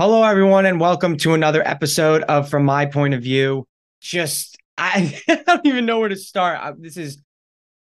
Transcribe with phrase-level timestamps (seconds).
[0.00, 3.68] Hello, everyone, and welcome to another episode of From My Point of View.
[4.00, 6.76] Just, I, I don't even know where to start.
[6.80, 7.20] This is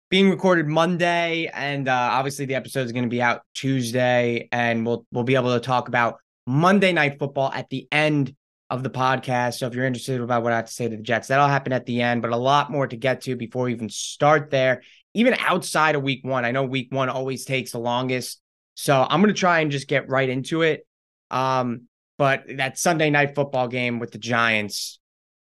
[0.09, 4.87] being recorded Monday, and uh, obviously the episode is going to be out Tuesday, and
[4.87, 6.17] we'll we'll be able to talk about
[6.47, 8.35] Monday Night Football at the end
[8.71, 9.59] of the podcast.
[9.59, 11.75] So if you're interested about what I have to say to the Jets, that'll happen
[11.75, 14.81] at the end, but a lot more to get to before we even start there.
[15.13, 18.41] Even outside of Week One, I know Week One always takes the longest,
[18.73, 20.87] so I'm going to try and just get right into it.
[21.31, 24.99] Um, but that Sunday night football game with the Giants,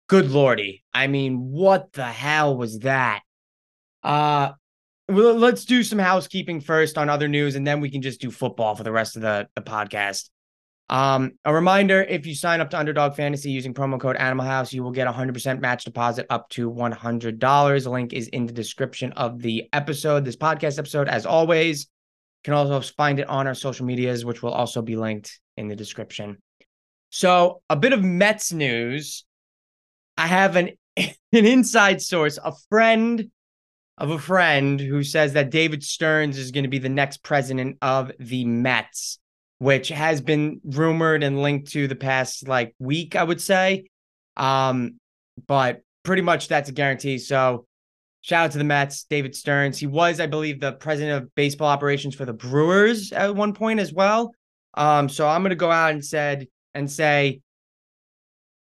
[0.09, 0.85] good lordy.
[0.93, 3.23] I mean, what the hell was that?
[4.03, 4.53] Uh
[5.09, 8.31] well, let's do some housekeeping first on other news, and then we can just do
[8.31, 10.31] football for the rest of the, the podcast.
[10.89, 14.73] Um, a reminder if you sign up to Underdog Fantasy using promo code Animal House,
[14.73, 17.85] you will get a 100% match deposit up to $100.
[17.85, 21.83] The link is in the description of the episode, this podcast episode, as always.
[21.83, 25.69] You can also find it on our social medias, which will also be linked in
[25.69, 26.39] the description.
[27.11, 29.25] So, a bit of Mets news.
[30.17, 33.31] I have an an inside source, a friend
[33.99, 37.79] of a friend who says that David Stearns is going to be the next president
[37.81, 39.19] of the Mets,
[39.59, 43.89] which has been rumored and linked to the past like week, I would say.
[44.37, 44.99] Um,
[45.47, 47.19] but pretty much that's a guarantee.
[47.19, 47.67] So,
[48.21, 49.79] shout out to the Mets, David Stearns.
[49.79, 53.81] He was, I believe, the president of baseball operations for the Brewers at one point
[53.81, 54.33] as well.
[54.75, 56.47] Um, so I'm going to go out and said
[56.77, 57.41] and say,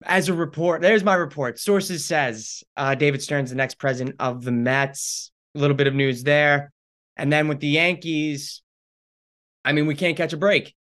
[0.04, 1.60] as a report, there's my report.
[1.60, 5.32] Sources says uh, David Stearns the next president of the Mets.
[5.56, 6.72] A little bit of news there.
[7.18, 8.62] And then with the Yankees,
[9.64, 10.74] I mean, we can't catch a break.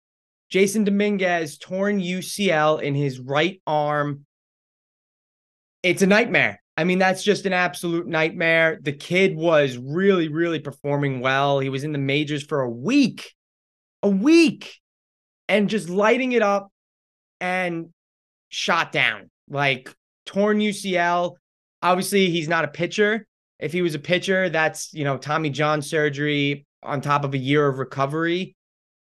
[0.51, 4.25] Jasson Dominguez torn UCL in his right arm.
[5.83, 6.61] It's a nightmare.
[6.77, 8.79] I mean, that's just an absolute nightmare.
[8.81, 11.59] The kid was really, really performing well.
[11.59, 13.33] He was in the majors for a week,
[14.01, 14.77] a week,
[15.47, 16.71] and just lighting it up
[17.39, 17.89] and
[18.49, 19.93] shot down, like
[20.25, 21.35] torn UCL.
[21.81, 23.25] Obviously, he's not a pitcher.
[23.59, 27.37] If he was a pitcher, that's, you know, Tommy John surgery on top of a
[27.37, 28.55] year of recovery.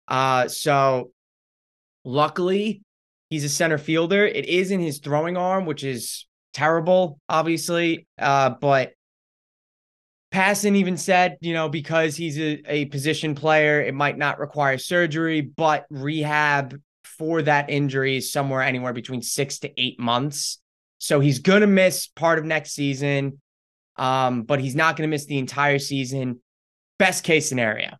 [0.07, 1.11] Uh, so
[2.03, 2.81] luckily,
[3.29, 4.25] he's a center fielder.
[4.25, 8.07] It is in his throwing arm, which is terrible, obviously.
[8.17, 8.93] Uh, but
[10.31, 14.77] Passan even said, you know, because he's a, a position player, it might not require
[14.77, 20.59] surgery, but rehab for that injury is somewhere anywhere between six to eight months.
[20.99, 23.41] So he's going to miss part of next season,
[23.97, 26.41] um, but he's not going to miss the entire season.
[26.99, 27.95] Best case scenario.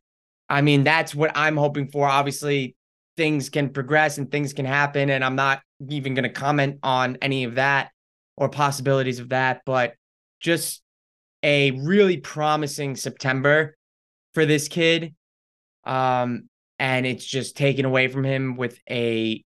[0.49, 2.07] I mean, that's what I'm hoping for.
[2.07, 2.75] Obviously,
[3.17, 5.09] things can progress and things can happen.
[5.09, 7.91] And I'm not even going to comment on any of that
[8.35, 9.95] or possibilities of that, but
[10.39, 10.81] just
[11.43, 13.75] a really promising September
[14.33, 15.15] for this kid.
[15.83, 16.49] Um,
[16.79, 19.43] and it's just taken away from him with a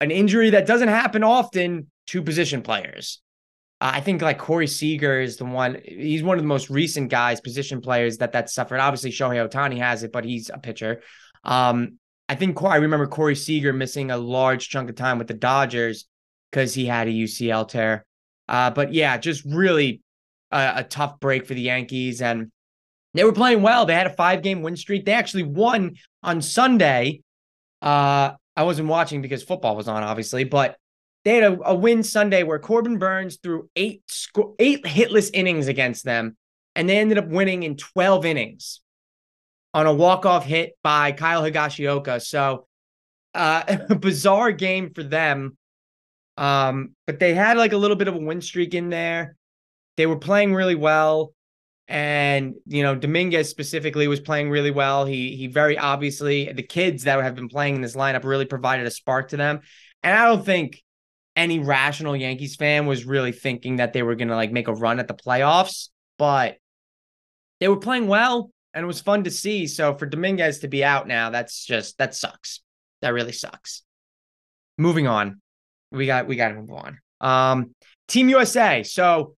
[0.00, 3.20] an injury that doesn't happen often to position players.
[3.80, 5.80] Uh, I think like Corey Seager is the one.
[5.84, 8.80] He's one of the most recent guys, position players that that suffered.
[8.80, 11.02] Obviously, Shohei Ohtani has it, but he's a pitcher.
[11.44, 15.34] Um, I think I remember Corey Seager missing a large chunk of time with the
[15.34, 16.06] Dodgers
[16.50, 18.04] because he had a UCL tear.
[18.48, 20.02] Uh, but yeah, just really
[20.50, 22.50] a, a tough break for the Yankees, and
[23.14, 23.86] they were playing well.
[23.86, 25.04] They had a five game win streak.
[25.04, 27.22] They actually won on Sunday.
[27.80, 30.76] Uh, I wasn't watching because football was on, obviously, but
[31.24, 35.68] they had a, a win Sunday where Corbin Burnes threw eight sco- eight hitless innings
[35.68, 36.36] against them,
[36.74, 38.80] and they ended up winning in 12 innings
[39.74, 42.20] on a walk-off hit by Kyle Higashioka.
[42.22, 42.66] So
[43.34, 45.56] uh, a bizarre game for them.
[46.36, 49.36] Um, but they had like a little bit of a win streak in there.
[49.96, 51.32] They were playing really well.
[51.88, 55.06] And you know, Dominguez specifically was playing really well.
[55.06, 58.86] He he very obviously the kids that have been playing in this lineup really provided
[58.86, 59.60] a spark to them.
[60.02, 60.82] And I don't think
[61.34, 64.98] any rational Yankees fan was really thinking that they were gonna like make a run
[64.98, 65.88] at the playoffs,
[66.18, 66.56] but
[67.60, 69.66] they were playing well and it was fun to see.
[69.66, 72.60] So for Dominguez to be out now, that's just that sucks.
[73.00, 73.82] That really sucks.
[74.76, 75.40] Moving on.
[75.90, 76.98] We got we got to move on.
[77.20, 77.74] Um
[78.08, 78.82] Team USA.
[78.82, 79.36] So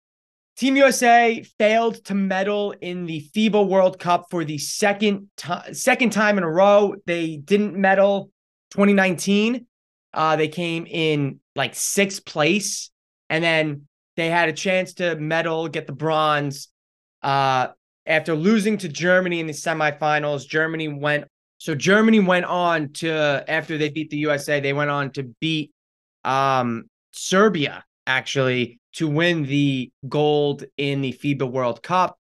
[0.61, 6.11] Team USA failed to medal in the FIBA World Cup for the second time second
[6.11, 6.97] time in a row.
[7.07, 8.31] They didn't medal
[8.73, 9.65] 2019.
[10.13, 12.91] Uh, they came in like sixth place,
[13.31, 16.69] and then they had a chance to medal, get the bronze.
[17.23, 17.69] Uh,
[18.05, 21.25] after losing to Germany in the semifinals, Germany went
[21.57, 23.11] so Germany went on to
[23.49, 25.73] after they beat the USA, they went on to beat
[26.23, 32.19] um, Serbia actually to win the gold in the FIBA World Cup.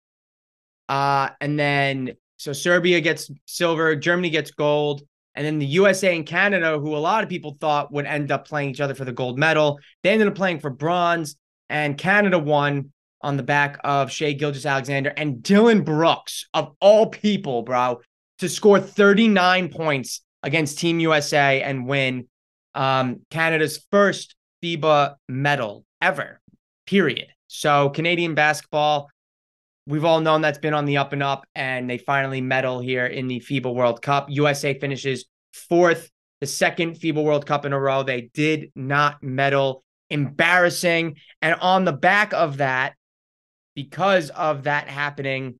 [0.89, 5.03] Uh, and then so Serbia gets silver, Germany gets gold,
[5.35, 8.49] And then the USA and Canada, who a lot of people thought would end up
[8.49, 11.37] playing each other for the gold medal, they ended up playing for bronze.
[11.69, 17.63] And Canada won on the back of Shai Gilgeous-Alexander and Dillon Brooks, of all people,
[17.63, 18.01] bro,
[18.39, 22.29] to score 39 points against Team USA and win
[22.75, 26.41] um, Canada's first FIBA medal ever,
[26.89, 27.29] period.
[27.49, 29.11] So, Canadian basketball,
[29.87, 33.07] we've all known that's been on the up and up, and they finally medal here
[33.07, 34.31] in the FIBA World Cup.
[34.31, 38.03] USA finishes fourth, the second FIBA World Cup in a row.
[38.03, 39.85] They did not medal.
[40.11, 41.17] Embarrassing.
[41.43, 42.95] And on the back of that,
[43.75, 45.59] because of that happening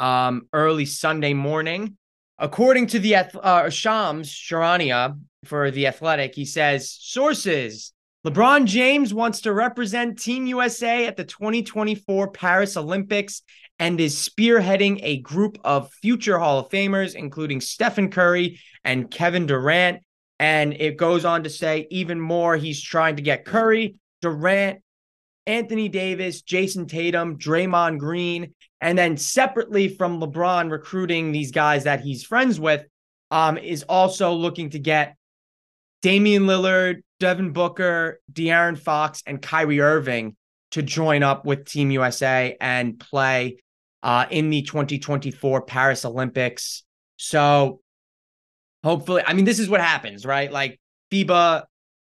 [0.00, 1.98] um, early Sunday morning.
[2.38, 7.92] According to the uh, Shams Charania for the Athletic, he says sources:
[8.28, 13.40] LeBron James wants to represent Team USA at the 2024 Paris Olympics
[13.78, 19.46] and is spearheading a group of future Hall of Famers, including Stephen Curry and Kevin
[19.46, 20.02] Durant.
[20.38, 24.82] And it goes on to say even more, he's trying to get Curry, Durant,
[25.46, 28.52] Anthony Davis, Jayson Tatum, Draymond Green,
[28.82, 32.84] and then separately from LeBron recruiting these guys that he's friends with,
[33.30, 35.16] um, is also looking to get
[36.02, 40.36] Damian Lillard, Devin Booker, De'Aaron Fox, and Kyrie Irving
[40.72, 43.58] to join up with Team USA and play
[44.02, 46.84] uh, in the 2024 Paris Olympics.
[47.16, 47.80] So
[48.84, 50.52] hopefully, I mean, this is what happens, right?
[50.52, 50.80] Like
[51.10, 51.64] FIBA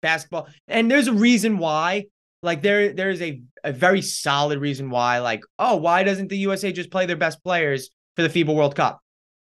[0.02, 2.06] basketball, and there's a reason why
[2.42, 6.38] like there there is a, a very solid reason why like oh why doesn't the
[6.38, 9.00] USA just play their best players for the FIBA World Cup?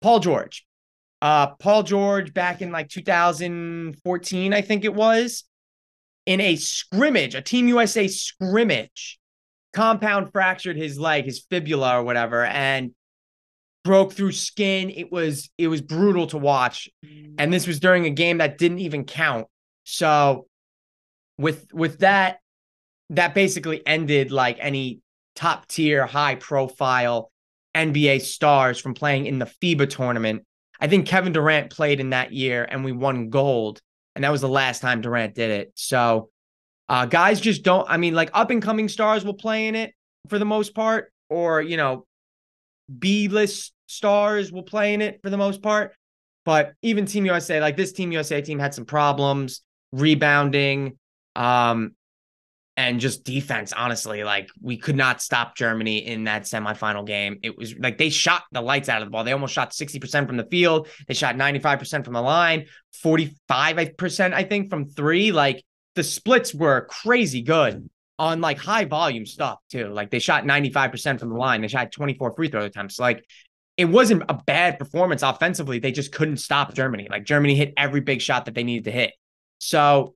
[0.01, 0.65] Paul George.
[1.23, 5.45] Uh Paul George back in like 2014 I think it was
[6.25, 9.19] in a scrimmage, a Team USA scrimmage,
[9.73, 12.91] compound fractured his leg, his fibula or whatever and
[13.83, 14.89] broke through skin.
[14.89, 16.89] It was it was brutal to watch.
[17.37, 19.47] And this was during a game that didn't even count.
[19.83, 20.47] So
[21.37, 22.39] with with that
[23.09, 25.01] that basically ended like any
[25.35, 27.31] top tier, high profile
[27.75, 30.45] NBA stars from playing in the FIBA tournament.
[30.79, 33.81] I think Kevin Durant played in that year and we won gold.
[34.15, 35.71] And that was the last time Durant did it.
[35.75, 36.29] So
[36.89, 39.93] uh, guys just don't, I mean, like up and coming stars will play in it
[40.29, 42.05] for the most part, or, you know,
[42.99, 45.95] B list stars will play in it for the most part.
[46.45, 49.61] But even Team USA, like this Team USA team had some problems
[49.91, 50.97] rebounding.
[51.35, 51.95] Um,
[52.75, 57.39] and just defense honestly like we could not stop germany in that semifinal game.
[57.43, 59.23] It was like they shot the lights out of the ball.
[59.23, 60.87] They almost shot 60% from the field.
[61.07, 62.65] They shot 95% from the line
[63.03, 65.31] 45% i think from three.
[65.31, 65.63] Like
[65.95, 67.89] the splits were crazy good
[68.19, 69.89] on like high volume stuff too.
[69.89, 71.61] Like they shot 95% from the line.
[71.61, 72.99] They shot 24 free throw attempts.
[72.99, 73.23] Like
[73.77, 75.79] it wasn't a bad performance offensively.
[75.79, 77.07] They just couldn't stop germany.
[77.09, 79.13] Like germany hit every big shot that they needed to hit.
[79.59, 80.15] So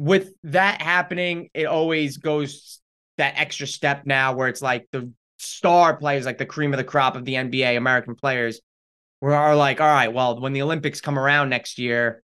[0.00, 2.80] with that happening, it always goes
[3.18, 6.84] that extra step now where it's like the star players, like the cream of the
[6.84, 8.62] crop of the NBA American players,
[9.20, 12.22] we are like, all right, well, when the Olympics come around next year,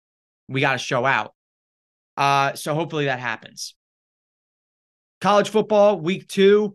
[0.49, 1.35] we got to show out.
[2.17, 3.75] Uh, so hopefully that happens.
[5.21, 6.75] College football, week two.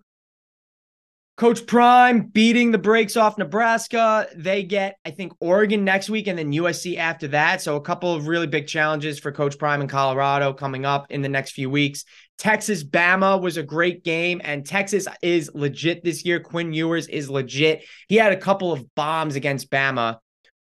[1.35, 4.27] Coach Prime beating the brakes off Nebraska.
[4.35, 7.59] They get, I think, Oregon next week and then USC after that.
[7.59, 11.23] So, a couple of really big challenges for Coach Prime in Colorado coming up in
[11.23, 12.05] the next few weeks.
[12.37, 16.39] Texas Bama was a great game, and Texas is legit this year.
[16.39, 17.83] Quinn Ewers is legit.
[18.07, 20.17] He had a couple of bombs against Bama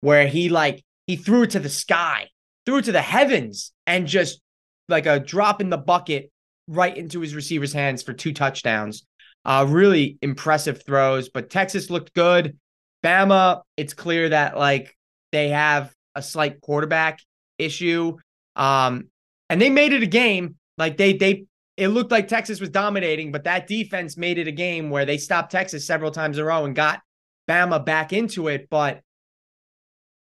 [0.01, 2.29] where he, like, he threw it to the sky,
[2.65, 4.41] threw it to the heavens, and just
[4.89, 6.31] like a drop in the bucket
[6.67, 9.05] right into his receiver's hands for two touchdowns.
[9.45, 12.57] Uh, really impressive throws, but Texas looked good.
[13.03, 14.97] Bama, it's clear that like
[15.31, 17.19] they have a slight quarterback
[17.59, 18.17] issue.
[18.55, 19.09] Um,
[19.49, 20.55] and they made it a game.
[20.77, 21.45] Like they they
[21.77, 25.17] it looked like Texas was dominating, but that defense made it a game where they
[25.17, 27.01] stopped Texas several times in a row and got
[27.47, 28.67] Bama back into it.
[28.69, 29.01] But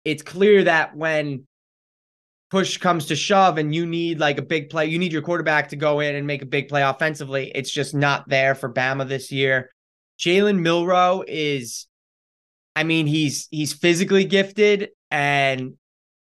[0.04, 1.46] it's clear that when
[2.50, 5.68] push comes to shove and you need like a big play, you need your quarterback
[5.68, 7.52] to go in and make a big play offensively.
[7.54, 9.70] It's just not there for Bama this year.
[10.18, 11.86] Jalen Milroe is,
[12.74, 15.74] I mean, he's he's physically gifted and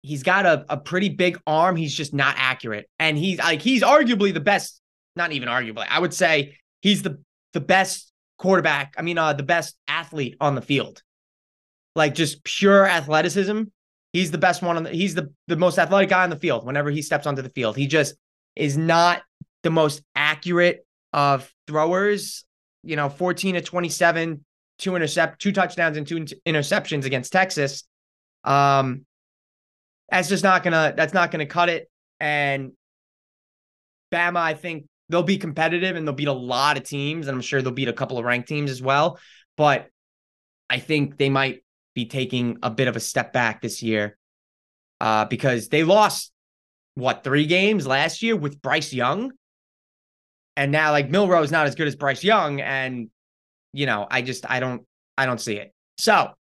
[0.02, 1.76] he's got a, a pretty big arm.
[1.76, 2.88] He's just not accurate.
[2.98, 4.80] And he's like he's arguably the best,
[5.16, 5.86] not even arguably.
[5.88, 7.20] I would say he's the
[7.52, 8.94] the best quarterback.
[8.96, 11.02] I mean, uh, the best athlete on the field.
[11.96, 13.64] Like just pure athleticism
[14.12, 16.66] He's the best one on the he's the, the most athletic guy on the field
[16.66, 17.76] whenever he steps onto the field.
[17.76, 18.14] He just
[18.56, 19.22] is not
[19.62, 22.44] the most accurate of throwers.
[22.82, 24.44] You know, 14 to 27,
[24.78, 27.84] two intercept, two touchdowns and two interceptions against Texas.
[28.42, 29.04] Um,
[30.10, 31.88] that's just not gonna that's not gonna cut it.
[32.18, 32.72] And
[34.12, 37.42] Bama, I think they'll be competitive and they'll beat a lot of teams, and I'm
[37.42, 39.18] sure they'll beat a couple of ranked teams as well.
[39.56, 39.88] But
[40.68, 41.62] I think they might
[41.94, 44.16] be taking a bit of a step back this year
[45.00, 46.32] uh, because they lost
[46.94, 49.32] what three games last year with Bryce Young,
[50.56, 53.08] and now like Milroe is not as good as Bryce Young, and
[53.72, 55.72] you know I just I don't I don't see it.
[55.98, 56.32] So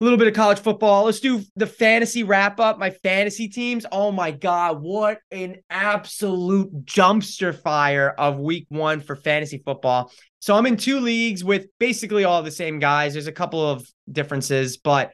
[0.00, 1.04] a little bit of college football.
[1.04, 2.78] Let's do the fantasy wrap up.
[2.78, 3.86] My fantasy teams.
[3.90, 10.12] Oh my God, what an absolute dumpster fire of week one for fantasy football.
[10.40, 13.14] So I'm in two leagues with basically all the same guys.
[13.14, 15.12] There's a couple of differences, but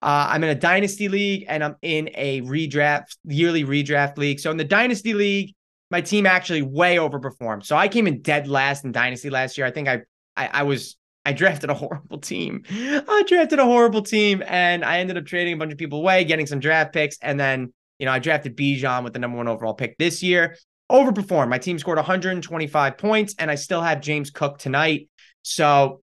[0.00, 4.40] uh, I'm in a dynasty league and I'm in a redraft, yearly redraft league.
[4.40, 5.54] So in the dynasty league,
[5.90, 7.64] my team actually way overperformed.
[7.64, 9.66] So I came in dead last in dynasty last year.
[9.66, 10.00] I think I
[10.36, 12.64] I, I was I drafted a horrible team.
[12.70, 16.24] I drafted a horrible team and I ended up trading a bunch of people away,
[16.24, 17.16] getting some draft picks.
[17.22, 20.56] And then, you know, I drafted Bijan with the number one overall pick this year.
[20.92, 21.48] Overperformed.
[21.48, 25.08] My team scored 125 points and I still have James Cook tonight.
[25.42, 26.02] So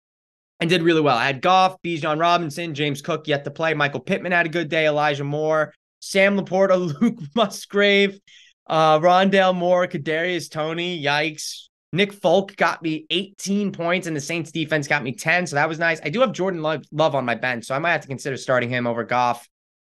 [0.61, 1.17] and did really well.
[1.17, 3.73] I had Goff, Bijan Robinson, James Cook yet to play.
[3.73, 4.85] Michael Pittman had a good day.
[4.85, 8.19] Elijah Moore, Sam LaPorta, Luke Musgrave,
[8.67, 11.03] uh, Rondale Moore, Kadarius Toney.
[11.03, 11.69] Yikes.
[11.93, 15.47] Nick Folk got me 18 points, and the Saints defense got me 10.
[15.47, 15.99] So that was nice.
[16.03, 18.69] I do have Jordan Love, on my bench, so I might have to consider starting
[18.69, 19.47] him over Goff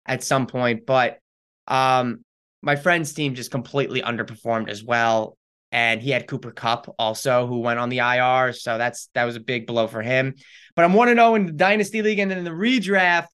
[0.06, 0.86] at some point.
[0.86, 1.20] But
[1.68, 2.24] um,
[2.62, 5.38] my friend's team just completely underperformed as well.
[5.72, 8.54] And he had Cooper Kupp also, who went on the IR.
[8.54, 10.34] So that's that was a big blow for him.
[10.76, 13.28] But I'm 1 0 in the Dynasty League and then in the redraft.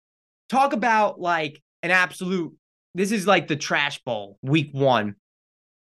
[0.49, 2.53] Talk about like an absolute,
[2.93, 5.15] this is like the trash bowl week one.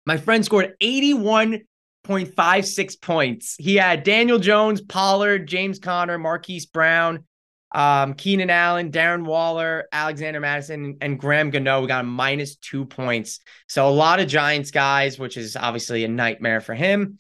[0.07, 1.63] My friend scored 81
[2.07, 3.57] 0.56 points.
[3.59, 7.25] He had Daniel Jones, Pollard, James Conner, Marquise Brown,
[7.73, 11.81] um, Keenan Allen, Darren Waller, Alexander Mattison, and Graham Gano.
[11.81, 13.41] We got a minus two points.
[13.69, 17.19] So a lot of Giants guys, which is obviously a nightmare for him.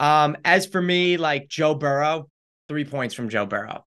[0.00, 2.28] Um, as for me, like Joe Burrow,
[2.68, 3.84] three points from Joe Burrow.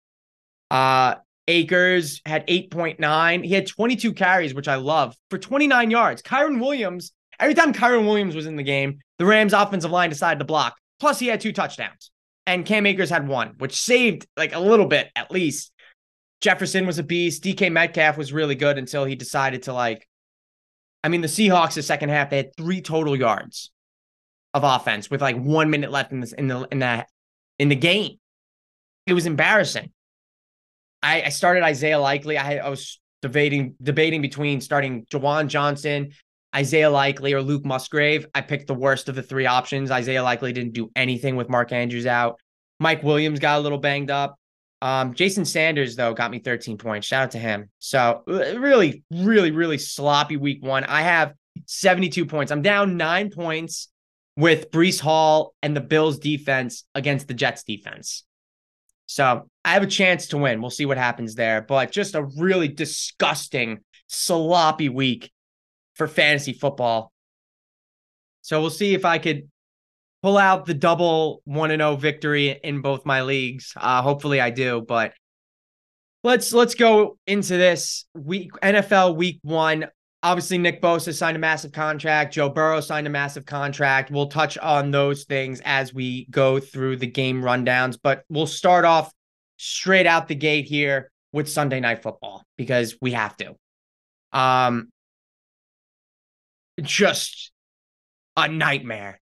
[0.69, 1.15] Uh,
[1.47, 3.45] Akers had 8.9.
[3.45, 6.21] He had 22 carries, which I love, for 29 yards.
[6.21, 10.39] Kyren Williams Every time Kyren Williams was in the game, the Rams offensive line decided
[10.39, 10.75] to block.
[10.99, 12.11] Plus, he had two touchdowns.
[12.45, 15.71] And Cam Akers had one, which saved like a little bit at least.
[16.39, 17.43] Jefferson was a beast.
[17.43, 20.07] DK Metcalf was really good until he decided to like.
[21.03, 23.71] I mean, the Seahawks the second half they had three total yards
[24.53, 27.09] of offense with like one minute left in this in the in that
[27.59, 28.17] in the game.
[29.05, 29.91] It was embarrassing.
[31.03, 32.37] I, I started Isaiah Likely.
[32.37, 36.11] I, I was debating debating between starting Juwan Johnson,
[36.57, 38.25] Isaiah Likely or Luke Musgrave.
[38.33, 39.91] I picked the worst of the three options.
[39.91, 42.39] Isaiah Likely didn't do anything with Mark Andrews out.
[42.79, 44.39] Mike Williams got a little banged up.
[44.81, 47.05] Um, Jason Sanders, though, got me 13 points.
[47.05, 47.69] Shout out to him.
[47.77, 50.83] So, uh, really, really, really sloppy week one.
[50.83, 51.33] I have
[51.67, 52.51] 72 points.
[52.51, 53.89] I'm down nine points
[54.35, 58.23] with Breece Hall and the Bills defense against the Jets defense.
[59.05, 60.61] So, I have a chance to win.
[60.61, 61.61] We'll see what happens there.
[61.61, 65.31] But just a really disgusting, sloppy week
[65.97, 67.11] for fantasy football.
[68.41, 69.49] So we'll see if I could
[70.21, 73.73] pull out the double 1 and 0 victory in both my leagues.
[73.75, 75.13] Uh, hopefully I do, but
[76.23, 79.87] let's let's go into this week NFL week 1.
[80.23, 84.11] Obviously Nick Bosa signed a massive contract, Joe Burrow signed a massive contract.
[84.11, 88.83] We'll touch on those things as we go through the game rundowns, but we'll start
[88.85, 89.11] off
[89.57, 93.55] straight out the gate here with Sunday night football because we have to.
[94.33, 94.89] Um
[96.81, 97.51] just
[98.35, 99.19] a nightmare.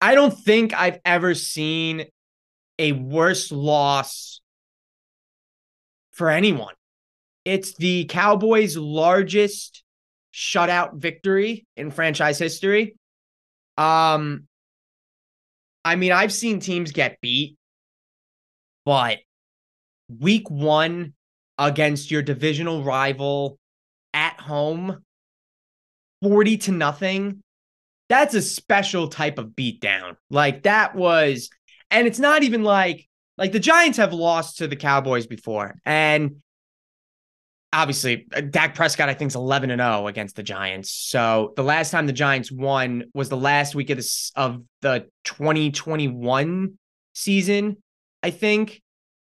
[0.00, 2.04] I don't think I've ever seen
[2.78, 4.40] a worse loss
[6.12, 6.74] for anyone.
[7.44, 9.82] It's the Cowboys' largest
[10.34, 12.96] shutout victory in franchise history.
[13.78, 14.46] Um,
[15.84, 17.56] I mean, I've seen teams get beat,
[18.84, 19.18] but
[20.08, 21.14] week one
[21.58, 23.58] against your divisional rival
[24.12, 25.04] at home
[26.22, 27.42] 40 to nothing,
[28.08, 30.16] that's a special type of beatdown.
[30.30, 31.50] Like that was,
[31.90, 33.08] and it's not even like,
[33.38, 35.74] like the Giants have lost to the Cowboys before.
[35.84, 36.36] And
[37.72, 40.90] obviously, uh, Dak Prescott, I think, is 11 and 0 against the Giants.
[40.90, 45.08] So the last time the Giants won was the last week of the, of the
[45.24, 46.78] 2021
[47.14, 47.76] season,
[48.22, 48.82] I think.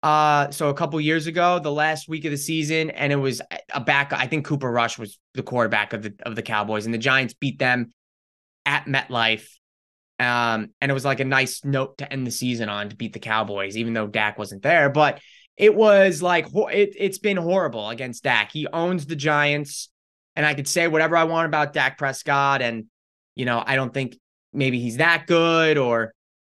[0.07, 3.43] Uh, so a couple years ago, the last week of the season, and it was
[3.75, 4.13] a back.
[4.13, 7.35] I think Cooper Rush was the quarterback of the of the Cowboys, and the Giants
[7.35, 7.93] beat them
[8.65, 9.49] at MetLife.
[10.21, 13.15] Um, and it was like a nice note to end the season on to beat
[13.15, 14.91] the Cowboys, even though Dak wasn't there.
[14.91, 15.21] But
[15.57, 18.53] it was like it, it's been horrible against Dak.
[18.53, 19.89] He owns the Giants,
[20.37, 22.85] and I could say whatever I want about Dak Prescott, and
[23.35, 24.17] you know I don't think
[24.53, 26.15] maybe he's that good, or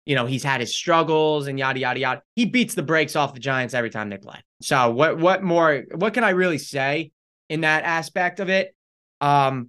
[0.08, 2.22] you know he's had his struggles and yada yada yada.
[2.34, 4.40] He beats the brakes off the Giants every time they play.
[4.62, 5.84] So what what more?
[5.94, 7.12] What can I really say
[7.50, 8.74] in that aspect of it?
[9.20, 9.68] Um,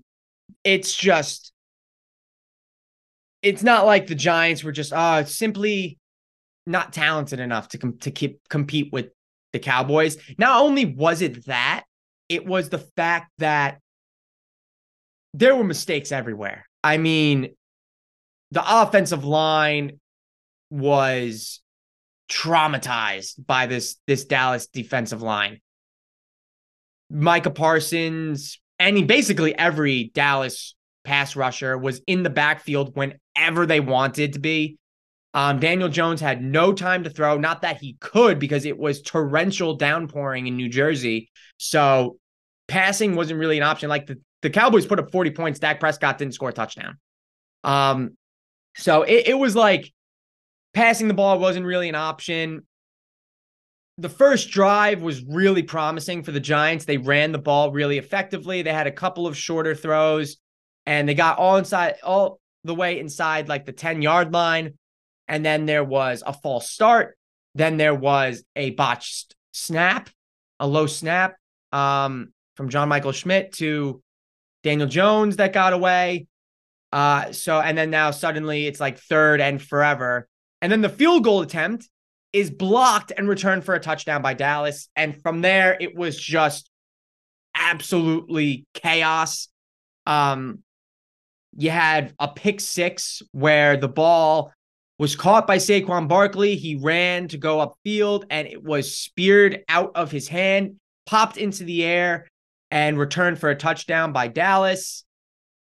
[0.64, 1.52] it's just
[3.44, 6.00] it's not like the Giants were just uh simply
[6.66, 9.10] not talented enough to com- to keep compete with
[9.52, 10.18] the Cowboys.
[10.38, 11.84] Not only was it that,
[12.30, 13.80] it was the fact that
[15.34, 16.66] there were mistakes everywhere.
[16.82, 17.56] I mean,
[18.52, 20.00] the offensive line
[20.70, 21.62] was
[22.30, 25.60] traumatized by this this Dallas defensive line.
[27.10, 34.34] Micah Parsons, and basically every Dallas pass rusher was in the backfield whenever they wanted
[34.34, 34.78] to be.
[35.34, 37.38] Um, Daniel Jones had no time to throw.
[37.38, 41.30] Not that he could, because it was torrential downpouring in New Jersey.
[41.58, 42.18] So
[42.68, 43.90] passing wasn't really an option.
[43.90, 45.60] Like the, the Cowboys put up 40 points.
[45.60, 46.98] Dak Prescott didn't score a touchdown.
[47.64, 48.18] Um,
[48.76, 49.92] so it, it was like
[50.74, 52.64] passing the ball wasn't really an option.
[53.98, 56.86] The first drive was really promising for the Giants.
[56.86, 58.62] They ran the ball really effectively.
[58.62, 60.38] They had a couple of shorter throws
[60.86, 64.74] and they got all inside, all the way inside like the 10 yard line
[65.30, 67.18] and then there was a false start.
[67.56, 70.10] Then there was a botched snap,
[70.60, 71.36] a low snap
[71.72, 74.02] um, from John Michael Schmitz to
[74.64, 76.28] Daniel Jones that got away.
[76.92, 80.28] Uh, so, and then now suddenly it's like third and forever.
[80.62, 81.88] And then the field goal attempt
[82.34, 84.90] is blocked and returned for a touchdown by Dallas.
[84.96, 86.70] And from there, it was just
[87.56, 89.48] absolutely chaos.
[90.06, 90.60] Um,
[91.58, 94.54] you had a pick six where the ball
[95.00, 96.56] was caught by Saquon Barkley.
[96.56, 100.76] He ran to go upfield and it was speared out of his hand,
[101.06, 102.28] popped into the air,
[102.70, 105.04] and returned for a touchdown by Dallas.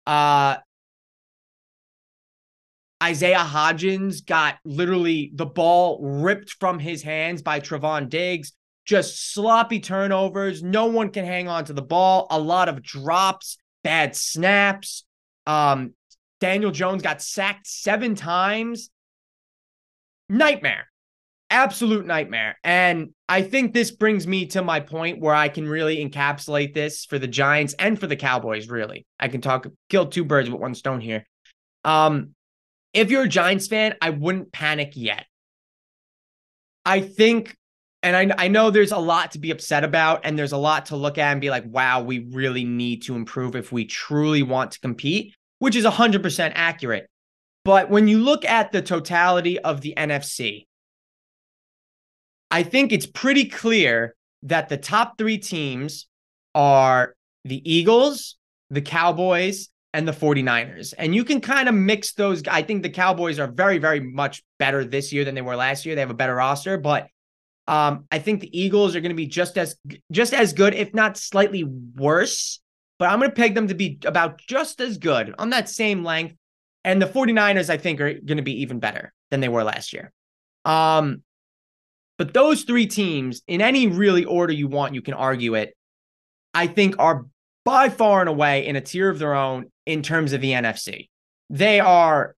[0.06, 0.56] Uh,
[3.02, 8.52] Isaiah Hodgins got literally the ball ripped from his hands by Trevon Diggs.
[8.84, 10.62] Just sloppy turnovers.
[10.62, 12.26] No one can hang on to the ball.
[12.30, 15.04] A lot of drops, bad snaps.
[15.46, 15.94] Um,
[16.40, 18.90] Daniel Jones got sacked seven times
[20.28, 20.86] nightmare
[21.50, 22.58] absolute nightmare.
[22.64, 27.04] And I think this brings me to my point where I can really encapsulate this
[27.04, 29.06] for the Giants and for the Cowboys, really.
[29.18, 31.26] I can talk kill two birds with one stone here.
[31.84, 32.34] Um,
[32.92, 35.26] if you're a Giants fan, I wouldn't panic yet.
[36.84, 37.56] I think,
[38.02, 40.86] and I, I know there's a lot to be upset about, and there's a lot
[40.86, 44.42] to look at and be like, wow, we really need to improve if we truly
[44.42, 47.08] want to compete, which is 100% accurate.
[47.64, 50.66] But when you look at the totality of the NFC,
[52.50, 56.06] I think it's pretty clear that the top three teams
[56.54, 58.36] are the Eagles,
[58.70, 60.92] the Cowboys, and the 49ers.
[60.98, 62.42] And you can kind of mix those.
[62.46, 65.86] I think the Cowboys are very, very much better this year than they were last
[65.86, 65.94] year.
[65.94, 67.08] They have a better roster, but
[67.66, 69.74] um, I think the Eagles are going to be just as
[70.12, 72.60] just as good, if not slightly worse.
[72.98, 76.04] But I'm going to peg them to be about just as good on that same
[76.04, 76.36] length.
[76.84, 79.94] And the 49ers, I think, are going to be even better than they were last
[79.94, 80.12] year.
[80.66, 81.22] Um,
[82.18, 85.74] but those three teams, in any really order you want, you can argue it,
[86.52, 87.24] I think are
[87.66, 91.08] by far and away in a tier of their own in terms of the NFC.
[91.50, 92.36] They are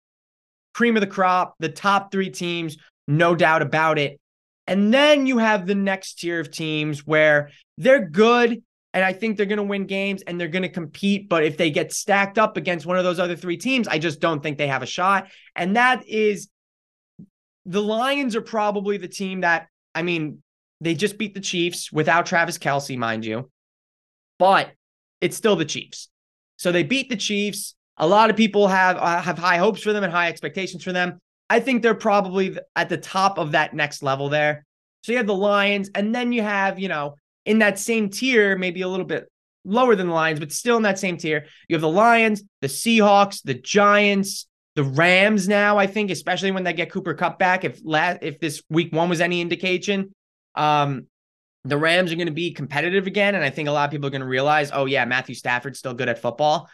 [0.72, 2.76] cream of the crop, the top three teams,
[3.08, 4.20] no doubt about it.
[4.68, 8.62] And then you have the next tier of teams where they're good
[8.94, 11.28] and I think they're going to win games and they're going to compete.
[11.28, 14.20] But if they get stacked up against one of those other three teams, I just
[14.20, 15.28] don't think they have a shot.
[15.56, 16.48] And that is
[17.64, 20.40] the Lions are probably the team that, I mean,
[20.80, 23.50] they just beat the Chiefs without Travis Kelce, mind you,
[24.38, 24.70] but
[25.26, 26.08] it's still the Chiefs.
[26.56, 27.74] So they beat the Chiefs.
[27.98, 30.92] A lot of people have uh, have high hopes for them and high expectations for
[30.92, 31.18] them.
[31.50, 34.64] I think they're probably at the top of that next level there.
[35.02, 38.56] So you have the Lions, and then you have, you know, in that same tier,
[38.56, 39.30] maybe a little bit
[39.64, 41.46] lower than the Lions, but still in that same tier.
[41.68, 46.64] You have the Lions, the Seahawks, the Giants, the Rams now, I think, especially when
[46.64, 47.64] they get Cooper Kupp back.
[47.64, 50.14] If last if this week one was any indication,
[50.54, 51.06] um,
[51.66, 53.34] the Rams are going to be competitive again.
[53.34, 55.78] And I think a lot of people are going to realize, oh, yeah, Matthew Stafford's
[55.78, 56.68] still good at football.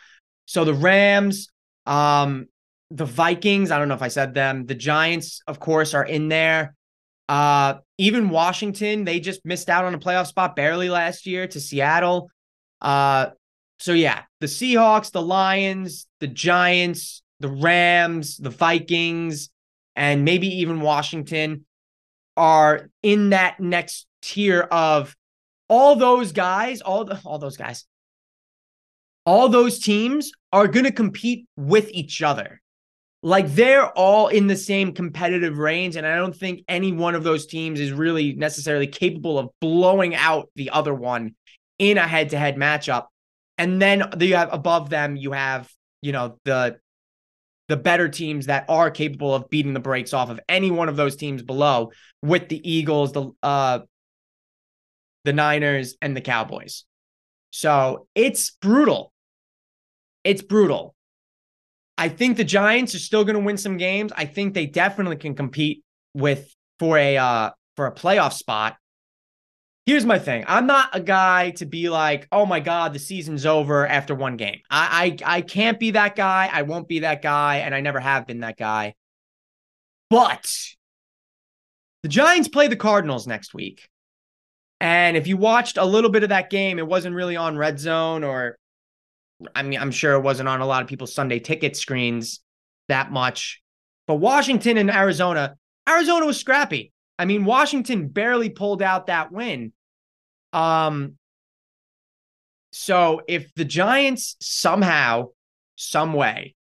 [0.47, 1.49] So the Rams,
[1.87, 2.47] um,
[2.91, 4.67] the Vikings, I don't know if I said them.
[4.67, 6.75] The Giants, of course, are in there.
[7.29, 11.61] Uh, even Washington, they just missed out on a playoff spot barely last year to
[11.61, 12.29] Seattle.
[12.81, 13.31] Uh,
[13.79, 19.49] so yeah, the Seahawks, the Lions, the Giants, the Rams, the Vikings,
[19.97, 21.65] and maybe even Washington
[22.37, 25.15] are in that next tier of
[25.69, 27.85] all those guys, all the, all those guys,
[29.25, 32.61] all those teams are going to compete with each other.
[33.23, 35.97] Like they're all in the same competitive range.
[35.97, 40.15] And I don't think any one of those teams is really necessarily capable of blowing
[40.15, 41.37] out the other one
[41.79, 43.07] in a head to head matchup.
[43.59, 46.79] And then you have above them, you have, you know, the
[47.69, 50.97] the better teams that are capable of beating the brakes off of any one of
[50.97, 53.81] those teams below with the Eagles, the uh
[55.25, 56.85] the Niners and the Cowboys.
[57.51, 59.13] So it's brutal.
[60.25, 60.95] It's brutal.
[61.99, 64.13] I think the Giants are still going to win some games.
[64.17, 68.77] I think they definitely can compete with for a uh for a playoff spot.
[69.87, 70.45] Here's my thing.
[70.47, 74.37] I'm not a guy to be like, "Oh my god, the season's over after one
[74.37, 76.49] game." I I I can't be that guy.
[76.53, 78.95] I won't be that guy and I never have been that guy.
[80.09, 80.53] But
[82.03, 83.89] the Giants play the Cardinals next week.
[84.83, 87.79] And if you watched a little bit of that game, it wasn't really on Red
[87.79, 88.59] Zone or
[89.55, 92.40] I mean, I'm sure it wasn't on a lot of people's Sunday ticket screens
[92.88, 93.62] that much.
[94.09, 95.57] But Washington and Arizona,
[95.88, 96.92] Arizona was scrappy.
[97.16, 99.73] I mean, Washington barely pulled out that win.
[100.53, 101.14] Um,
[102.73, 105.29] so if the Giants somehow,
[105.77, 106.57] some way,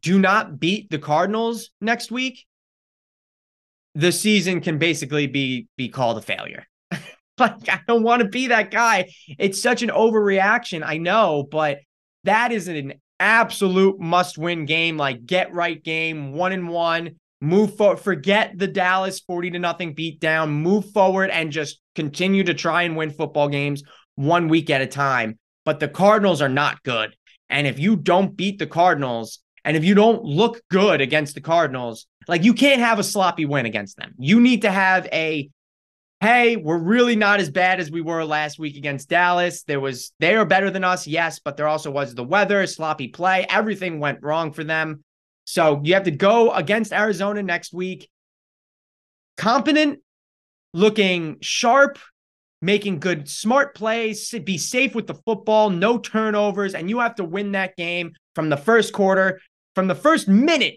[0.00, 2.44] do not beat the Cardinals next week,
[3.94, 6.66] the season can basically be be called a failure.
[7.58, 9.12] like I don't want to be that guy.
[9.38, 11.78] It's such an overreaction, I know, but
[12.24, 17.16] that is an absolute must-win game, like get right game, one and one.
[17.42, 22.44] Move forward, forget the Dallas 40 to nothing beat down, move forward and just continue
[22.44, 23.82] to try and win football games
[24.16, 25.38] one week at a time.
[25.64, 27.16] But the Cardinals are not good.
[27.48, 31.40] And if you don't beat the Cardinals, and if you don't look good against the
[31.40, 34.12] Cardinals, like you can't have a sloppy win against them.
[34.18, 35.48] You need to have a
[36.20, 39.62] hey, we're really not as bad as we were last week against Dallas.
[39.62, 43.08] There was they are better than us, yes, but there also was the weather, sloppy
[43.08, 45.02] play, everything went wrong for them.
[45.44, 48.08] So you have to go against Arizona next week.
[49.36, 50.00] Competent,
[50.74, 51.98] looking sharp,
[52.60, 57.24] making good smart plays, be safe with the football, no turnovers, and you have to
[57.24, 59.40] win that game from the first quarter,
[59.74, 60.76] from the first minute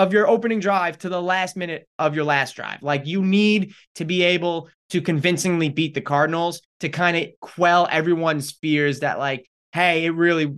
[0.00, 2.82] of your opening drive to the last minute of your last drive.
[2.82, 7.86] Like you need to be able to convincingly beat the Cardinals to kind of quell
[7.90, 10.56] everyone's fears that like, hey, it really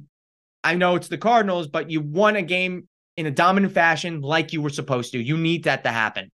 [0.62, 4.52] I know it's the Cardinals, but you won a game in a dominant fashion like
[4.52, 5.18] you were supposed to.
[5.20, 6.30] You need that to happen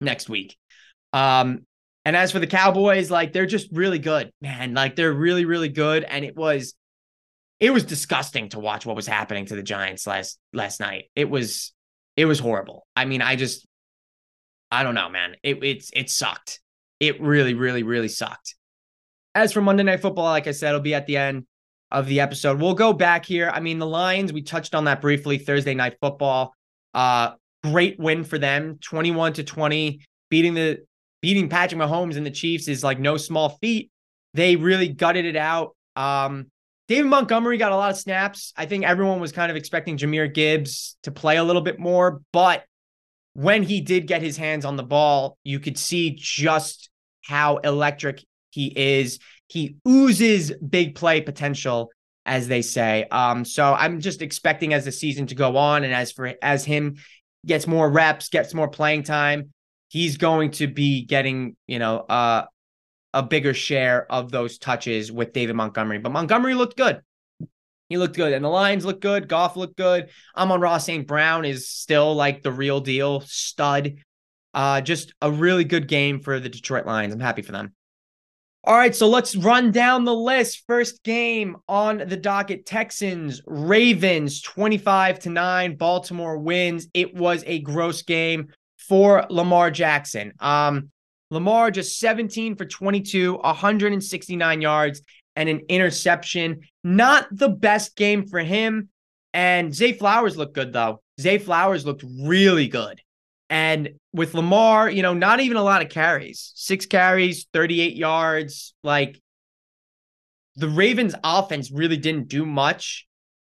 [0.00, 0.56] next week.
[1.12, 1.66] Um
[2.04, 4.74] and as for the Cowboys, like they're just really good, man.
[4.74, 6.74] Like they're really really good and it was
[7.60, 11.04] it was disgusting to watch what was happening to the Giants last last night.
[11.14, 11.72] It was
[12.20, 12.86] it was horrible.
[12.94, 13.66] I mean, I just,
[14.70, 15.36] I don't know, man.
[15.42, 16.60] It it's it sucked.
[17.00, 18.56] It really, really, really sucked.
[19.34, 21.46] As for Monday Night Football, like I said, it'll be at the end
[21.90, 22.60] of the episode.
[22.60, 23.50] We'll go back here.
[23.54, 25.38] I mean, the Lions, we touched on that briefly.
[25.38, 26.54] Thursday Night Football,
[26.92, 27.32] uh,
[27.64, 30.80] great win for them, twenty-one to twenty, beating the
[31.22, 33.90] beating Patrick Mahomes and the Chiefs is like no small feat.
[34.34, 35.74] They really gutted it out.
[35.96, 36.50] Um,
[36.90, 38.52] David Montgomery got a lot of snaps.
[38.56, 42.20] I think everyone was kind of expecting Jahmyr Gibbs to play a little bit more,
[42.32, 42.64] but
[43.32, 46.90] when he did get his hands on the ball, you could see just
[47.24, 49.20] how electric he is.
[49.46, 51.92] He oozes big play potential,
[52.26, 53.06] as they say.
[53.12, 56.64] Um, so I'm just expecting as the season to go on, and as for as
[56.64, 56.96] him
[57.46, 59.52] gets more reps, gets more playing time,
[59.90, 62.46] he's going to be getting, you know, uh,
[63.12, 65.98] a bigger share of those touches with David Montgomery.
[65.98, 67.00] But Montgomery looked good.
[67.88, 68.32] He looked good.
[68.32, 69.28] And the Lions looked good.
[69.28, 70.10] Goff looked good.
[70.36, 71.06] Amon-Ra St.
[71.06, 73.96] Brown is still like the real deal stud.
[74.54, 77.12] Uh, just a really good game for the Detroit Lions.
[77.12, 77.74] I'm happy for them.
[78.62, 80.64] All right, so let's run down the list.
[80.66, 85.76] First game on the docket Texans, Ravens 25 to 9.
[85.76, 86.86] Baltimore wins.
[86.92, 90.34] It was a gross game for Lamar Jackson.
[90.40, 90.90] Um,
[91.30, 95.02] Lamar just 17 for 22, 169 yards
[95.36, 96.60] and an interception.
[96.82, 98.88] Not the best game for him.
[99.32, 101.00] And Zay Flowers looked good, though.
[101.20, 103.00] Zay Flowers looked really good.
[103.48, 108.74] And with Lamar, you know, not even a lot of carries, six carries, 38 yards.
[108.84, 109.20] Like
[110.56, 113.06] the Ravens offense really didn't do much.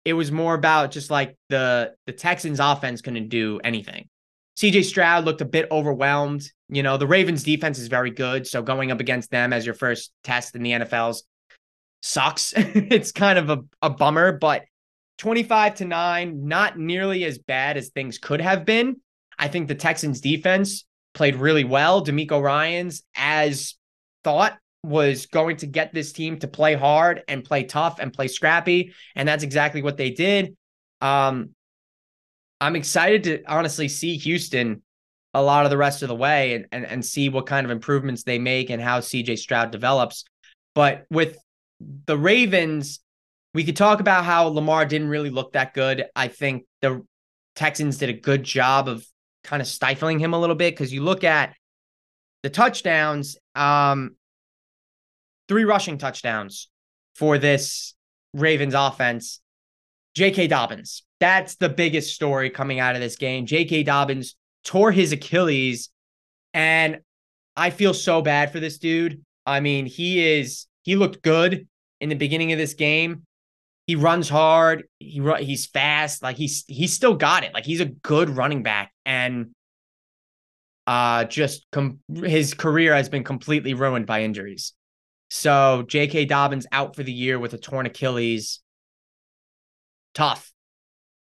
[0.04, 4.08] It was more about just like the the Texans offense couldn't do anything.
[4.56, 6.50] CJ Stroud looked a bit overwhelmed.
[6.68, 8.46] You know, the Ravens defense is very good.
[8.46, 11.24] So going up against them as your first test in the NFL's
[12.02, 12.52] sucks.
[12.56, 14.64] it's kind of a, a bummer, but
[15.18, 18.96] 25 to 9, not nearly as bad as things could have been.
[19.38, 22.04] I think the Texans defense played really well.
[22.04, 23.74] DeMeco Ryans as
[24.22, 28.28] thought was going to get this team to play hard and play tough and play
[28.28, 28.92] scrappy.
[29.14, 30.56] And that's exactly what they did.
[31.00, 31.50] Um,
[32.60, 34.82] I'm excited to honestly see Houston
[35.34, 37.70] a lot of the rest of the way and, and, and see what kind of
[37.70, 40.24] improvements they make and how CJ Stroud develops.
[40.74, 41.36] But with
[42.06, 43.00] the Ravens,
[43.52, 46.06] we could talk about how Lamar didn't really look that good.
[46.14, 47.04] I think the
[47.56, 49.04] Texans did a good job of
[49.42, 51.54] kind of stifling him a little bit because you look at
[52.42, 54.16] the touchdowns, um,
[55.48, 56.68] three rushing touchdowns
[57.14, 57.94] for this
[58.32, 59.40] Ravens offense.
[60.14, 60.46] J.K.
[60.46, 61.02] Dobbins.
[61.24, 63.46] That's the biggest story coming out of this game.
[63.46, 63.84] J.K.
[63.84, 65.88] Dobbins tore his Achilles.
[66.52, 66.98] And
[67.56, 69.24] I feel so bad for this dude.
[69.46, 71.66] I mean, he is, he looked good
[71.98, 73.22] in the beginning of this game.
[73.86, 74.84] He runs hard.
[74.98, 76.22] He he's fast.
[76.22, 77.54] Like he's he's still got it.
[77.54, 79.52] Like he's a good running back, and
[80.86, 84.74] uh, just com- his career has been completely ruined by injuries.
[85.30, 86.26] So J.K.
[86.26, 88.60] Dobbins out for the year with a torn Achilles.
[90.14, 90.53] Tough,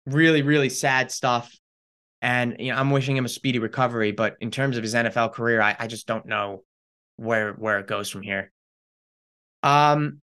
[0.07, 1.53] really, really sad stuff.
[2.23, 4.13] And you know, I'm wishing him a speedy recovery.
[4.13, 6.63] But in terms of his NFL career, I, I just don't know
[7.17, 8.53] where where it goes from here.
[9.63, 10.21] Um,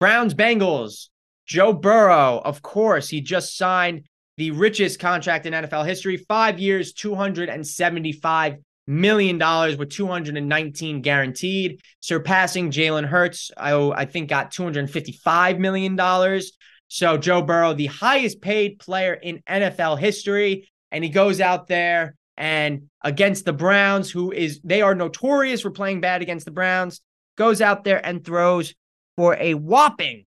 [0.00, 1.08] Browns Bengals.
[1.46, 4.02] Joe Burrow, of course, he just signed
[4.36, 9.90] the richest contract in NFL history, five years, two hundred and seventy-five million dollars with
[9.90, 13.50] 219 guaranteed, surpassing Jalen Hurts.
[13.56, 16.52] I, I think got 255 million dollars.
[16.88, 22.16] So Joe Burrow, the highest paid player in NFL history, and he goes out there
[22.36, 27.00] and against the Browns, who is they are notorious for playing bad against the Browns,
[27.36, 28.74] goes out there and throws
[29.16, 30.24] for a whopping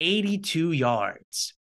[0.00, 1.54] 82 yards.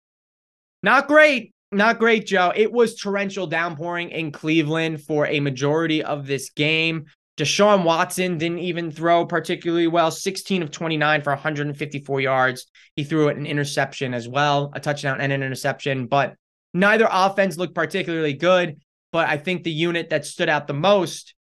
[0.83, 1.53] Not great.
[1.73, 2.53] Not great, Joe.
[2.55, 7.07] It was torrential downpouring in Cleveland for a majority of this game.
[7.38, 12.66] Deshaun Watson didn't even throw particularly well, 16 of 29 for 154 yards.
[12.96, 16.35] He threw an interception as well, a touchdown and an interception, but
[16.74, 18.81] Neither offense looked particularly good,
[19.12, 21.35] but I think the unit that stood out the most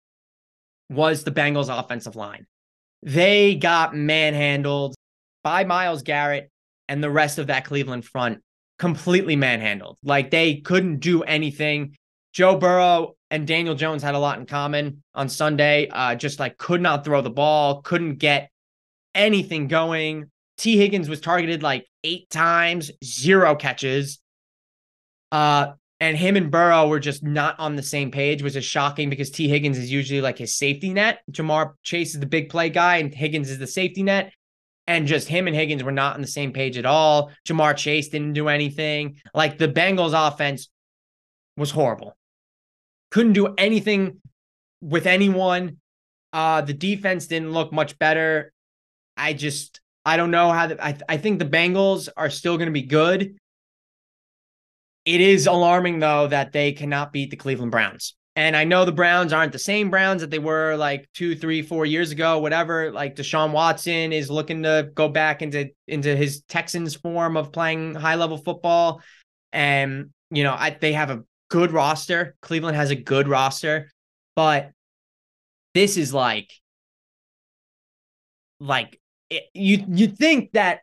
[0.91, 2.47] was the Bengals offensive line.
[3.03, 4.95] They got manhandled
[5.43, 6.51] by Myles Garrett
[6.89, 8.41] and the rest of that Cleveland front
[8.79, 9.99] completely manhandled.
[10.03, 11.97] Like they couldn't do anything.
[12.33, 15.89] Joe Burrow and Daniel Jones had a lot in common on Sunday.
[15.89, 18.49] Uh, just like could not throw the ball, couldn't get
[19.13, 20.31] anything going.
[20.57, 24.21] Tee Higgins was targeted like eight times, zero catches.
[25.33, 29.11] Uh, and him and Burrow were just not on the same page, which is shocking
[29.11, 31.19] because Tee Higgins is usually like his safety net.
[31.33, 34.33] Ja'Marr Chase is the big play guy, and Higgins is the safety net.
[34.87, 37.33] And just him and Higgins were not on the same page at all.
[37.49, 39.17] Ja'Marr Chase didn't do anything.
[39.35, 40.69] Like the Bengals offense
[41.57, 42.17] was horrible.
[43.15, 44.21] Couldn't do anything
[44.81, 45.77] with anyone.
[46.33, 48.53] Uh, the defense didn't look much better.
[49.17, 52.67] I just I don't know how the, I I think the Bengals are still going
[52.67, 53.37] to be good.
[55.05, 58.17] It is alarming though that they cannot beat the Cleveland Browns.
[58.35, 61.63] And I know the Browns aren't the same Browns that they were like two, three,
[61.63, 62.91] four years ago, whatever.
[62.91, 67.95] Like Deshaun Watson is looking to go back into into his Texans form of playing
[67.95, 69.03] high level football.
[69.53, 71.23] And you know, I, they have a
[71.55, 72.35] good roster.
[72.43, 73.89] Cleveland has a good roster,
[74.35, 74.73] but
[75.73, 76.51] this is like,
[78.59, 80.81] like it, you you think that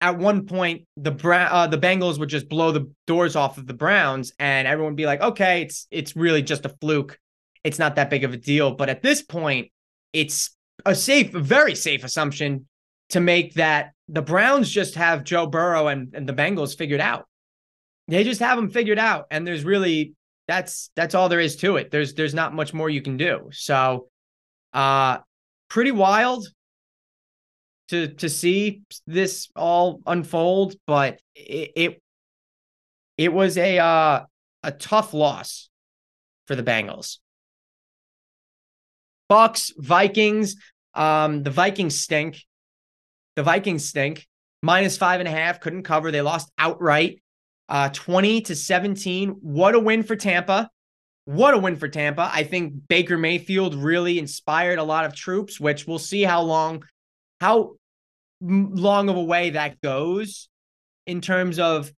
[0.00, 3.66] at one point the Brown uh, the Bengals would just blow the doors off of
[3.66, 7.18] the Browns and everyone would be like, okay, it's it's really just a fluke.
[7.62, 8.70] It's not that big of a deal.
[8.70, 9.70] But at this point,
[10.14, 12.66] it's a safe, very safe assumption
[13.10, 17.26] to make that the Browns just have Joe Burrow and, and the Bengals figured out.
[18.08, 19.26] They just have them figured out.
[19.30, 20.14] And there's really
[20.46, 21.90] that's that's all there is to it.
[21.90, 23.48] There's there's not much more you can do.
[23.52, 24.08] So
[24.72, 25.18] uh
[25.68, 26.46] pretty wild
[27.88, 32.02] to to see this all unfold, but it it,
[33.16, 34.24] it was a uh,
[34.62, 35.68] a tough loss
[36.46, 37.18] for the Bengals.
[39.30, 40.56] Bucs, Vikings.
[40.94, 42.44] Um, the Vikings stink.
[43.36, 44.26] The Vikings stink.
[44.62, 46.10] Minus five and a half, couldn't cover.
[46.10, 47.22] They lost outright.
[47.68, 49.30] Uh, 20 to 17.
[49.40, 50.70] What a win for Tampa.
[51.24, 52.30] What a win for Tampa.
[52.32, 56.84] I think Baker Mayfield really inspired a lot of troops, which we'll see how long
[57.40, 57.76] how
[58.40, 60.48] long of a way that goes
[61.06, 61.90] in terms of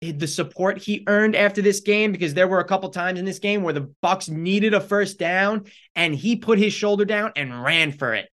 [0.00, 3.38] the support he earned after this game because there were a couple times in this
[3.38, 5.64] game where the Bucs needed a first down
[5.94, 8.28] and he put his shoulder down and ran for it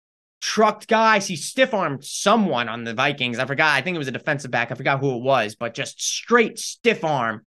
[0.44, 3.38] trucked guys he stiff armed someone on the vikings.
[3.38, 4.70] I forgot i think it was a defensive back.
[4.70, 7.46] I forgot who it was but just straight stiff arm.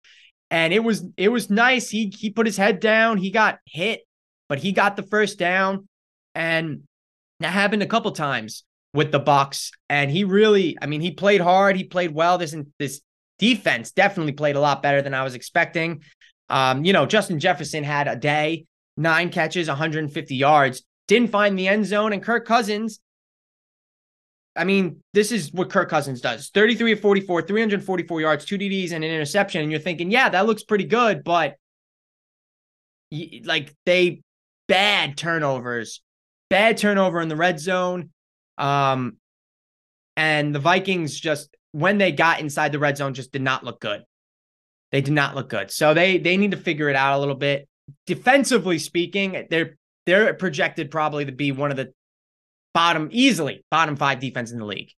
[0.50, 1.90] And it was it was nice.
[1.90, 3.18] He he put his head down.
[3.18, 4.00] He got hit
[4.48, 5.88] but he got the first down.
[6.34, 6.82] And
[7.40, 11.42] That happened a couple times with the Bucs, and he really, I mean, he played
[11.42, 12.38] hard, he played well.
[12.38, 13.00] This this
[13.38, 16.02] defense definitely played a lot better than I was expecting.
[16.48, 18.64] Um, you know, Justin Jefferson had a day,
[18.96, 23.00] nine catches, 150 yards, didn't find the end zone, and Kirk Cousins.
[24.56, 28.92] I mean, this is what Kirk Cousins does 33 of 44, 344 yards, two TDs,
[28.92, 29.62] and an interception.
[29.62, 31.56] And you're thinking, yeah, that looks pretty good, but
[33.44, 34.22] like they
[34.66, 36.02] bad turnovers,
[36.48, 38.10] bad turnover in the red zone.
[38.58, 39.18] Um,
[40.16, 43.80] and the Vikings just when they got inside the red zone just did not look
[43.80, 44.02] good.
[44.92, 45.70] They did not look good.
[45.70, 47.68] So they they need to figure it out a little bit.
[48.06, 51.92] Defensively speaking, they're they're projected probably to be one of the
[52.72, 54.92] bottom easily bottom 5 defense in the league.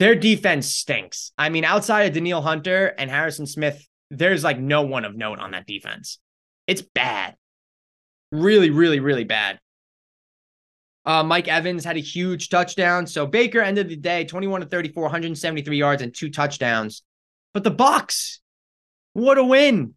[0.00, 1.32] Their defense stinks.
[1.38, 5.38] I mean, outside of Danielle Hunter and Harrison Smith, there's like no one of note
[5.38, 6.18] on that defense.
[6.66, 7.36] It's bad.
[8.32, 9.60] Really, really, really bad.
[11.06, 13.06] Uh, Mike Evans had a huge touchdown.
[13.06, 17.02] So Baker ended the day 21 to 34, 173 yards and two touchdowns.
[17.52, 18.38] But the Bucs,
[19.12, 19.94] what a win.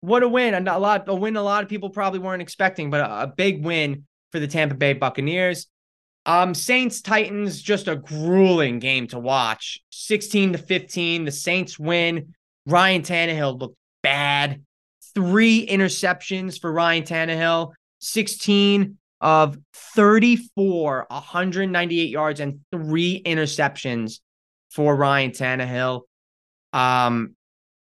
[0.00, 0.54] What a win.
[0.54, 3.26] And a lot a win a lot of people probably weren't expecting, but a, a
[3.26, 5.66] big win for the Tampa Bay Buccaneers.
[6.26, 9.80] Um, Saints Titans, just a grueling game to watch.
[9.90, 11.24] 16 to 15.
[11.24, 12.34] The Saints win.
[12.66, 14.62] Ryan Tannehill looked bad.
[15.14, 17.72] Three interceptions for Ryan Tannehill.
[18.00, 24.20] 16 of 34, 198 yards and three interceptions
[24.70, 26.02] for Ryan Tannehill.
[26.72, 27.34] Um,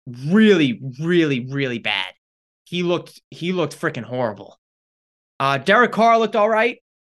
[0.07, 2.13] really, really, really bad.
[2.65, 4.59] He looked he looked freaking horrible.
[5.39, 6.79] Uh, Derek Carr looked all right.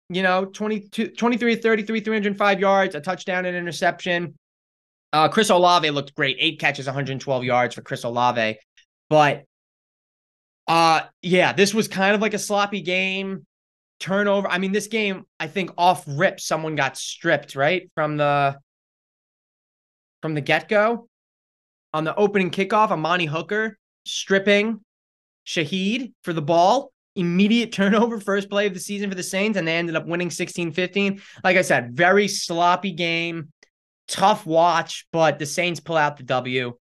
[0.09, 4.35] You know, 22, 23 33, 305 yards, a touchdown and interception.
[5.13, 6.37] Uh, Chris Olave looked great.
[6.41, 8.59] Eight catches, 112 yards for Chris Olave.
[9.09, 9.45] But
[10.67, 13.47] uh yeah, this was kind of like a sloppy game
[14.01, 14.49] turnover.
[14.49, 17.91] I mean, this game, I think off rip, someone got stripped, right?
[17.95, 18.59] From the
[20.23, 21.09] from the get-go.
[21.97, 24.81] On the opening kickoff, Amani Hooker stripping
[25.47, 26.93] Shaheed for the ball.
[27.15, 30.29] Immediate turnover, first play of the season for the Saints, and they ended up winning
[30.29, 31.23] 16-15.
[31.43, 33.51] Like I said, very sloppy game,
[34.09, 36.75] tough watch, but the Saints pull out the W.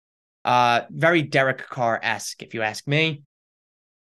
[0.47, 3.23] Uh, very Derek Carr-esque, if you ask me.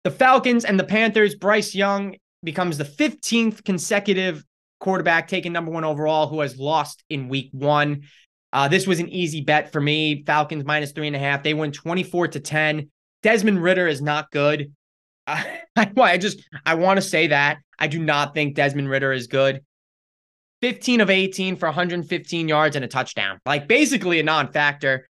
[0.05, 4.41] The Falcons and the Panthers, Bryce Young becomes the 15th consecutive
[4.79, 8.03] quarterback taken number one overall who has lost in week one.
[8.53, 10.23] Uh, this was an easy bet for me.
[10.23, 11.41] Falcons minus three and a half.
[11.41, 12.89] They win 24 to 10.
[13.23, 14.71] Desmond Ridder is not good.
[15.25, 17.59] Uh, I just, I want to say that.
[17.79, 19.61] I do not think Desmond Ridder is good.
[20.61, 23.39] 15 of 18 for 115 yards and a touchdown.
[23.45, 25.07] Like basically a non factor.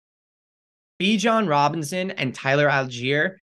[1.01, 3.37] Bijan Robinson and Tyler Allgeier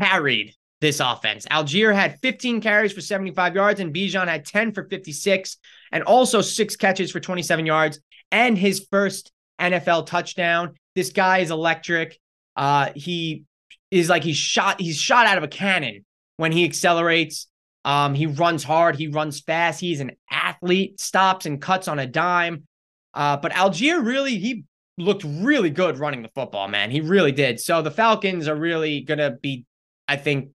[0.00, 1.46] carried this offense.
[1.46, 5.56] Allgeier had 15 carries for 75 yards, and Bijan had 10 for 56,
[5.92, 10.74] and also six catches for 27 yards, and his first NFL touchdown.
[10.94, 12.18] This guy is electric.
[12.56, 13.44] Uh, he
[13.90, 16.04] is like he's shot, he's shot out of a cannon
[16.36, 17.48] when he accelerates.
[17.84, 22.06] Um, he runs hard, he runs fast, he's an athlete, stops and cuts on a
[22.06, 22.66] dime.
[23.12, 24.64] Uh, but Allgeier really, he
[24.96, 26.90] looked really good running the football, man.
[26.90, 27.60] He really did.
[27.60, 29.66] So the Falcons are really gonna be,
[30.08, 30.50] I think,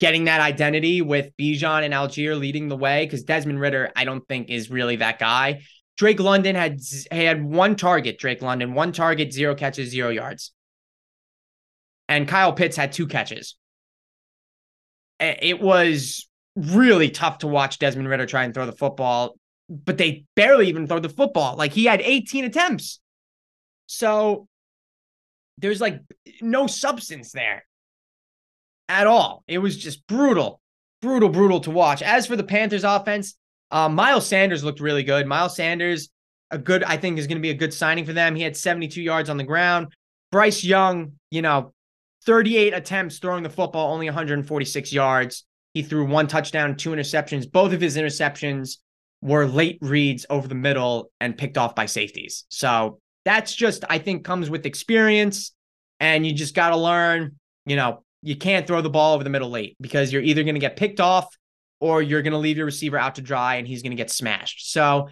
[0.00, 4.26] getting that identity with Bijan and Allgeier leading the way because Desmond Ridder, I don't
[4.26, 5.62] think is really that guy.
[5.96, 6.80] Drake London had
[7.10, 8.18] had one target.
[8.18, 10.52] Drake London one target, zero catches, zero yards,
[12.08, 13.56] and Kyle Pitts had two catches.
[15.20, 19.36] It was really tough to watch Desmond Ridder try and throw the football,
[19.68, 21.56] but they barely even throw the football.
[21.56, 23.00] Like he had 18 attempts,
[23.86, 24.48] so
[25.58, 26.00] there's like
[26.40, 27.64] no substance there
[28.88, 29.44] at all.
[29.46, 30.60] It was just brutal,
[31.00, 32.02] brutal, brutal to watch.
[32.02, 33.36] As for the Panthers offense,
[33.74, 35.26] uh, Miles Sanders looked really good.
[35.26, 36.08] Miles Sanders,
[36.52, 38.36] a good, I think, is going to be a good signing for them.
[38.36, 39.88] He had 72 yards on the ground.
[40.30, 41.74] Bryce Young, you know,
[42.24, 45.44] 38 attempts throwing the football, only 146 yards.
[45.74, 47.50] He threw one touchdown, two interceptions.
[47.50, 48.76] Both of his interceptions
[49.20, 52.44] were late reads over the middle and picked off by safeties.
[52.50, 55.52] So that's just, I think, comes with experience.
[55.98, 59.30] And you just got to learn, you know, you can't throw the ball over the
[59.30, 61.26] middle late because you're either going to get picked off
[61.80, 64.10] or you're going to leave your receiver out to dry and he's going to get
[64.10, 64.72] smashed.
[64.72, 65.08] So,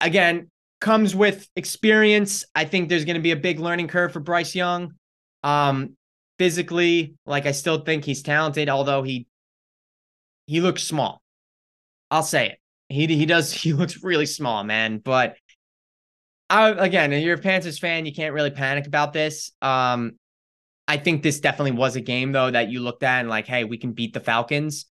[0.00, 0.50] again,
[0.80, 2.44] comes with experience.
[2.54, 4.94] I think there's going to be a big learning curve for Bryce Young.
[5.42, 5.96] Um,
[6.38, 9.26] physically, like I still think he's talented, although he
[10.46, 11.22] he looks small.
[12.10, 12.58] I'll say it.
[12.88, 14.98] He he does he looks really small, man.
[14.98, 15.36] But
[16.48, 19.50] I, again, if you're a Panthers fan, you can't really panic about this.
[19.60, 20.12] Um,
[20.88, 23.64] I think this definitely was a game though that you looked at and like, hey,
[23.64, 24.86] we can beat the Falcons.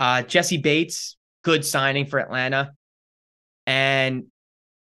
[0.00, 2.72] Uh, Jessie Bates, good signing for Atlanta.
[3.66, 4.24] and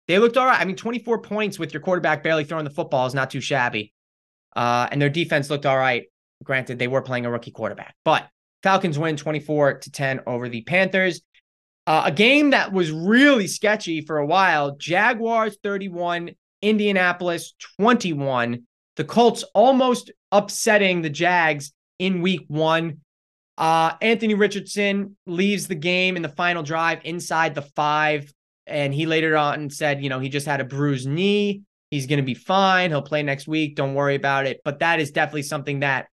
[0.08, 0.62] they looked all right.
[0.62, 3.92] I mean, 24 points with your quarterback barely throwing the football is not too shabby.
[4.56, 6.06] Uh, and their defense looked all right.
[6.44, 8.26] Granted, they were playing a rookie quarterback, but
[8.64, 11.22] Falcons win 24 to 10 over the Panthers.
[11.86, 14.76] Uh, a game that was really sketchy for a while.
[14.78, 18.64] Jaguars 31, Indianapolis 21.
[18.96, 23.02] The Colts almost upsetting the Jags in week one.
[23.58, 28.32] Uh, Anthony Richardson leaves the game in the final drive inside the five.
[28.68, 31.64] And he later on said, you know, he just had a bruised knee.
[31.90, 32.92] He's going to be fine.
[32.92, 33.76] He'll play next week.
[33.76, 34.60] Don't worry about it.
[34.64, 36.08] But that is definitely something that,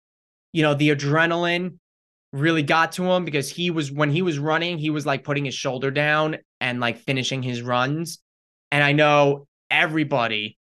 [0.52, 1.78] you know, the adrenaline
[2.32, 5.44] really got to him because he was, when he was running, he was like putting
[5.44, 8.18] his shoulder down and like finishing his runs.
[8.70, 10.58] And I know everybody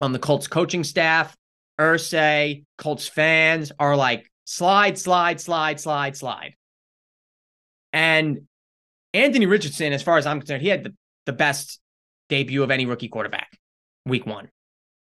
[0.00, 1.34] on the Colts coaching staff,
[1.80, 6.54] Irsay, Colts fans are like, slide, slide, slide, slide, slide.
[7.92, 8.42] And
[9.14, 10.94] Anthony Richardson, as far as I'm concerned, he had the,
[11.24, 11.80] the best
[12.28, 13.58] debut of any rookie quarterback
[14.04, 14.50] week one.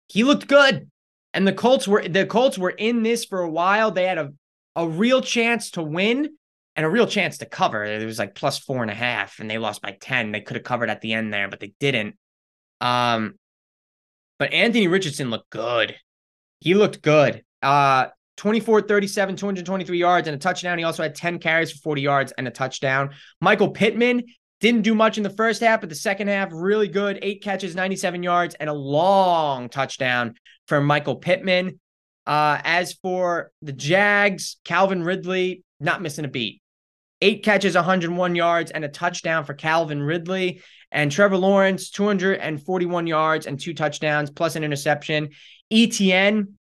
[0.07, 0.89] He looked good.
[1.33, 3.91] And the Colts were the Colts were in this for a while.
[3.91, 4.33] They had a,
[4.75, 6.29] a real chance to win
[6.77, 7.83] and a real chance to cover.
[7.83, 10.31] It was like plus four and a half, and they lost by 10.
[10.31, 12.15] They could have covered at the end there, but they didn't.
[12.79, 13.35] Um,
[14.39, 15.97] but Anthony Richardson looked good.
[16.61, 17.43] He looked good.
[17.61, 18.07] Uh,
[18.37, 20.77] 24 37, 223 yards and a touchdown.
[20.77, 23.11] He also had 10 carries for 40 yards and a touchdown.
[23.39, 24.23] Michael Pittman
[24.59, 27.19] didn't do much in the first half, but the second half, really good.
[27.21, 30.35] Eight catches, 97 yards, and a long touchdown
[30.67, 31.79] from Michael Pittman.
[32.25, 36.61] Uh, as for the Jags, Calvin Ridley, not missing a beat.
[37.21, 40.61] Eight catches, 101 yards, and a touchdown for Calvin Ridley.
[40.91, 45.29] And Trevor Lawrence, 241 yards and two touchdowns, plus an interception.
[45.71, 46.57] Etienne,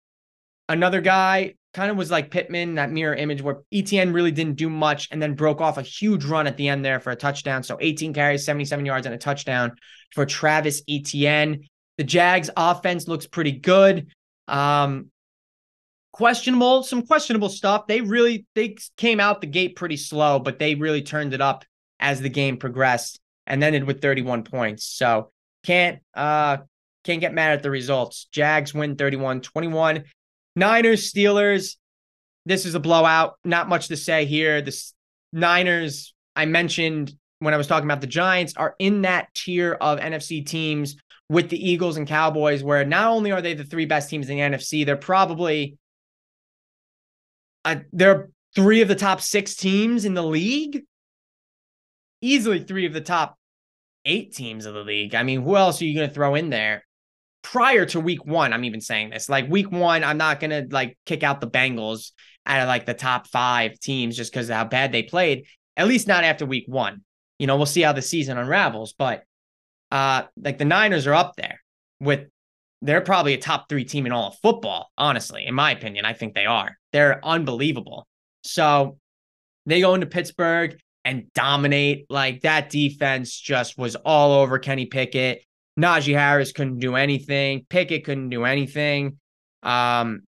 [0.68, 4.70] another guy kind of was like Pittman, that mirror image where Etienne really didn't do
[4.70, 7.62] much and then broke off a huge run at the end there for a touchdown.
[7.62, 9.72] So 18 carries, 77 yards, and a touchdown
[10.12, 11.64] for Travis Etienne.
[11.98, 14.06] The Jags offense looks pretty good.
[14.48, 15.10] Um,
[16.12, 17.86] questionable, some questionable stuff.
[17.88, 21.64] They really they came out the gate pretty slow, but they really turned it up
[21.98, 24.84] as the game progressed and ended with 31 points.
[24.84, 25.32] So
[25.64, 26.58] can't uh
[27.02, 28.26] can't get mad at the results.
[28.32, 30.04] Jags win 31-21.
[30.56, 31.76] Niners, Steelers.
[32.46, 33.38] This is a blowout.
[33.44, 34.60] Not much to say here.
[34.60, 34.76] The
[35.32, 39.98] Niners, I mentioned when I was talking about the Giants, are in that tier of
[39.98, 40.96] NFC teams
[41.28, 44.36] with the Eagles and Cowboys, where not only are they the three best teams in
[44.36, 45.76] the NFC, they're probably
[47.64, 50.82] uh, they're three of the top six teams in the league.
[52.20, 53.36] Easily three of the top
[54.04, 55.14] eight teams of the league.
[55.14, 56.84] I mean, who else are you going to throw in there?
[57.44, 59.28] Prior to week one, I'm even saying this.
[59.28, 62.10] Like week one, I'm not gonna like kick out the Bengals
[62.44, 65.46] out of like the top five teams just because of how bad they played.
[65.76, 67.02] At least not after week one.
[67.38, 68.94] You know, we'll see how the season unravels.
[68.94, 69.22] But
[69.92, 71.60] uh like the Niners are up there
[72.00, 72.28] with
[72.82, 76.04] they're probably a top three team in all of football, honestly, in my opinion.
[76.04, 76.76] I think they are.
[76.92, 78.06] They're unbelievable.
[78.42, 78.98] So
[79.66, 82.06] they go into Pittsburgh and dominate.
[82.10, 85.44] Like that defense just was all over Kenny Pickett.
[85.78, 87.66] Najee Harris couldn't do anything.
[87.68, 89.18] Pickett couldn't do anything.
[89.62, 90.22] Um,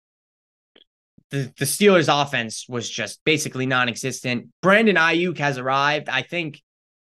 [1.31, 4.49] the, the Steelers offense was just basically non-existent.
[4.63, 6.09] Brandon Aiyuk has arrived.
[6.09, 6.63] I think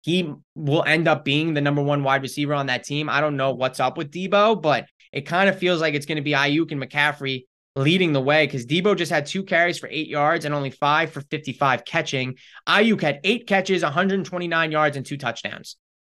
[0.01, 3.09] he will end up being the number one wide receiver on that team.
[3.09, 6.17] I don't know what's up with Debo, but it kind of feels like it's going
[6.17, 9.89] to be Aiyuk and McCaffrey leading the way because Debo just had two carries for
[9.91, 12.35] eight yards and only five for 55 catching.
[12.67, 15.75] Aiyuk had eight catches, 129 yards, and two touchdowns.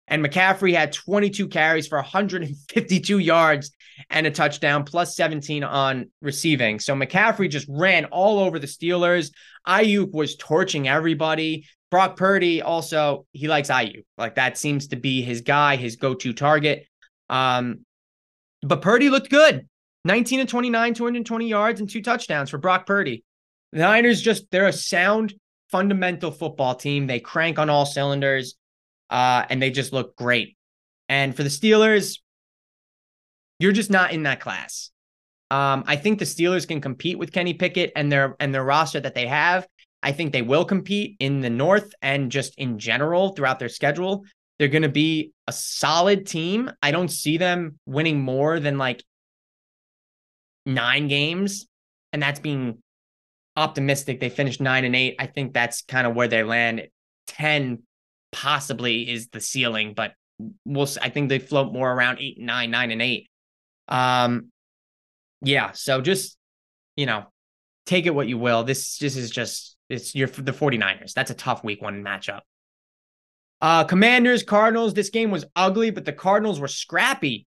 [0.08, 3.70] And McCaffrey had 22 carries for 152 yards
[4.10, 6.80] and a touchdown, plus 17 on receiving.
[6.80, 9.30] So McCaffrey just ran all over the Steelers.
[9.66, 11.66] Aiyuk was torching everybody.
[11.90, 14.04] Brock Purdy also, he likes Aiyuk.
[14.16, 16.86] Like that seems to be his guy, his go-to target.
[17.28, 17.84] Um,
[18.62, 19.68] but Purdy looked good.
[20.04, 23.24] 19 and 29, 220 yards and two touchdowns for Brock Purdy.
[23.72, 25.34] The Niners just, they're a sound,
[25.70, 27.06] fundamental football team.
[27.06, 28.54] They crank on all cylinders
[29.10, 30.56] uh, and they just look great.
[31.08, 32.18] And for the Steelers,
[33.58, 34.90] you're just not in that class.
[35.50, 39.00] Um, I think the Steelers can compete with Kenny Pickett and their and their roster
[39.00, 39.66] that they have.
[40.02, 44.24] I think they will compete in the North and just in general throughout their schedule.
[44.58, 46.70] They're going to be a solid team.
[46.82, 49.02] I don't see them winning more than like
[50.66, 51.66] nine games,
[52.12, 52.82] and that's being
[53.56, 54.20] optimistic.
[54.20, 55.16] They finished nine and eight.
[55.18, 56.88] I think that's kind of where they land.
[57.26, 57.82] Ten
[58.32, 60.12] possibly is the ceiling, but
[60.64, 63.28] we'll I think they float more around eight nine, nine and eight.
[63.88, 64.50] Um
[65.42, 66.36] yeah, so just
[66.96, 67.26] you know,
[67.86, 68.64] take it what you will.
[68.64, 71.12] This this is just it's you're the 49ers.
[71.12, 72.40] That's a tough week one matchup.
[73.60, 74.94] Uh, Commanders, Cardinals.
[74.94, 77.46] This game was ugly, but the Cardinals were scrappy.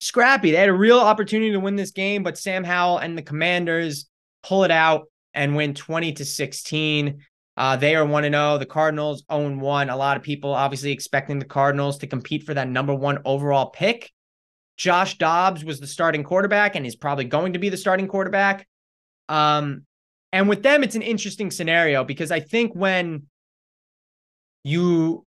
[0.00, 0.50] Scrappy.
[0.50, 4.06] They had a real opportunity to win this game, but Sam Howell and the Commanders
[4.42, 7.22] pull it out and win 20 to 16.
[7.56, 8.58] Uh, they are 1 0.
[8.58, 9.88] The Cardinals own 1.
[9.88, 13.70] A lot of people obviously expecting the Cardinals to compete for that number one overall
[13.70, 14.12] pick.
[14.76, 18.68] Josh Dobbs was the starting quarterback and is probably going to be the starting quarterback.
[19.28, 19.86] Um,
[20.32, 23.26] and with them, it's an interesting scenario because I think when
[24.64, 25.24] you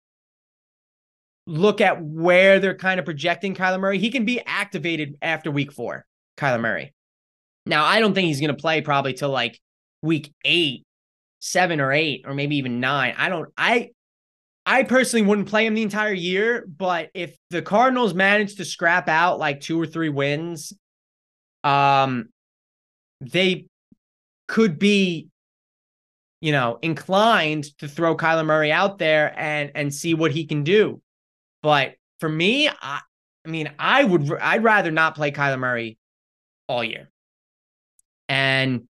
[1.47, 5.71] look at where they're kind of projecting Kyler Murray, he can be activated after week
[5.71, 6.05] four,
[6.37, 6.93] Kyler Murray.
[7.65, 9.59] Now, I don't think he's going to play probably till like
[10.03, 10.85] week eight,
[11.39, 13.15] seven or eight, or maybe even nine.
[13.17, 13.91] I don't, I,
[14.65, 19.07] I personally wouldn't play him the entire year, but if the Cardinals manage to scrap
[19.07, 20.73] out like two or three wins,
[21.63, 22.29] um,
[23.21, 23.65] they
[24.47, 25.29] could be
[26.41, 30.63] you know, inclined to throw Kyler Murray out there and and see what he can
[30.63, 31.01] do.
[31.61, 33.01] But for me, I,
[33.45, 35.97] I mean, I would I'd rather not play Kyler Murray
[36.67, 37.09] all year.
[38.29, 38.87] And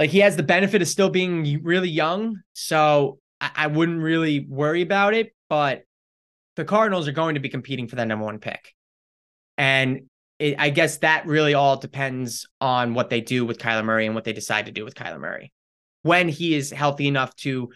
[0.00, 4.40] like he has the benefit of still being really young, so I, I wouldn't really
[4.48, 5.34] worry about it.
[5.50, 5.82] But
[6.56, 8.74] the Cardinals are going to be competing for that number one pick,
[9.58, 14.06] and it, I guess that really all depends on what they do with Kyler Murray
[14.06, 15.52] and what they decide to do with Kyler Murray
[16.02, 17.68] when he is healthy enough to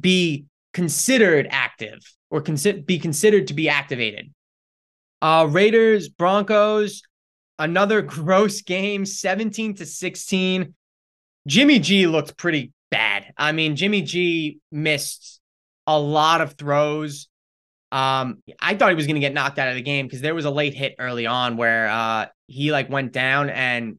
[0.00, 1.98] be considered active
[2.30, 4.32] or consider be considered to be activated.
[5.20, 7.02] Uh Raiders, Broncos,
[7.58, 10.74] another gross game, 17 to 16.
[11.46, 13.32] Jimmy G looked pretty bad.
[13.36, 15.40] I mean, Jimmy G missed
[15.86, 17.28] a lot of throws.
[17.92, 20.44] Um, I thought he was gonna get knocked out of the game because there was
[20.44, 23.98] a late hit early on where uh he like went down and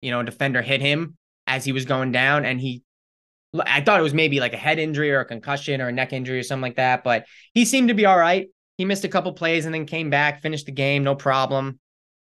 [0.00, 1.16] you know, a defender hit him
[1.46, 2.82] as he was going down and he
[3.64, 6.12] I thought it was maybe like a head injury or a concussion or a neck
[6.12, 8.48] injury or something like that, but he seemed to be all right.
[8.76, 11.78] He missed a couple plays and then came back, finished the game, no problem.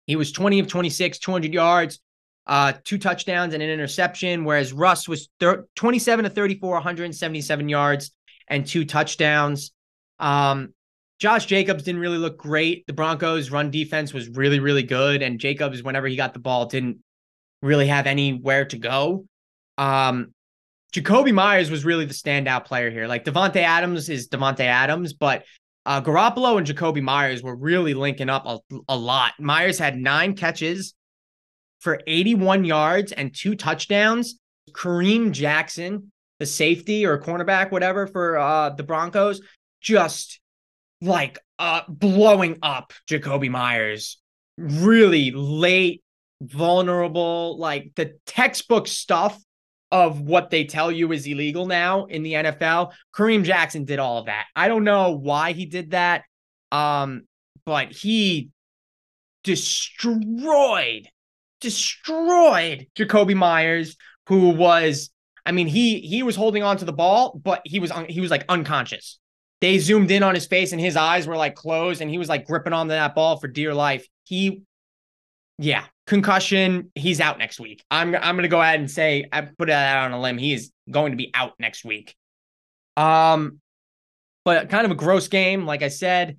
[0.07, 2.01] He was 20 of 26, 200 yards,
[2.47, 8.13] uh, two touchdowns and an interception, whereas Russ was thir- 27 to 34, 177 yards
[8.49, 9.73] and two touchdowns.
[10.19, 10.73] Um,
[11.19, 12.87] Josh Jacobs didn't really look great.
[12.87, 16.67] The Broncos' run defense was really, really good, and Jacobs, whenever he got the ball,
[16.67, 16.99] didn't
[17.63, 19.25] really have anywhere to go.
[19.79, 20.35] Um,
[20.93, 23.07] Jakobi Meyers was really the standout player here.
[23.07, 25.45] Like Davante Adams is Davante Adams, but
[25.85, 29.33] uh, Garoppolo and Jakobi Meyers were really linking up a, a lot.
[29.39, 30.95] Meyers had nine catches
[31.81, 34.39] for 81 yards and two touchdowns.
[34.73, 39.41] Kareem Jackson, the safety or cornerback, whatever, for uh, the Broncos,
[39.81, 40.41] just
[41.01, 44.19] like uh, blowing up Jakobi Meyers.
[44.59, 46.03] Really late,
[46.41, 49.39] vulnerable, like the textbook stuff
[49.93, 52.93] of what they tell you is illegal now in the NFL.
[53.15, 54.47] Kareem Jackson did all of that.
[54.55, 56.25] I don't know why he did that.
[56.73, 57.23] Um,
[57.65, 58.51] but he
[59.45, 61.09] destroyed,
[61.67, 63.97] destroyed Jakobi Meyers,
[64.29, 65.11] who was,
[65.45, 68.21] I mean, he he was holding on to the ball, but he was un, he
[68.21, 69.19] was like unconscious.
[69.61, 72.29] They zoomed in on his face and his eyes were like closed, and he was
[72.29, 74.07] like gripping onto that ball for dear life.
[74.23, 74.63] He
[75.59, 76.93] yeah, concussion.
[76.95, 77.85] He's out next week.
[77.91, 80.39] I'm I'm gonna go ahead and say I put that out on a limb.
[80.39, 82.15] He is going to be out next week.
[82.97, 83.61] Um,
[84.45, 86.39] but kind of a gross game, like I said.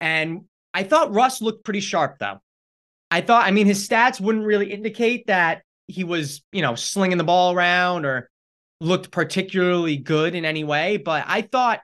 [0.00, 2.38] And I thought Russ looked pretty sharp though.
[3.10, 7.18] I thought, I mean, his stats wouldn't really indicate that he was, you know, slinging
[7.18, 8.28] the ball around or
[8.80, 10.98] looked particularly good in any way.
[10.98, 11.80] But I thought,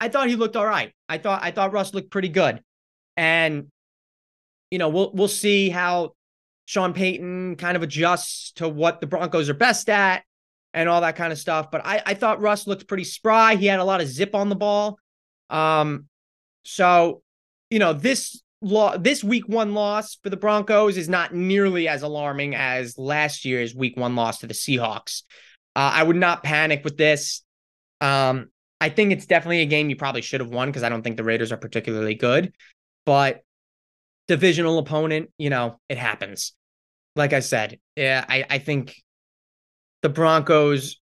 [0.00, 0.92] I thought he looked all right.
[1.08, 2.62] I thought, I thought Russ looked pretty good.
[3.16, 3.68] And
[4.72, 6.14] you know, we'll we'll see how
[6.64, 10.22] Sean Payton kind of adjusts to what the Broncos are best at
[10.72, 11.70] and all that kind of stuff.
[11.70, 13.56] But I, I thought Russ looked pretty spry.
[13.56, 14.98] He had a lot of zip on the ball.
[15.50, 16.06] Um,
[16.64, 17.20] so
[17.68, 22.54] you know, this this week one loss for the Broncos is not nearly as alarming
[22.54, 25.22] as last year's week one loss to the Seahawks.
[25.74, 27.42] Uh, I would not panic with this.
[28.00, 28.50] Um,
[28.80, 31.16] I think it's definitely a game you probably should have won because I don't think
[31.16, 32.52] the Raiders are particularly good.
[33.04, 33.42] But
[34.28, 36.52] divisional opponent, you know, it happens.
[37.16, 39.02] Like I said, yeah, I, I think
[40.02, 41.00] the Broncos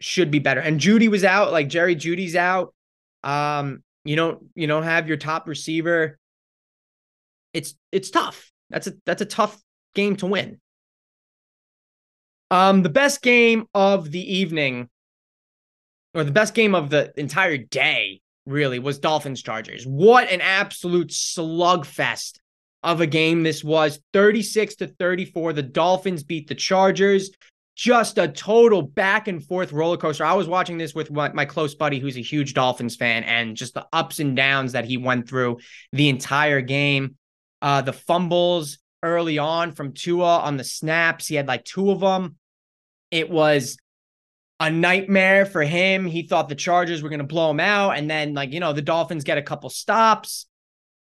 [0.00, 0.60] should be better.
[0.60, 2.74] And Jeudy was out, like Jerry Jeudy's out.
[3.22, 6.18] Um, you don't you don't have your top receiver.
[7.52, 8.50] It's it's tough.
[8.70, 9.60] That's a that's a tough
[9.94, 10.60] game to win.
[12.50, 14.88] Um, the best game of the evening,
[16.14, 19.84] or the best game of the entire day, really, was Dolphins Chargers.
[19.86, 22.38] What an absolute slugfest
[22.82, 25.52] of a game this was 36 to 34.
[25.52, 27.30] The Dolphins beat the Chargers.
[27.74, 30.26] just a total back and forth roller coaster.
[30.26, 33.56] I was watching this with my, my, close buddy who's a huge Dolphins fan and
[33.56, 35.58] just the ups and downs that he went through
[35.92, 37.16] the entire game.
[37.62, 42.00] Uh, the fumbles early on from Tua on the snaps, he had like two of
[42.00, 42.36] them.
[43.10, 43.78] It was
[44.60, 46.04] a nightmare for him.
[46.04, 47.96] He thought the Chargers were going to blow him out.
[47.96, 50.46] And then, like, you know, the Dolphins get a couple stops.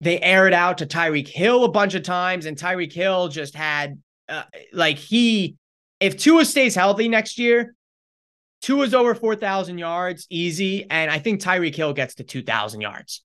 [0.02, 3.56] They air it out to Tyreek Hill a bunch of times, and Tyreek Hill just
[3.56, 4.44] had, uh,
[4.74, 5.58] like, he
[6.00, 7.76] if Tua stays healthy next year,
[8.62, 10.86] Tua's over 4,000 yards easy.
[10.90, 13.24] And I think Tyreek Hill gets to 2,000 yards.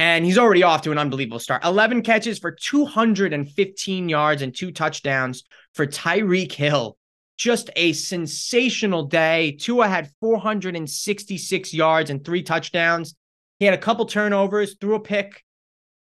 [0.00, 1.62] And he's already off to an unbelievable start.
[1.62, 5.44] 11 catches for 215 yards and two touchdowns
[5.74, 6.96] for Tyreek Hill.
[7.36, 9.58] Just a sensational day.
[9.60, 13.14] Tua had 466 yards and three touchdowns.
[13.58, 15.44] He had a couple turnovers, threw a pick,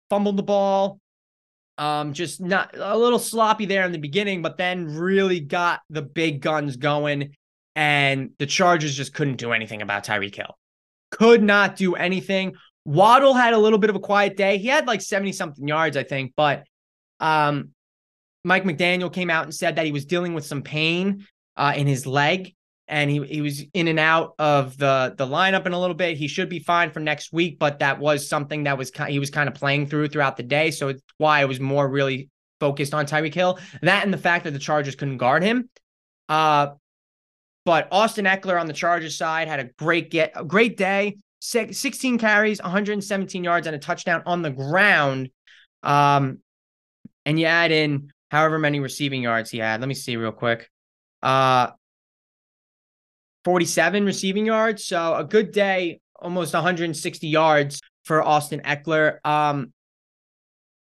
[0.09, 0.99] fumbled the ball,
[1.77, 6.01] um, just not a little sloppy there in the beginning, but then really got the
[6.01, 7.35] big guns going.
[7.75, 10.57] And the Chargers just couldn't do anything about Tyreek Hill.
[11.11, 12.55] Could not do anything.
[12.85, 14.57] Waddle had a little bit of a quiet day.
[14.57, 16.65] He had like 70 something yards, I think, but
[17.19, 17.69] um,
[18.43, 21.25] Mike McDaniel came out and said that he was dealing with some pain
[21.55, 22.53] uh, in his leg
[22.87, 26.17] and he he was in and out of the the lineup in a little bit.
[26.17, 29.29] He should be fine for next week, but that was something that was he was
[29.29, 30.71] kind of playing through throughout the day.
[30.71, 32.29] So it's why I was more really
[32.59, 33.59] focused on Tyreek Hill.
[33.81, 35.69] That and the fact that the Chargers couldn't guard him.
[36.27, 36.67] Uh,
[37.65, 41.17] but Austin Ekeler on the Chargers side had a great get a great day.
[41.43, 45.29] 16 carries, 117 yards, and a touchdown on the ground.
[45.83, 46.39] Um,
[47.25, 49.81] and you add in however many receiving yards he had.
[49.81, 50.69] Let me see real quick.
[51.21, 51.71] Uh,
[53.43, 54.85] 47 receiving yards.
[54.85, 59.17] So a good day, almost 160 yards for Austin Ekeler.
[59.25, 59.73] Um,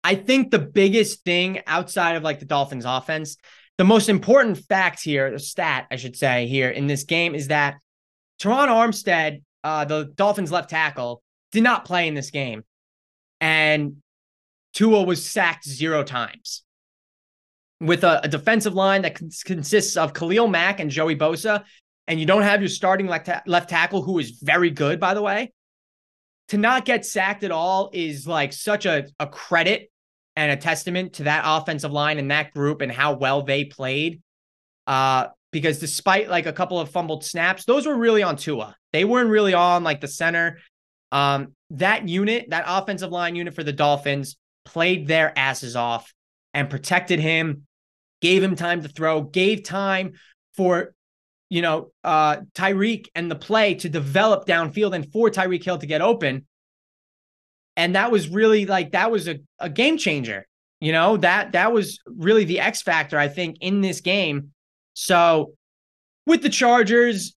[0.02, 3.36] I think the biggest thing outside of like the Dolphins offense,
[3.78, 7.48] the most important fact here, the stat, I should say, here in this game is
[7.48, 7.76] that
[8.42, 12.64] Terron Armstead, uh, the Dolphins left tackle, did not play in this game.
[13.40, 13.96] And
[14.74, 16.62] Tua was sacked zero times.
[17.80, 21.64] With a, a defensive line that cons- consists of Khalil Mack and Joey Bosa,
[22.06, 25.14] and you don't have your starting left, ta- left tackle, who is very good, by
[25.14, 25.52] the way,
[26.48, 29.90] to not get sacked at all is like such a, a credit
[30.36, 34.20] and a testament to that offensive line and that group and how well they played.
[34.86, 38.76] Uh, because despite like a couple of fumbled snaps, those were really on Tua.
[38.92, 40.58] They weren't really on like the center.
[41.12, 46.12] Um, that unit, that offensive line unit for the Dolphins, played their asses off
[46.54, 47.66] and protected him,
[48.20, 50.12] gave him time to throw, gave time
[50.56, 50.94] for
[51.50, 55.86] you know, uh, Tyreek and the play to develop downfield and for Tyreek Hill to
[55.86, 56.46] get open.
[57.76, 60.46] And that was really like that was a, a game changer.
[60.80, 64.52] You know, that that was really the X factor, I think, in this game.
[65.00, 65.54] So
[66.26, 67.34] with the Chargers,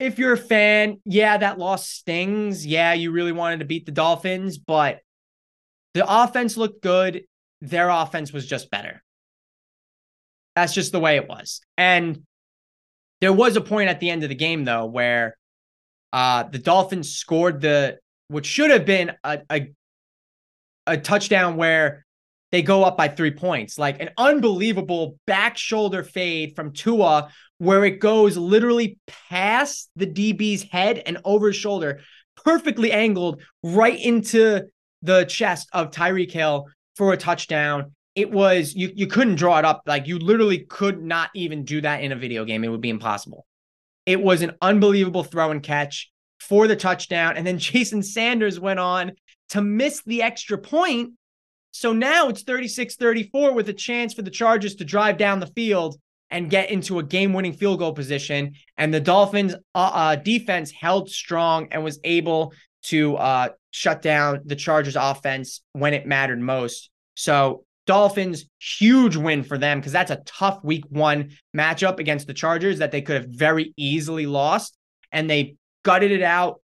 [0.00, 2.66] if you're a fan, yeah, that loss stings.
[2.66, 4.98] Yeah, you really wanted to beat the Dolphins, but
[5.94, 7.22] the offense looked good.
[7.60, 9.00] Their offense was just better.
[10.56, 11.60] That's just the way it was.
[11.78, 12.24] And
[13.20, 15.36] there was a point at the end of the game though where
[16.12, 19.72] uh, the Dolphins scored the what should have been a, a
[20.88, 22.04] a touchdown where
[22.54, 27.28] they go up by three points, like an unbelievable back shoulder fade from Tua,
[27.58, 28.96] where it goes literally
[29.28, 31.98] past the DB's head and over his shoulder,
[32.44, 34.68] perfectly angled right into
[35.02, 37.90] the chest of Tyreek Hill for a touchdown.
[38.14, 39.82] It was you you couldn't draw it up.
[39.84, 42.62] Like you literally could not even do that in a video game.
[42.62, 43.46] It would be impossible.
[44.06, 47.36] It was an unbelievable throw and catch for the touchdown.
[47.36, 49.10] And then Jason Sanders went on
[49.48, 51.14] to miss the extra point
[51.74, 55.96] so now it's 36-34 with a chance for the Chargers to drive down the field
[56.30, 61.10] and get into a game-winning field goal position and the Dolphins uh, uh, defense held
[61.10, 62.52] strong and was able
[62.84, 69.42] to uh, shut down the Chargers offense when it mattered most so Dolphins, huge win
[69.42, 73.16] for them because that's a tough week one matchup against the Chargers that they could
[73.16, 74.76] have very easily lost.
[75.12, 76.60] And they gutted it out.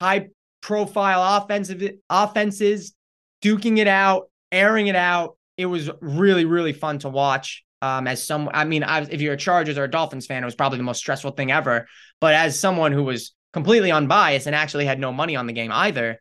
[0.00, 0.28] High
[0.60, 2.94] profile offensive offenses,
[3.42, 5.36] duking it out, airing it out.
[5.56, 7.64] It was really, really fun to watch.
[7.80, 10.46] Um, as some, I mean, I, if you're a Chargers or a Dolphins fan, it
[10.46, 11.86] was probably the most stressful thing ever.
[12.20, 15.70] But as someone who was completely unbiased and actually had no money on the game
[15.72, 16.20] either,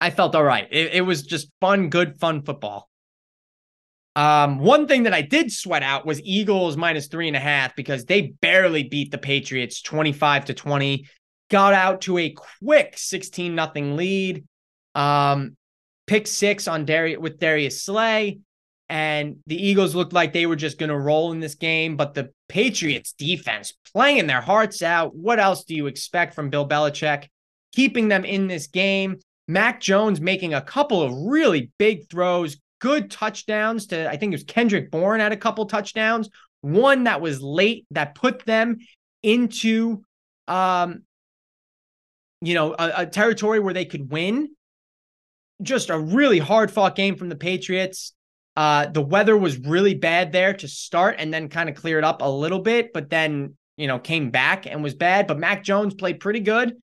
[0.00, 0.66] I felt all right.
[0.70, 2.88] It, it was just fun, good, fun football.
[4.14, 7.74] Um, one thing that I did sweat out was Eagles minus three and a half
[7.76, 11.06] because they barely beat the Patriots 25 to 20,
[11.50, 14.44] got out to a quick 16 nothing lead.
[14.94, 15.56] Um,
[16.12, 18.40] pick six on Darius with Darius Slay.
[18.92, 22.12] and the Eagles looked like they were just going to roll in this game, but
[22.12, 25.14] the Patriots defense playing their hearts out.
[25.14, 27.28] What else do you expect from Bill Belichick?
[27.74, 29.18] Keeping them in this game.
[29.48, 34.36] Mac Jones making a couple of really big throws, good touchdowns to, I think it
[34.36, 36.28] was Kendrick Bourne had a couple touchdowns,
[36.60, 38.76] one that was late that put them
[39.22, 40.02] into,
[40.48, 41.04] um,
[42.42, 44.50] you know, a, a territory where they could win.
[45.62, 48.12] Just a really hard fought game from the Patriots.
[48.54, 52.20] Uh, the weather was really bad there to start and then kind of cleared up
[52.20, 55.26] a little bit, but then, you know, came back and was bad.
[55.26, 56.76] But Mac Jones played pretty good,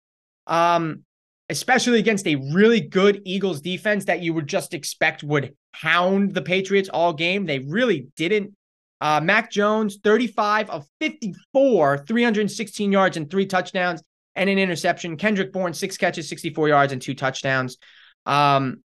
[0.47, 1.03] um,
[1.49, 6.41] especially against a really good Eagles defense that you would just expect would hound the
[6.41, 7.45] Patriots all game.
[7.45, 8.55] They really didn't.
[9.01, 14.01] Uh, Mac Jones, 35 of 54, 316 yards and three touchdowns
[14.35, 15.17] and an interception.
[15.17, 17.77] Kendrick Bourne, six catches, 64 yards and two touchdowns.
[18.25, 18.83] Um,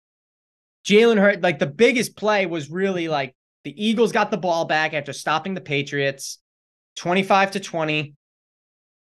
[0.86, 4.94] Jalen Hurt, like the biggest play was really like the Eagles got the ball back
[4.94, 6.38] after stopping the Patriots
[6.96, 8.14] 25 to 20.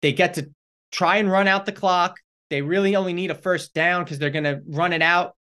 [0.03, 0.51] They get to
[0.93, 2.19] try and run out the clock.
[2.51, 5.37] They really only need a first down because they're going to run it out,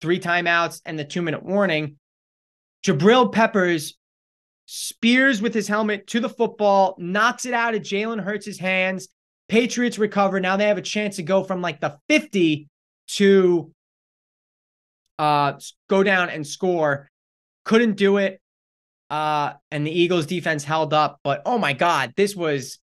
[0.00, 1.96] three timeouts, and the two minute warning.
[2.84, 3.96] Jabril Peppers
[4.66, 9.08] spears with his helmet to the football, knocks it out of Jalen Hurts' hands.
[9.48, 10.38] Patriots recover.
[10.38, 12.68] Now they have a chance to go from like the 50
[13.08, 13.72] to
[15.20, 15.60] uh,
[15.90, 17.10] go down and score.
[17.66, 18.40] Couldn't do it.
[19.10, 21.20] Uh, and the Eagles defense held up.
[21.22, 22.78] But oh my God, this was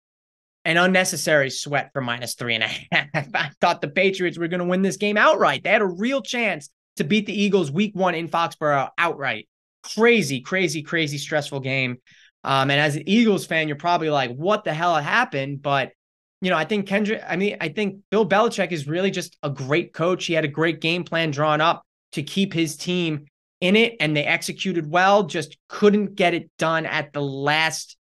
[0.65, 3.27] an unnecessary sweat for minus three and a half.
[3.33, 5.63] I thought the Patriots were going to win this game outright.
[5.63, 9.47] They had a real chance to beat the Eagles week one in Foxborough outright.
[9.95, 11.97] Crazy, crazy, crazy stressful game.
[12.43, 15.61] Um, and as an Eagles fan, you're probably like, what the hell happened?
[15.61, 15.93] But
[16.41, 19.49] you know, I think Kendrick, I mean, I think Bill Belichick is really just a
[19.49, 20.25] great coach.
[20.25, 23.25] He had a great game plan drawn up to keep his team
[23.61, 27.97] in it and they executed well, just couldn't get it done at the last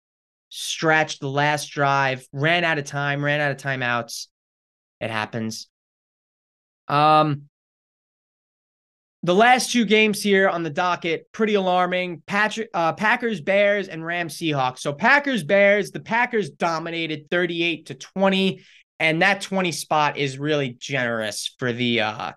[0.49, 4.29] stretch, the last drive, ran out of time, ran out of timeouts.
[5.01, 5.69] It happens.
[6.89, 7.49] Um
[9.25, 12.23] the last two games here on the docket, pretty alarming.
[12.27, 14.81] Patrick, uh, Packers, Bears, and Rams, Seahawks.
[14.81, 18.61] So Packers, Bears, the Packers dominated 38 to 20,
[19.01, 22.33] and that 20 spot is really generous for the uh,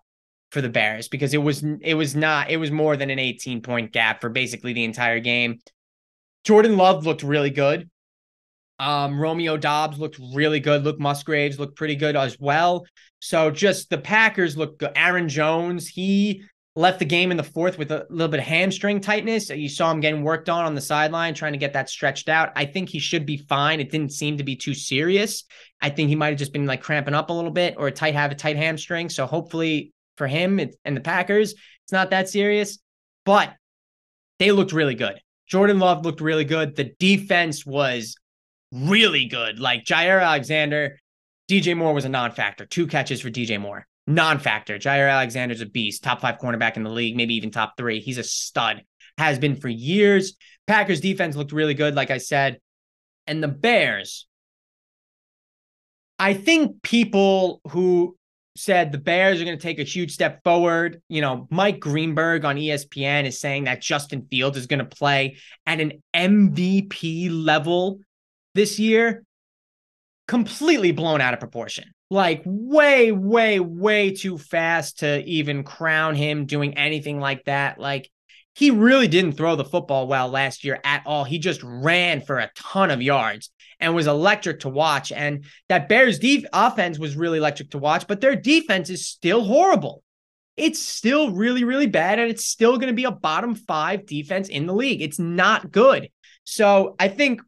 [0.58, 3.62] for the Bears because it was it was not it was more than an 18
[3.62, 5.60] point gap for basically the entire game.
[6.44, 7.88] Jordan Love looked really good.
[8.80, 10.84] Um, Romeo Doubs looked really good.
[10.84, 12.88] Luke Musgraves looked pretty good as well.
[13.20, 14.94] So just the Packers look good.
[14.96, 16.44] Aaron Jones, he
[16.76, 19.52] left the game in the fourth with a little bit of hamstring tightness.
[19.52, 22.52] You saw him getting worked on on the sideline, trying to get that stretched out.
[22.56, 23.80] I think he should be fine.
[23.80, 25.44] It didn't seem to be too serious.
[25.82, 27.92] I think he might have just been like cramping up a little bit or a
[27.92, 29.10] tight have a tight hamstring.
[29.10, 31.52] So hopefully for him and the Packers.
[31.52, 32.80] It's not that serious,
[33.26, 33.54] but
[34.40, 35.20] they looked really good.
[35.48, 36.76] Jordan Love looked really good.
[36.76, 38.18] The defense was
[38.72, 39.60] really good.
[39.60, 41.00] Like Jaire Alexander,
[41.50, 42.66] DJ Moore was a non factor.
[42.66, 43.88] Two catches for DJ Moore.
[44.06, 44.78] Non factor.
[44.78, 46.04] Jaire Alexander's a beast.
[46.04, 48.00] Top five cornerback in the league, maybe even top three.
[48.00, 48.84] He's a stud.
[49.18, 50.36] Has been for years.
[50.68, 52.60] Packers defense looked really good, like I said.
[53.26, 54.28] And the Bears,
[56.20, 58.17] I think people who
[58.58, 61.02] said the Bears are going to take a huge step forward.
[61.10, 65.38] You know, Mike Greenberg on ESPN is saying that Justin Fields is going to play
[65.66, 68.00] at an MVP level
[68.56, 69.24] this year.
[70.28, 71.92] Completely blown out of proportion.
[72.10, 77.80] Like, way, way, way too fast to even crown him doing anything like that.
[77.80, 78.10] Like,
[78.54, 81.24] he really didn't throw the football well last year at all.
[81.24, 85.12] He just ran for a ton of yards and was electric to watch.
[85.12, 89.44] And that Bears def- offense was really electric to watch, but their defense is still
[89.44, 90.04] horrible.
[90.56, 94.50] It's still really, really bad, and it's still going to be a bottom five defense
[94.50, 95.04] in the league.
[95.04, 96.10] It's not good.
[96.46, 97.42] So I think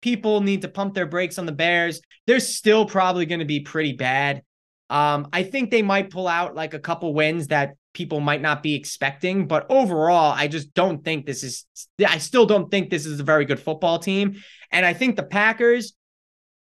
[0.00, 2.00] people need to pump their brakes on the Bears.
[2.26, 4.42] They're still probably going to be pretty bad.
[4.88, 8.62] Um, I think they might pull out like a couple wins that people might not
[8.62, 9.46] be expecting.
[9.46, 11.64] But overall, I just don't think this is,
[12.06, 14.42] I still don't think this is a very good football team.
[14.70, 15.94] And I think the Packers,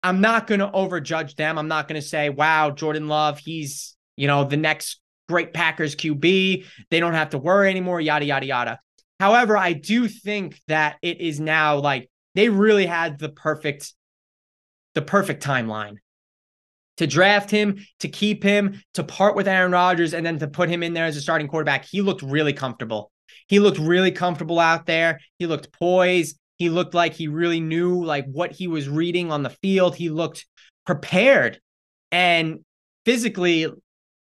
[0.01, 1.57] I'm not going to overjudge them.
[1.57, 5.95] I'm not going to say, wow, Jordan Love, he's, you know, the next great Packers
[5.95, 6.65] QB.
[6.89, 8.79] They don't have to worry anymore, yada, yada, yada.
[9.19, 13.93] However, I do think that it is now like they really had the perfect,
[14.93, 15.97] the perfect timeline
[16.97, 20.69] to draft him, to keep him, to part with Aaron Rodgers, and then to put
[20.69, 21.85] him in there as a starting quarterback.
[21.85, 23.11] He looked really comfortable.
[23.47, 25.19] He looked really comfortable out there.
[25.39, 26.37] He looked poised.
[26.57, 29.95] He looked like he really knew like what he was reading on the field.
[29.95, 30.45] He looked
[30.85, 31.59] prepared
[32.11, 32.59] and
[33.05, 33.67] physically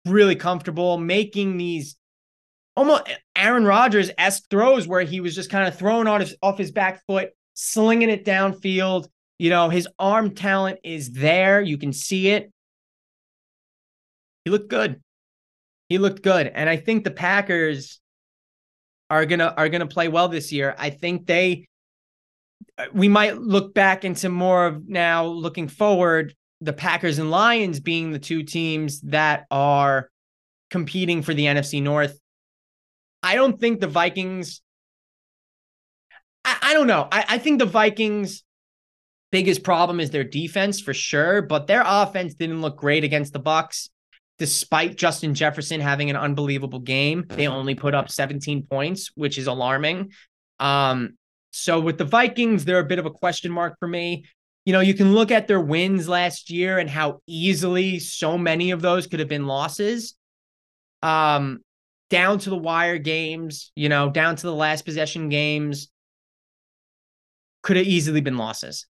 [0.06, 1.96] really comfortable, making these
[2.76, 3.02] almost
[3.36, 6.70] Aaron Rodgers esque throws where he was just kind of throwing on his off his
[6.70, 9.08] back foot, slinging it downfield.
[9.38, 11.60] You know, his arm talent is there.
[11.60, 12.52] You can see it.
[14.45, 15.01] He looked good.
[15.88, 16.47] He looked good.
[16.47, 18.01] And I think the Packers
[19.11, 20.74] are gonna are gonna play well this year.
[20.78, 21.66] I think they
[22.78, 27.80] uh, we might look back into more of now looking forward, the Packers and Lions
[27.80, 30.11] being the two teams that are
[30.70, 32.18] competing for the NFC North.
[33.22, 34.62] I don't think the Vikings.
[36.45, 37.09] I, I don't know.
[37.11, 38.45] I, I think the Vikings'
[39.32, 43.41] biggest problem is their defense for sure, but their offense didn't look great against the
[43.41, 43.88] Bucs.
[44.41, 49.47] Despite Justin Jefferson having an unbelievable game, they only put up 17 points, which is
[49.47, 50.12] alarming.
[50.59, 51.18] Um,
[51.51, 54.24] so with the Vikings, they're a bit of a question mark for me.
[54.64, 58.70] You know, you can look at their wins last year and how easily so many
[58.70, 60.14] of those could have been losses.
[61.03, 61.61] Um,
[62.09, 65.88] down to the wire games, you know, down to the last possession games
[67.62, 68.86] could have easily been losses.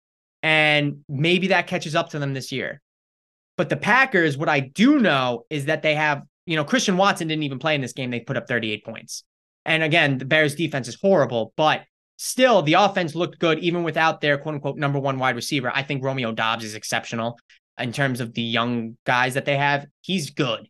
[0.43, 2.81] And maybe that catches up to them this year.
[3.57, 7.29] But the Packers, what I do know is that they have, you know, Christian Watson
[7.29, 8.11] didn't even play in this game.
[8.11, 9.25] They put up 38 points.
[9.65, 11.83] And again, the Bears defense is horrible, but
[12.19, 15.71] still the offense looked good even without their quote unquote number one wide receiver.
[15.75, 17.39] I think Romeo Doubs is exceptional
[17.79, 19.87] in terms of the young guys that they have.
[20.03, 20.69] He's good.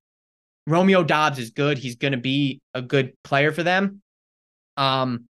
[0.66, 1.78] Romeo Doubs is good.
[1.78, 4.02] He's going to be a good player for them.
[4.76, 5.26] Um,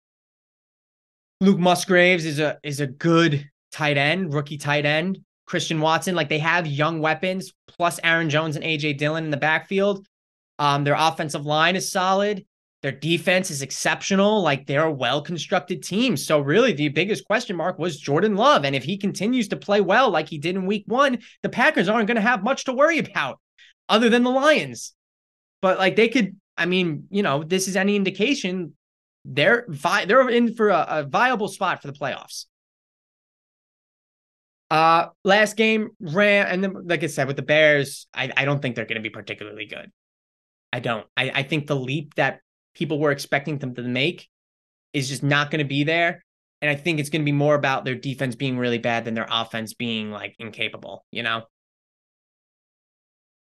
[1.40, 5.18] Luke Musgraves is a is a good tight end, rookie tight end.
[5.51, 9.36] Christian Watson, like they have young weapons, plus Aaron Jones and AJ Dillon in the
[9.36, 10.07] backfield.
[10.61, 12.46] Um, their offensive line is solid.
[12.82, 14.42] Their defense is exceptional.
[14.42, 16.16] Like they're a well constructed team.
[16.16, 18.64] So, really, the biggest question mark was Jordan Love.
[18.64, 21.88] And if he continues to play well like he did in week one, the Packers
[21.88, 23.40] aren't going to have much to worry about
[23.88, 24.94] other than the Lions.
[25.61, 28.74] But like they could, I mean, you know, this is any indication
[29.24, 32.46] they're vi- they're in for a, a viable spot for the playoffs.
[34.70, 38.62] Uh, last game ran, and then like I said, with the Bears, I, I don't
[38.62, 39.90] think they're going to be particularly good.
[40.72, 41.06] I don't.
[41.16, 42.40] I, I think the leap that
[42.74, 44.28] people were expecting them to make
[44.92, 46.24] is just not going to be there.
[46.62, 49.14] And I think it's going to be more about their defense being really bad than
[49.14, 51.44] their offense being like incapable, you know?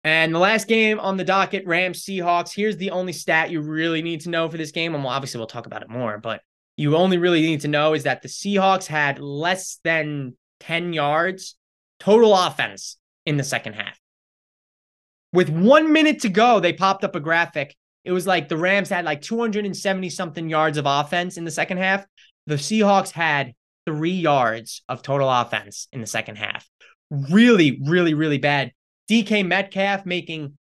[0.02, 2.54] And the last game on the docket, Rams Seahawks.
[2.54, 4.94] Here's the only stat you really need to know for this game.
[4.94, 6.42] And well, obviously, we'll talk about it more, but
[6.76, 11.56] you only really need to know is that the Seahawks had less than 10 yards
[12.00, 12.96] total offense
[13.26, 13.98] in the second half.
[15.32, 17.74] With one minute to go, they popped up a graphic
[18.04, 21.78] it was like the Rams had like 270 something yards of offense in the second
[21.78, 22.06] half.
[22.46, 23.54] The Seahawks had
[23.86, 26.68] three yards of total offense in the second half.
[27.10, 28.72] Really, really, really bad.
[29.10, 30.56] DK Metcalf making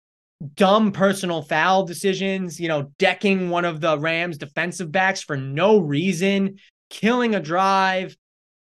[0.54, 5.78] dumb personal foul decisions, you know, decking one of the Rams defensive backs for no
[5.78, 6.58] reason,
[6.90, 8.16] killing a drive.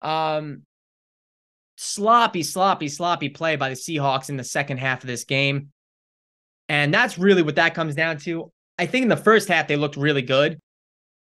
[0.03, 0.63] Um,
[1.77, 5.71] sloppy, sloppy, sloppy play by the Seahawks in the second half of this game.
[6.69, 8.51] And that's really what that comes down to.
[8.79, 10.61] I think in the first half they looked really good.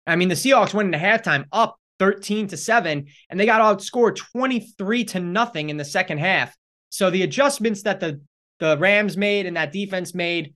[0.05, 4.15] I mean, the Seahawks went into halftime up 13 to 7 and they got outscored
[4.15, 6.55] 23 to nothing in the second half.
[6.89, 8.21] So the adjustments that the
[8.59, 10.53] the Rams made and that defense made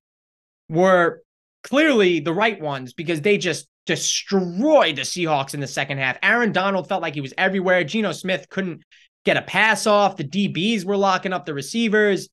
[0.69, 1.23] were
[1.63, 6.17] clearly the right ones because they just destroyed the Seahawks in the second half.
[6.21, 7.83] Aaron Donald felt like he was everywhere.
[7.83, 8.83] Geno Smith couldn't
[9.25, 10.15] get a pass off.
[10.15, 12.29] The DBs were locking up the receivers.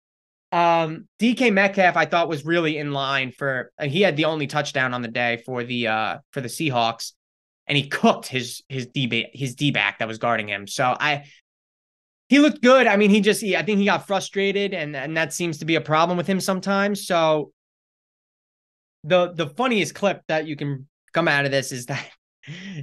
[0.52, 3.72] Um, DK Metcalf, I thought was really in line for.
[3.78, 7.12] Uh, he had the only touchdown on the day for the uh for the Seahawks,
[7.66, 10.66] and he cooked his his D his D back that was guarding him.
[10.66, 11.24] So I,
[12.28, 12.86] he looked good.
[12.86, 15.64] I mean, he just he, I think he got frustrated, and and that seems to
[15.64, 17.06] be a problem with him sometimes.
[17.06, 17.52] So
[19.04, 22.06] the the funniest clip that you can come out of this is that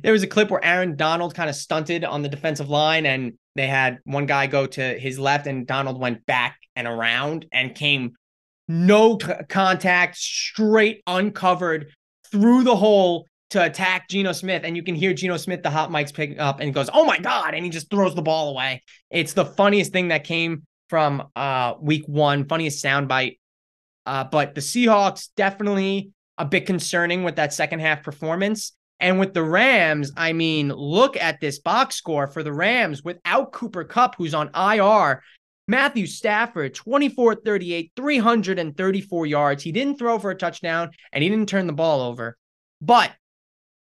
[0.04, 3.34] there was a clip where Aaron Donald kind of stunted on the defensive line, and
[3.56, 7.76] they had one guy go to his left, and Donald went back and around and
[7.76, 8.14] came
[8.68, 11.92] no t- contact, straight uncovered
[12.32, 14.62] through the hole to attack Geno Smith.
[14.64, 17.18] And you can hear Geno Smith, the hot mics picking up, and goes, Oh my
[17.18, 17.56] God.
[17.56, 18.84] And he just throws the ball away.
[19.10, 23.38] It's the funniest thing that came from uh week one, funniest soundbite.
[24.06, 28.74] Uh, but the Seahawks definitely a bit concerning with that second half performance.
[29.00, 33.54] And with the Rams, I mean, look at this box score for the Rams without
[33.54, 35.24] Cooper Kupp, who's on IR.
[35.68, 39.64] Matthew Stafford, 24 38, 334 yards.
[39.64, 42.38] He didn't throw for a touchdown and he didn't turn the ball over.
[42.82, 43.12] But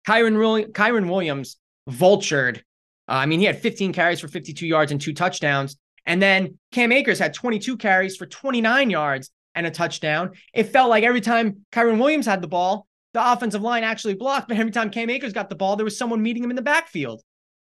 [0.07, 1.59] Kyron, Kyren Williams
[1.89, 2.59] vultured.
[3.07, 5.77] Uh, I mean, he had 15 carries for 52 yards and two touchdowns.
[6.07, 10.33] And then Cam Akers had 22 carries for 29 yards and a touchdown.
[10.53, 14.49] It felt like every time Kyron Williams had the ball, the offensive line actually blocked,
[14.49, 16.63] but every time Cam Akers got the ball, there was someone meeting him in the
[16.63, 17.23] backfield.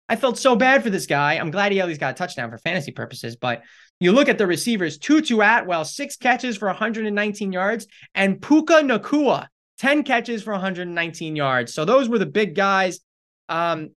[0.09, 1.33] I felt so bad for this guy.
[1.33, 3.63] I'm glad he at least got a touchdown for fantasy purposes, but
[3.99, 9.47] you look at the receivers, Tutu Atwell, six catches for 119 yards, and Puka Nacua,
[9.79, 11.73] 10 catches for 119 yards.
[11.73, 12.99] So those were the big guys
[13.49, 13.89] um,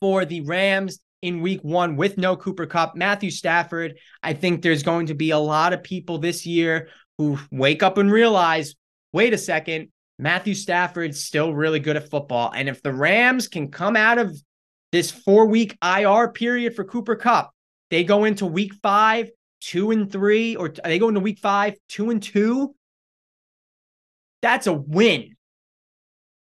[0.00, 2.94] for the Rams in week one with no Cooper Kupp.
[2.94, 6.88] Matthew Stafford, I think there's going to be a lot of people this year
[7.18, 8.74] who wake up and realize
[9.12, 9.88] wait a second,
[10.18, 12.52] Matthew Stafford's still really good at football.
[12.54, 14.36] And if the Rams can come out of
[14.92, 17.50] this four week IR period for Cooper Kupp,
[17.90, 22.10] they go into week five, two and three, or they go into week five, two
[22.10, 22.74] and two.
[24.42, 25.36] That's a win.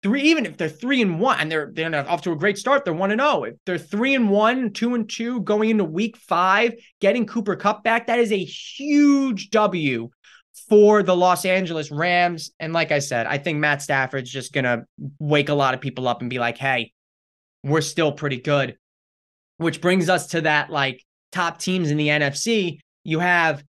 [0.03, 2.83] Three, even if they're three and one, and they're they're off to a great start,
[2.83, 3.31] they're one and zero.
[3.31, 3.43] Oh.
[3.43, 7.83] If they're three and one, two and two, going into week five, getting Cooper Kupp
[7.83, 10.09] back, that is a huge W
[10.71, 12.51] for the Los Angeles Rams.
[12.57, 14.85] And like I said, I think Matt Stafford's just going to
[15.19, 16.93] wake a lot of people up and be like, hey,
[17.61, 18.77] we're still pretty good.
[19.57, 21.03] Which brings us to that like
[21.33, 22.79] top teams in the NFC.
[23.03, 23.65] You have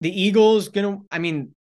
[0.00, 1.52] the Eagles going to, I mean,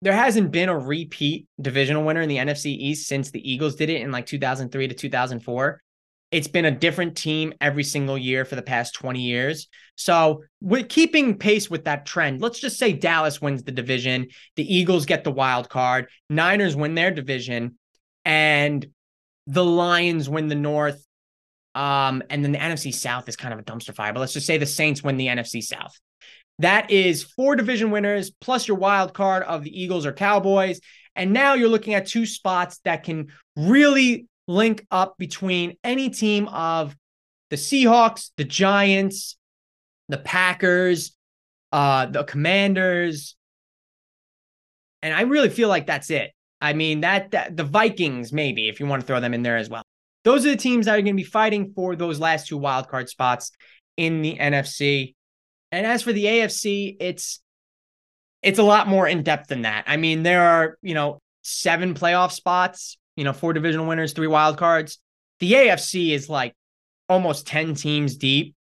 [0.00, 3.90] there hasn't been a repeat divisional winner in the NFC East since the Eagles did
[3.90, 5.82] it in like 2003 to 2004
[6.30, 9.68] it's been a different team every single year for the past 20 years.
[9.96, 12.40] So, we're keeping pace with that trend.
[12.40, 16.94] Let's just say Dallas wins the division, the Eagles get the wild card, Niners win
[16.94, 17.76] their division,
[18.24, 18.86] and
[19.46, 21.04] the Lions win the North.
[21.74, 24.46] Um, and then the NFC South is kind of a dumpster fire, but let's just
[24.46, 25.98] say the Saints win the NFC South.
[26.60, 30.80] That is four division winners plus your wild card of the Eagles or Cowboys.
[31.16, 36.48] And now you're looking at two spots that can really link up between any team
[36.48, 36.96] of
[37.50, 39.36] the Seahawks, the Giants,
[40.08, 41.16] the Packers,
[41.72, 43.36] uh, the Commanders.
[45.02, 46.32] And I really feel like that's it.
[46.60, 49.56] I mean, that, that the Vikings, maybe, if you want to throw them in there
[49.56, 49.84] as well.
[50.24, 53.08] Those are the teams that are going to be fighting for those last two wildcard
[53.08, 53.52] spots
[53.96, 55.14] in the NFC.
[55.72, 57.40] And as for the AFC, it's
[58.42, 59.84] it's a lot more in depth than that.
[59.86, 64.26] I mean, there are, you know, seven playoff spots you know, four divisional winners, three
[64.26, 64.98] wild cards.
[65.40, 66.54] The AFC is like
[67.06, 68.54] almost 10 teams deep.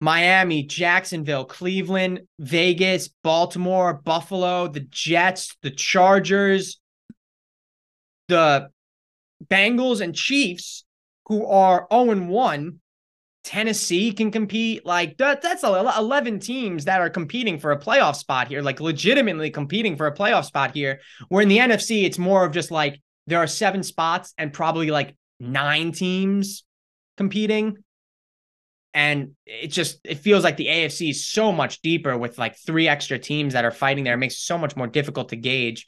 [0.00, 6.80] Miami, Jacksonville, Cleveland, Vegas, Baltimore, Buffalo, the Jets, the Chargers,
[8.28, 8.70] the
[9.44, 10.84] Bengals and Chiefs,
[11.26, 12.80] who are 0 1.
[13.44, 14.86] Tennessee can compete.
[14.86, 19.50] Like that, that's 11 teams that are competing for a playoff spot here, like legitimately
[19.50, 21.00] competing for a playoff spot here.
[21.28, 24.90] Where in the NFC, it's more of just like there are seven spots and probably
[24.90, 26.64] like nine teams
[27.16, 27.78] competing.
[28.92, 32.88] And it just it feels like the AFC is so much deeper with like three
[32.88, 34.14] extra teams that are fighting there.
[34.14, 35.86] It makes it so much more difficult to gauge.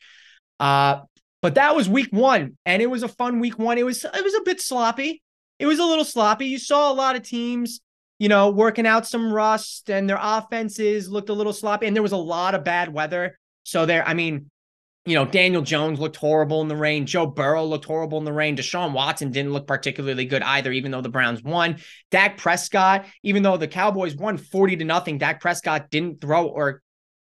[0.61, 1.01] Uh,
[1.41, 3.77] but that was week one, and it was a fun week one.
[3.77, 5.21] It was it was a bit sloppy.
[5.59, 6.47] It was a little sloppy.
[6.47, 7.81] You saw a lot of teams,
[8.21, 12.03] you know, working out some rust, and their offenses looked a little sloppy, and there
[12.03, 13.37] was a lot of bad weather.
[13.65, 14.52] So there, I mean,
[15.05, 17.07] you know, Daniel Jones looked horrible in the rain.
[17.07, 18.57] Joe Burrow looked horrible in the rain.
[18.57, 21.79] Deshaun Watson didn't look particularly good either, even though the Browns won.
[22.13, 26.83] Dak Prescott, even though the Cowboys won 40 to nothing, Dak Prescott didn't throw or,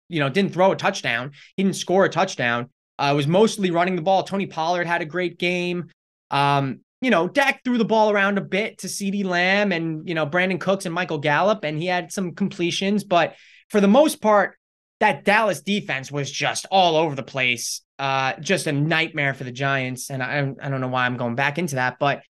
[0.09, 1.33] you know, didn't throw a touchdown.
[1.57, 2.71] He didn't score a touchdown.
[2.99, 4.25] Uh, was mostly running the ball.
[4.25, 5.87] Tony Pollard had a great game.
[6.33, 10.17] Um, you know, Dak threw the ball around a bit to CeeDee Lamb and, you
[10.17, 13.05] know, Brandin Cooks and Michael Gallup, and he had some completions.
[13.05, 13.37] But
[13.69, 14.58] for the most part,
[15.01, 17.83] that Dallas defense was just all over the place.
[17.99, 20.11] Uh, just a nightmare for the Giants.
[20.11, 22.23] And I, I don't know why I'm going back into that, but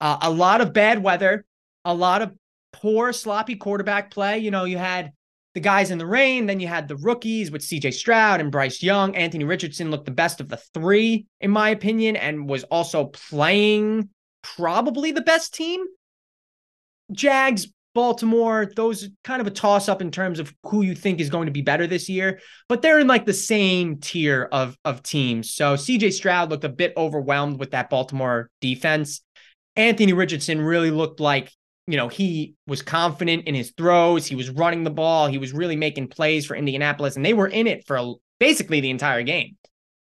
[0.00, 1.44] uh, a lot of bad weather,
[1.84, 2.32] a lot of
[2.72, 4.38] poor, sloppy quarterback play.
[4.38, 5.12] You know, you had
[5.54, 8.82] the guys in the rain, then you had the rookies with CJ Stroud and Bryce
[8.82, 9.14] Young.
[9.14, 14.08] Anthony Richardson looked the best of the three, in my opinion, and was also playing
[14.42, 15.84] probably the best team.
[17.12, 21.30] Jags Baltimore, those kind of a toss up in terms of who you think is
[21.30, 25.02] going to be better this year, but they're in like the same tier of of
[25.02, 25.54] teams.
[25.54, 29.22] So CJ Stroud looked a bit overwhelmed with that Baltimore defense.
[29.76, 31.52] Anthony Richardson really looked like,
[31.86, 35.52] you know, he was confident in his throws, he was running the ball, he was
[35.52, 39.56] really making plays for Indianapolis and they were in it for basically the entire game.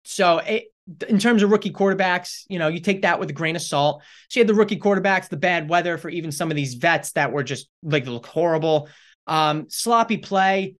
[0.04, 0.64] So it,
[1.08, 4.02] in terms of rookie quarterbacks, you know, you take that with a grain of salt.
[4.28, 7.12] So you had the rookie quarterbacks, the bad weather for even some of these vets
[7.12, 8.88] that were just like look horrible.
[9.26, 10.76] Um, sloppy play.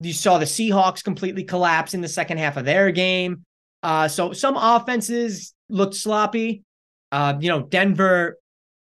[0.00, 3.44] You saw the Seahawks completely collapse in the second half of their game.
[3.82, 6.62] Uh, so some offenses looked sloppy.
[7.12, 8.38] Uh, you know, Denver,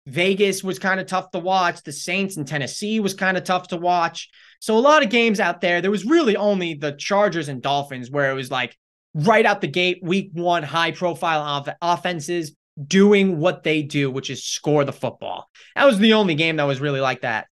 [0.06, 1.82] Vegas was kind of tough to watch.
[1.82, 4.30] The Saints and Tennessee was kind of tough to watch.
[4.60, 5.82] So a lot of games out there.
[5.82, 8.76] There was really only the Chargers and Dolphins where it was like
[9.16, 12.54] right out the gate, week one, high profile off- offenses
[12.86, 15.48] doing what they do, which is score the football.
[15.74, 17.46] That was the only game that was really like that.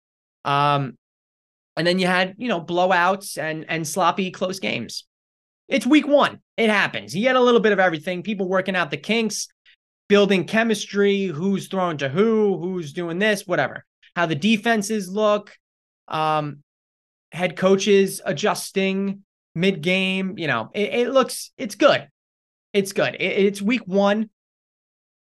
[0.44, 0.98] Um,
[1.76, 5.06] and then you had, you know, blowouts and and sloppy close games.
[5.66, 6.40] It's week one.
[6.58, 7.16] It happens.
[7.16, 8.22] You had a little bit of everything.
[8.22, 9.48] People working out the kinks,
[10.08, 13.84] building chemistry, who's throwing to who, who's doing this, whatever.
[14.14, 15.56] How the defenses look,
[16.06, 16.62] um,
[17.32, 19.24] head coaches adjusting
[19.55, 20.38] mid game.
[20.38, 22.09] You know, it, it, looks it's good.
[22.72, 23.14] It's good.
[23.14, 24.30] It, it's week one.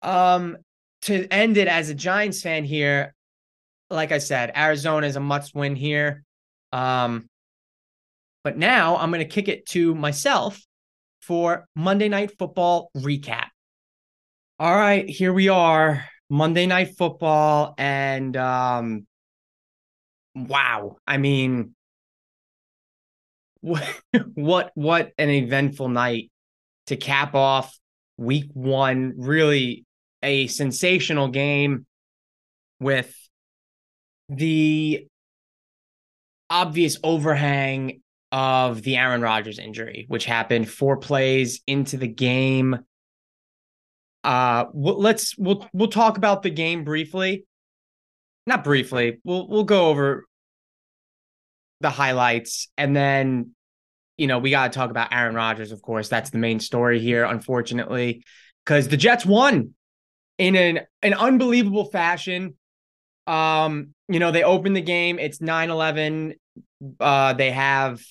[0.03, 0.59] Um,
[1.03, 3.15] to end it as a Giants fan here,
[3.91, 6.25] like I said, Arizona is a must win here.
[6.73, 7.29] Um,
[8.43, 10.61] but now I'm going to kick it to myself
[11.23, 13.49] for Monday Night Football recap.
[14.59, 19.07] All right, here we are, Monday Night Football, and um,
[20.35, 21.75] wow, I mean,
[24.35, 26.31] what what an eventful night
[26.87, 27.79] to cap off
[28.19, 29.15] Week One.
[29.17, 29.87] Really,
[30.23, 31.87] a sensational game
[32.81, 33.15] with
[34.29, 35.07] the
[36.51, 38.01] obvious overhang
[38.33, 42.79] of the Aaron Rodgers injury, which happened four plays into the game.
[44.23, 47.47] Uh, let's we'll we'll talk about the game briefly.
[48.47, 49.21] Not briefly.
[49.25, 50.27] We'll we'll go over
[51.81, 53.55] the highlights and then
[54.17, 56.09] you know, we got to talk about Aaron Rodgers, of course.
[56.09, 58.25] That's the main story here, unfortunately,
[58.65, 59.75] because the Jets won
[60.39, 62.57] in an an unbelievable fashion.
[63.27, 66.35] Um, you know, they open the game, it's 9-11.
[67.01, 68.03] Uh, they have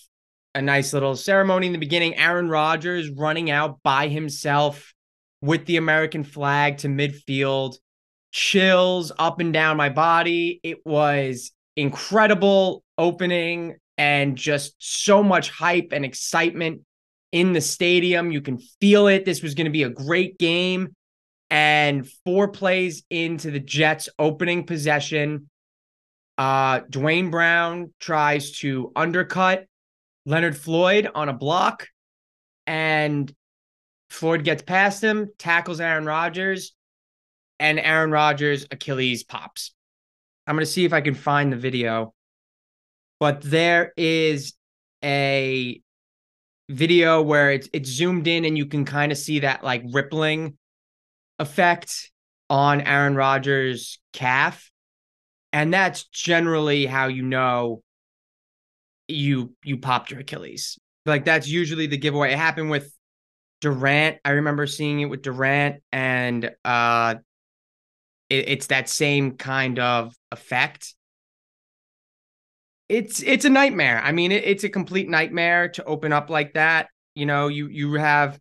[0.55, 2.16] a nice little ceremony in the beginning.
[2.16, 4.93] Aaron Rodgers running out by himself
[5.41, 7.76] with the American flag to midfield,
[8.32, 10.59] chills up and down my body.
[10.64, 16.82] It was incredible opening and just so much hype and excitement
[17.32, 18.32] in the stadium.
[18.32, 19.26] You can feel it.
[19.26, 20.96] This was going to be a great game.
[21.50, 25.50] And four plays into the Jets' opening possession,
[26.38, 29.66] uh, Duane Brown tries to undercut
[30.26, 31.90] Leonard Floyd on a block,
[32.66, 33.32] and
[34.10, 36.74] Floyd gets past him, tackles Aaron Rodgers,
[37.60, 39.74] and Aaron Rodgers' Achilles pops.
[40.46, 42.14] I'm going to see if I can find the video,
[43.20, 44.54] but there is
[45.04, 45.82] a
[46.70, 50.58] video where it's it's zoomed in and you can kind of see that like rippling
[51.39, 52.12] effect
[52.50, 54.70] on Aaron Rodgers' calf.
[55.52, 57.84] And that's generally how you know
[59.08, 60.78] you you popped your Achilles.
[61.06, 62.34] Like that's usually the giveaway.
[62.34, 62.91] It happened with
[63.62, 64.18] Durant.
[64.26, 67.16] I remember seeing it with Durant and uh
[68.30, 70.96] it, it's that same kind of effect.
[72.90, 74.02] It's it's a nightmare.
[74.04, 76.88] I mean, it, it's a complete nightmare to open up like that.
[77.16, 78.40] You know, you you have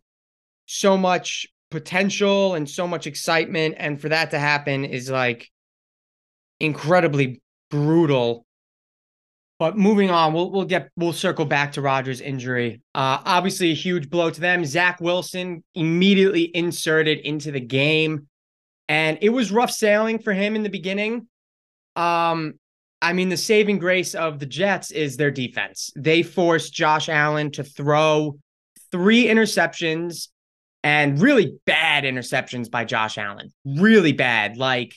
[0.65, 5.49] so much potential and so much excitement and for that to happen is like
[6.59, 8.45] incredibly brutal
[9.57, 13.73] but moving on we'll we'll get we'll circle back to Rodgers' injury uh obviously a
[13.73, 18.27] huge blow to them Zach Wilson immediately inserted into the game
[18.89, 21.27] and it was rough sailing for him in the beginning
[21.95, 22.53] um
[23.01, 27.51] I mean the saving grace of the Jets is their defense they forced Josh Allen
[27.51, 28.37] to throw
[28.91, 30.27] three interceptions
[30.83, 33.51] and really bad interceptions by Josh Allen.
[33.65, 34.95] Really bad, like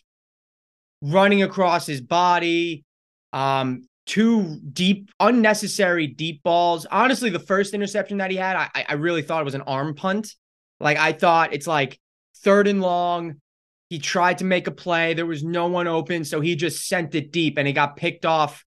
[1.01, 2.85] running across his body,
[3.33, 6.87] um, two deep, unnecessary deep balls.
[6.91, 9.95] Honestly, the first interception that he had, I, I really thought it was an arm
[9.95, 10.35] punt.
[10.81, 11.99] Like I thought it's like
[12.39, 13.41] third and long.
[13.89, 15.15] He tried to make a play.
[15.15, 18.27] There was no one open, so he just sent it deep, and he got picked
[18.27, 18.65] off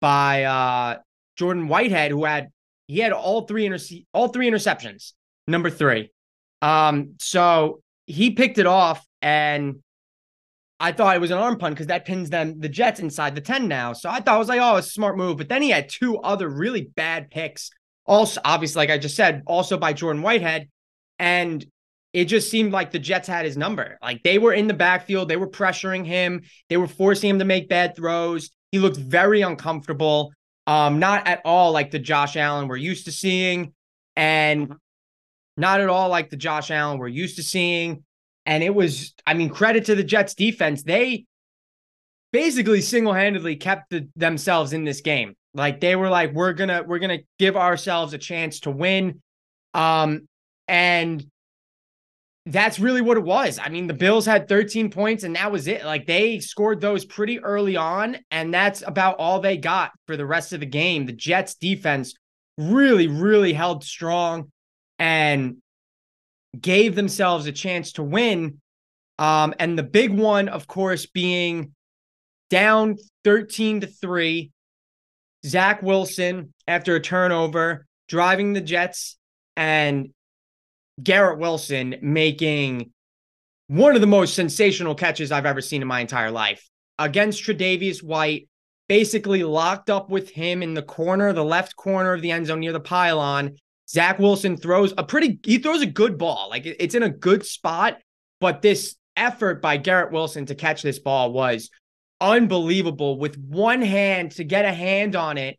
[0.00, 0.98] by uh,
[1.36, 2.48] Jordan Whitehead, who had
[2.86, 3.78] he had all three inter-
[4.12, 5.12] all three interceptions.
[5.46, 6.10] Number three,
[6.62, 9.76] um, so he picked it off and
[10.80, 13.40] I thought it was an arm punt because that pins them the Jets inside the
[13.40, 13.92] 10 now.
[13.92, 15.36] So I thought it was like, oh, it's a smart move.
[15.36, 17.70] But then he had two other really bad picks.
[18.06, 20.68] Also, obviously, like I just said, also by Jordan Whitehead.
[21.18, 21.64] And
[22.14, 23.98] it just seemed like the Jets had his number.
[24.00, 27.44] Like they were in the backfield, they were pressuring him, they were forcing him to
[27.44, 28.50] make bad throws.
[28.70, 30.32] He looked very uncomfortable.
[30.66, 33.74] Um, not at all like the Josh Allen we're used to seeing.
[34.14, 34.74] And
[35.56, 38.04] not at all like the Josh Allen we're used to seeing.
[38.46, 40.84] And it was, I mean, credit to the Jets defense.
[40.84, 41.26] They
[42.32, 45.34] basically single-handedly kept the, themselves in this game.
[45.52, 49.20] Like they were like, we're gonna, we're gonna give ourselves a chance to win.
[49.72, 50.28] Um,
[50.68, 51.24] and
[52.46, 53.58] that's really what it was.
[53.58, 55.84] I mean, the Bills had 13 points and that was it.
[55.84, 60.26] Like they scored those pretty early on, and that's about all they got for the
[60.26, 61.06] rest of the game.
[61.06, 62.14] The Jets defense
[62.58, 64.50] really, really held strong.
[64.98, 65.56] and
[66.60, 68.60] gave themselves a chance to win.
[69.18, 71.72] Um, and the big one, of course, being
[72.50, 74.50] down 13 to 3.
[75.44, 79.18] Zach Wilson, after a turnover, driving the Jets,
[79.56, 80.10] and
[81.02, 82.90] Garrett Wilson making
[83.66, 86.68] one of the most sensational catches I've ever seen in my entire life
[86.98, 88.48] against Tre'Davious White,
[88.88, 92.60] basically locked up with him in the corner, the left corner of the end zone
[92.60, 93.56] near the pylon.
[93.88, 96.48] Zach Wilson throws a pretty, he throws a good ball.
[96.50, 97.98] Like it's in a good spot,
[98.40, 101.70] but this effort by Garrett Wilson to catch this ball was
[102.20, 105.58] unbelievable with one hand to get a hand on it,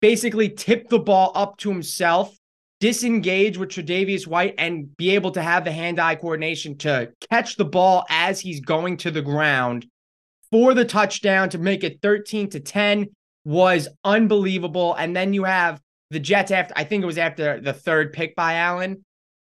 [0.00, 2.34] basically tip the ball up to himself,
[2.82, 7.64] disengage with Tre'Davious White, and be able to have the hand-eye coordination to catch the
[7.64, 9.86] ball as he's going to the ground
[10.50, 13.06] for the touchdown to make it 13 to 10
[13.44, 14.94] was unbelievable.
[14.94, 15.80] And then you have
[16.10, 19.04] the Jets after I think it was after the third pick by Allen.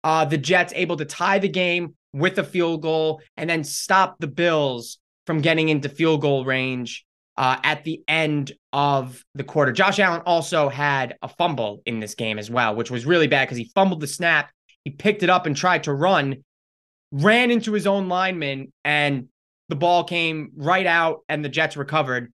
[0.03, 4.17] Uh, the Jets able to tie the game with a field goal and then stop
[4.19, 7.05] the Bills from getting into field goal range
[7.41, 9.71] uh, at the end of the quarter.
[9.71, 13.47] Josh Allen also had a fumble in this game as well, which was really bad
[13.47, 14.51] because he fumbled the snap.
[14.85, 16.43] He picked it up and tried to run,
[17.11, 19.27] ran into his own lineman, and
[19.69, 22.31] the ball came right out, and the Jets recovered.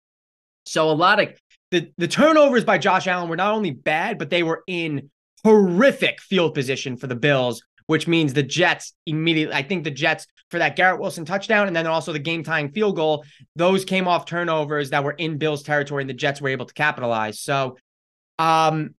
[0.65, 1.29] So a lot of
[1.71, 5.09] the, the turnovers by Josh Allen were not only bad, but they were in
[5.45, 10.27] horrific field position for the Bills, which means the Jets immediately, I think the Jets
[10.49, 14.07] for that Garrett Wilson touchdown and then also the game tying field goal, those came
[14.07, 17.41] off turnovers that were in Bills territory and the Jets were able to capitalize.
[17.41, 17.77] So,
[18.39, 18.95] um,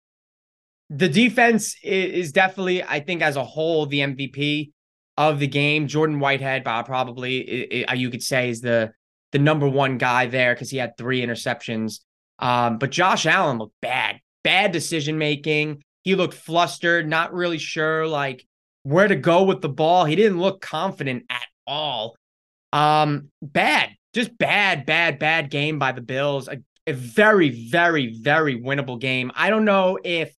[0.89, 4.71] the defense is definitely, I think, as a whole, the MVP
[5.17, 5.87] of the game.
[5.87, 8.93] Jordan Whitehead, probably you could say, is the
[9.33, 11.99] the number one guy there because he had three interceptions.
[12.39, 15.83] Um, but Josh Allen looked bad, bad decision making.
[16.03, 18.45] He looked flustered, not really sure like
[18.87, 20.05] where to go with the ball.
[20.05, 22.15] He didn't look confident at all.
[22.71, 26.47] Um, bad, just bad, bad, bad game by the Bills.
[26.47, 29.29] A, a very, very, very winnable game.
[29.35, 30.33] I don't know if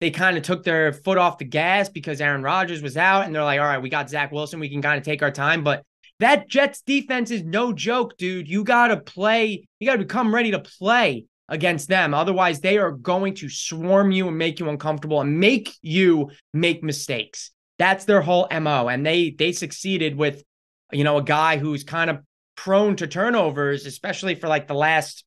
[0.00, 3.34] they kind of took their foot off the gas because Aaron Rodgers was out and
[3.34, 4.58] they're like, all right, we got Zach Wilson.
[4.58, 5.62] We can kind of take our time.
[5.62, 5.84] But
[6.18, 8.48] that Jets defense is no joke, dude.
[8.48, 12.14] You got to play, you got to become ready to play against them.
[12.14, 16.82] Otherwise, they are going to swarm you and make you uncomfortable and make you make
[16.82, 17.52] mistakes.
[17.78, 18.88] That's their whole MO.
[18.88, 20.42] And they they succeeded with,
[20.92, 22.20] you know, a guy who's kind of
[22.56, 25.24] prone to turnovers, especially for like the last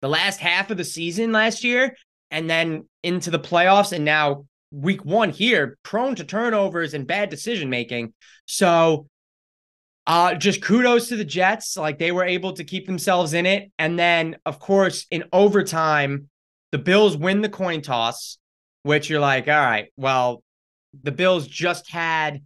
[0.00, 1.96] the last half of the season last year
[2.30, 7.28] and then into the playoffs and now week 1 here prone to turnovers and bad
[7.28, 8.12] decision making.
[8.46, 9.06] So
[10.06, 11.76] uh, just kudos to the Jets.
[11.76, 13.70] Like they were able to keep themselves in it.
[13.78, 16.28] And then, of course, in overtime,
[16.72, 18.38] the Bills win the coin toss,
[18.82, 20.42] which you're like, all right, well,
[21.02, 22.42] the Bills just had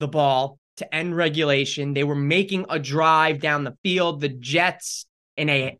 [0.00, 1.94] the ball to end regulation.
[1.94, 4.20] They were making a drive down the field.
[4.20, 5.06] The Jets,
[5.36, 5.78] in a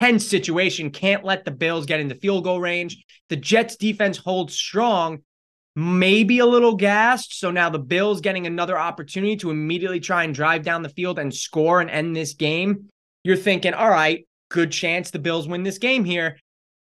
[0.00, 3.04] tense situation, can't let the Bills get into field goal range.
[3.28, 5.22] The Jets defense holds strong,
[5.76, 7.38] maybe a little gassed.
[7.38, 11.18] So now the Bills getting another opportunity to immediately try and drive down the field
[11.18, 12.88] and score and end this game.
[13.24, 16.38] You're thinking, all right, good chance the Bills win this game here.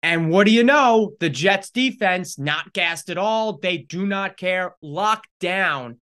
[0.04, 1.14] And what do you know?
[1.20, 3.58] The Jets defense, not gassed at all.
[3.60, 4.76] They do not care.
[4.82, 6.00] Lock down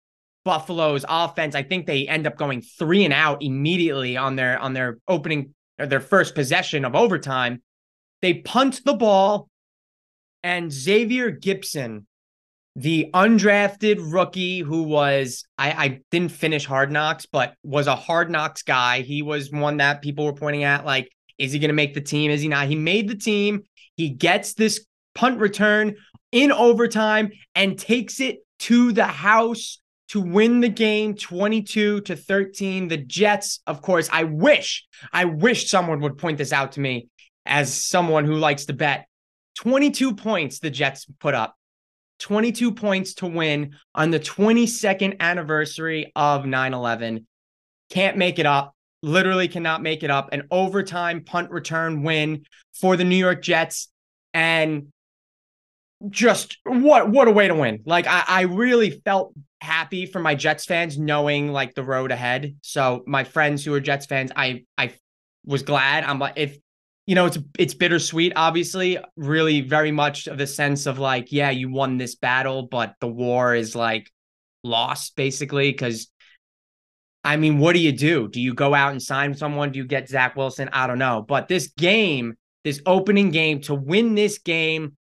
[0.44, 1.54] Buffalo's offense.
[1.54, 5.54] I think they end up going three and out immediately on their on their opening
[5.78, 7.62] or their first possession of overtime.
[8.22, 9.48] They punt the ball,
[10.42, 12.06] and Xavier Gipson,
[12.74, 18.30] the undrafted rookie who was I, I didn't finish hard knocks but was a hard
[18.30, 21.74] knocks guy he was one that people were pointing at like is he going to
[21.74, 23.64] make the team is he not he made the team
[23.96, 25.94] he gets this punt return
[26.30, 29.78] in overtime and takes it to the house
[30.08, 35.68] to win the game 22 to 13 the jets of course i wish i wish
[35.68, 37.08] someone would point this out to me
[37.44, 39.06] as someone who likes to bet
[39.56, 41.56] 22 points the jets put up
[42.22, 47.26] 22 points to win on the 22nd anniversary of 9 11.
[47.90, 48.76] Can't make it up.
[49.02, 50.30] Literally cannot make it up.
[50.32, 53.88] An overtime punt return win for the New York Jets.
[54.32, 54.88] And
[56.08, 57.80] just what what a way to win.
[57.84, 62.56] Like I, I really felt happy for my Jets fans knowing like the road ahead.
[62.62, 64.94] So my friends who are Jets fans, I I
[65.44, 66.04] was glad.
[66.04, 66.58] I'm like if
[67.06, 71.50] you know, it's it's bittersweet, obviously, really very much of the sense of like, yeah,
[71.50, 74.10] you won this battle, but the war is like
[74.62, 75.72] lost basically.
[75.72, 76.08] Cause
[77.24, 78.28] I mean, what do you do?
[78.28, 79.70] Do you go out and sign someone?
[79.72, 80.68] Do you get Zach Wilson?
[80.72, 81.24] I don't know.
[81.26, 82.34] But this game,
[82.64, 84.96] this opening game, to win this game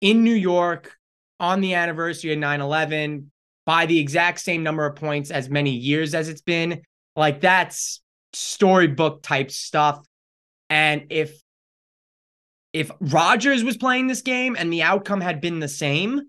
[0.00, 0.96] in New York
[1.38, 3.30] on the anniversary of 9 11
[3.64, 6.82] by the exact same number of points as many years as it's been.
[7.14, 8.00] Like that's
[8.32, 10.04] storybook type stuff.
[10.68, 11.40] And if
[12.72, 16.22] if Rodgers was playing this game and the outcome had been the same,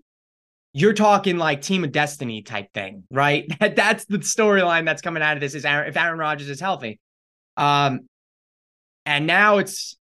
[0.72, 3.46] you're talking like team of destiny type thing, right?
[3.76, 7.00] that's the storyline that's coming out of this is Aaron, if Aaron Rodgers is healthy.
[7.56, 8.08] Um,
[9.06, 9.96] and now it's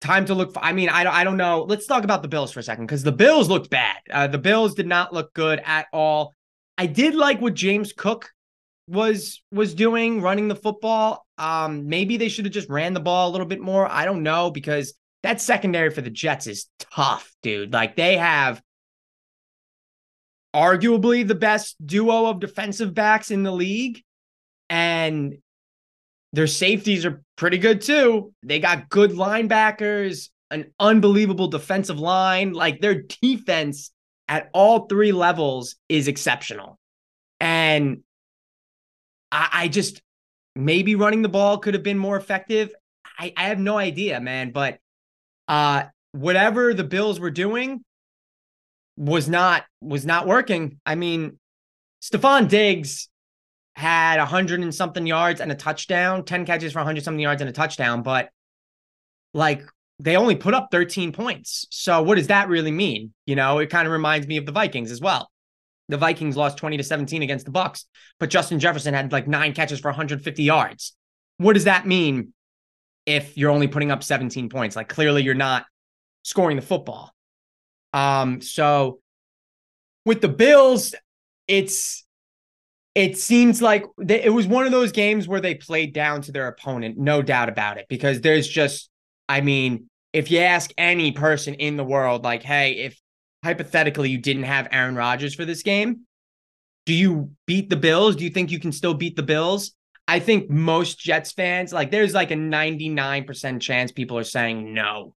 [0.00, 1.62] time to look for, I mean, I, I don't know.
[1.62, 3.98] Let's talk about the Bills for a second because the Bills looked bad.
[4.10, 6.34] Uh, the Bills did not look good at all.
[6.76, 8.30] I did like what James Cook
[8.88, 11.24] was was doing running the football.
[11.38, 13.88] Um, maybe they should have just ran the ball a little bit more.
[13.88, 17.72] I don't know because that secondary for the Jets is tough, dude.
[17.72, 18.60] Like they have
[20.54, 24.02] arguably the best duo of defensive backs in the league.
[24.68, 25.38] And
[26.32, 28.32] their safeties are pretty good too.
[28.42, 32.52] They got good linebackers, an unbelievable defensive line.
[32.52, 33.90] Like their defense
[34.28, 36.78] at all three levels is exceptional.
[37.40, 38.02] And
[39.30, 40.00] I, I just
[40.54, 42.74] maybe running the ball could have been more effective.
[43.18, 44.52] I, I have no idea, man.
[44.52, 44.78] But
[45.48, 47.82] uh whatever the Bills were doing
[48.96, 50.78] was not was not working.
[50.84, 51.38] I mean,
[52.02, 53.08] Stefon Diggs
[53.74, 57.20] had a hundred and something yards and a touchdown, 10 catches for a hundred something
[57.20, 58.28] yards and a touchdown, but
[59.32, 59.62] like
[59.98, 61.66] they only put up 13 points.
[61.70, 63.12] So what does that really mean?
[63.24, 65.30] You know, it kind of reminds me of the Vikings as well.
[65.88, 67.84] The Vikings lost 20 to 17 against the Bucs,
[68.18, 70.94] but Justin Jefferson had like nine catches for 150 yards.
[71.38, 72.32] What does that mean
[73.06, 74.76] if you're only putting up 17 points?
[74.76, 75.66] Like clearly you're not
[76.24, 77.12] scoring the football.
[77.92, 79.00] Um, so
[80.04, 80.94] with the Bills,
[81.46, 82.04] it's
[82.94, 86.32] it seems like they, it was one of those games where they played down to
[86.32, 87.86] their opponent, no doubt about it.
[87.88, 88.90] Because there's just,
[89.28, 93.00] I mean, if you ask any person in the world, like, hey, if
[93.42, 96.02] hypothetically you didn't have Aaron Rodgers for this game,
[96.84, 98.16] do you beat the Bills?
[98.16, 99.72] Do you think you can still beat the Bills?
[100.06, 105.14] I think most Jets fans, like, there's like a 99% chance people are saying no,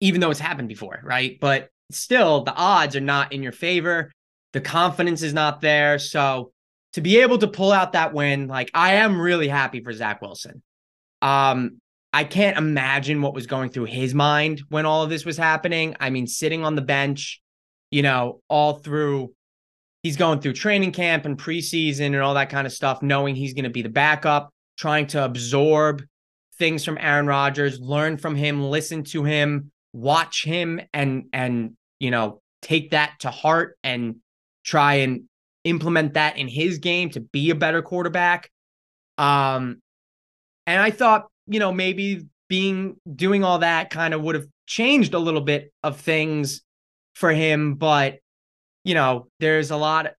[0.00, 1.38] even though it's happened before, right?
[1.38, 4.12] But still, the odds are not in your favor.
[4.52, 5.98] The confidence is not there.
[5.98, 6.52] So,
[6.94, 10.20] to be able to pull out that win, like I am really happy for Zach
[10.20, 10.62] Wilson.
[11.22, 11.80] Um,
[12.12, 15.94] I can't imagine what was going through his mind when all of this was happening.
[16.00, 17.40] I mean, sitting on the bench,
[17.90, 19.32] you know, all through
[20.02, 23.54] he's going through training camp and preseason and all that kind of stuff, knowing he's
[23.54, 26.02] going to be the backup, trying to absorb
[26.58, 32.10] things from Aaron Rodgers, learn from him, listen to him, watch him and and you
[32.10, 34.16] know, take that to heart and
[34.64, 35.22] try and
[35.64, 38.50] implement that in his game to be a better quarterback.
[39.18, 39.80] Um,
[40.66, 45.14] and I thought, you know, maybe being doing all that kind of would have changed
[45.14, 46.62] a little bit of things
[47.14, 48.18] for him, but
[48.84, 50.12] you know, there's a lot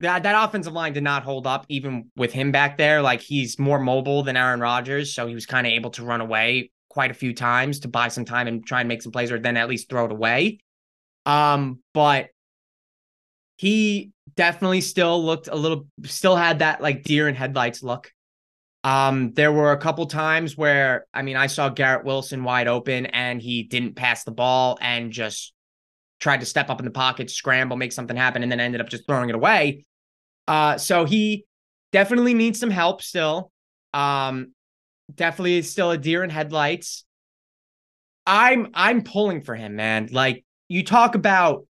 [0.00, 3.02] that that offensive line did not hold up even with him back there.
[3.02, 6.20] Like he's more mobile than Aaron Rodgers, so he was kind of able to run
[6.20, 9.32] away quite a few times to buy some time and try and make some plays
[9.32, 10.58] or then at least throw it away.
[11.26, 12.28] Um, but
[13.56, 18.10] he definitely still looked a little still had that like deer in headlights look.
[18.82, 23.06] Um, there were a couple times where I mean I saw Garrett Wilson wide open
[23.06, 25.54] and he didn't pass the ball and just
[26.20, 28.88] tried to step up in the pocket, scramble, make something happen, and then ended up
[28.88, 29.86] just throwing it away.
[30.46, 31.46] Uh, so he
[31.92, 33.50] definitely needs some help still.
[33.94, 34.52] Um,
[35.14, 37.04] definitely is still a deer in headlights.
[38.26, 40.08] I'm I'm pulling for him, man.
[40.10, 40.44] Like
[40.74, 41.66] you talk about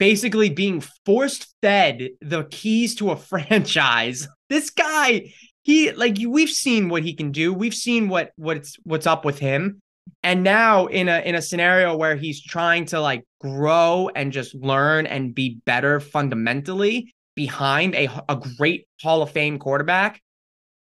[0.00, 4.26] basically being forced fed the keys to a franchise.
[4.48, 5.32] This guy,
[5.62, 7.54] he like we've seen what he can do.
[7.54, 9.80] We've seen what what's what's up with him.
[10.24, 14.52] And now in a in a scenario where he's trying to like grow and just
[14.52, 20.20] learn and be better fundamentally behind a a great Hall of Fame quarterback,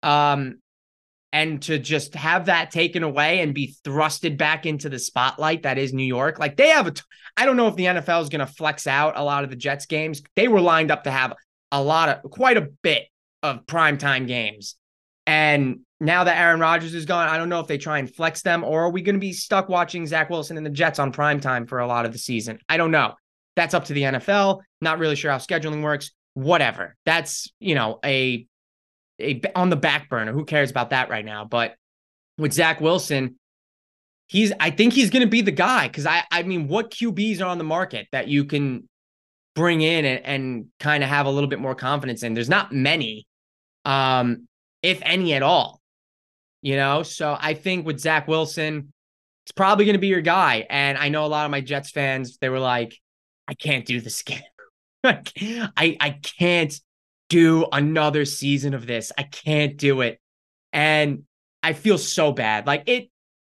[0.03, 0.59] um
[1.31, 5.77] and to just have that taken away and be thrusted back into the spotlight that
[5.77, 6.39] is New York.
[6.39, 7.01] Like they have a, t-
[7.37, 9.55] I don't know if the NFL is going to flex out a lot of the
[9.55, 10.23] Jets games.
[10.35, 11.35] They were lined up to have
[11.71, 13.05] a lot of, quite a bit
[13.43, 14.75] of primetime games.
[15.27, 18.41] And now that Aaron Rodgers is gone, I don't know if they try and flex
[18.41, 21.13] them or are we going to be stuck watching Zach Wilson and the Jets on
[21.13, 22.57] primetime for a lot of the season?
[22.67, 23.13] I don't know.
[23.55, 24.61] That's up to the NFL.
[24.81, 26.11] Not really sure how scheduling works.
[26.33, 26.95] Whatever.
[27.05, 28.47] That's, you know, a
[29.19, 30.33] a, on the back burner.
[30.33, 31.45] Who cares about that right now?
[31.45, 31.75] But
[32.37, 33.35] with Zach Wilson,
[34.27, 37.41] he's I think he's going to be the guy because I I mean, what QBs
[37.41, 38.87] are on the market that you can
[39.55, 42.33] bring in and, and kind of have a little bit more confidence in?
[42.33, 43.27] There's not many,
[43.85, 44.47] um,
[44.81, 45.81] if any at all.
[46.61, 48.91] You know, so I think with Zach Wilson,
[49.45, 50.67] it's probably going to be your guy.
[50.69, 52.97] And I know a lot of my Jets fans, they were like,
[53.47, 54.43] I can't do this again.
[55.03, 56.79] I I can't
[57.29, 59.11] do another season of this.
[59.17, 60.19] I can't do it.
[60.73, 61.23] And
[61.63, 62.67] I feel so bad.
[62.67, 63.09] Like it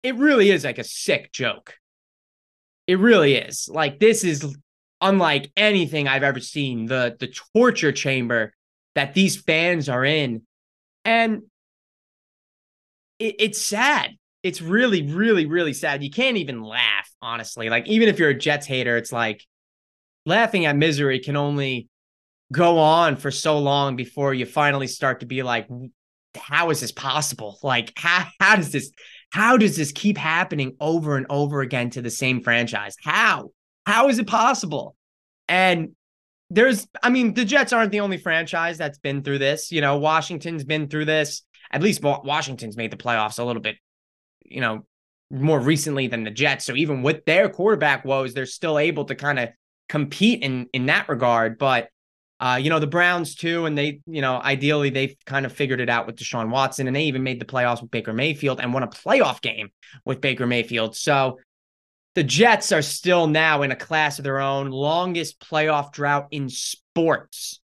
[0.02, 1.74] it really is like a sick joke.
[2.86, 3.68] It really is.
[3.70, 4.56] Like this is
[5.00, 6.86] unlike anything I've ever seen.
[6.86, 8.52] The the torture chamber
[8.94, 10.42] that these fans are in.
[11.04, 11.42] And
[13.18, 14.10] it, it's sad.
[14.42, 16.02] It's really, really, really sad.
[16.02, 17.68] You can't even laugh, honestly.
[17.68, 19.44] Like, even if you're a Jets hater, it's like
[20.24, 21.89] laughing at misery can only
[22.52, 25.68] go on for so long before you finally start to be like,
[26.36, 27.58] how is this possible?
[27.62, 28.90] Like, how, how does this,
[29.30, 32.96] how does this keep happening over and over again to the same franchise?
[33.02, 33.50] How?
[33.86, 34.96] How is it possible?
[35.48, 35.90] And
[36.50, 39.70] there's, I mean, the Jets aren't the only franchise that's been through this.
[39.70, 41.42] You know, Washington's been through this.
[41.72, 43.76] At least Washington's made the playoffs a little bit,
[44.44, 44.84] you know,
[45.30, 46.64] more recently than the Jets.
[46.64, 49.50] So even with their quarterback woes, they're still able to kind of
[49.88, 51.58] compete in in that regard.
[51.58, 51.88] But
[52.40, 55.78] uh, you know, the Browns too, and they, you know, ideally they've kind of figured
[55.78, 58.72] it out with Deshaun Watson, and they even made the playoffs with Baker Mayfield and
[58.72, 59.70] won a playoff game
[60.06, 60.96] with Baker Mayfield.
[60.96, 61.38] So
[62.14, 66.48] the Jets are still now in a class of their own, longest playoff drought in
[66.48, 67.60] sports.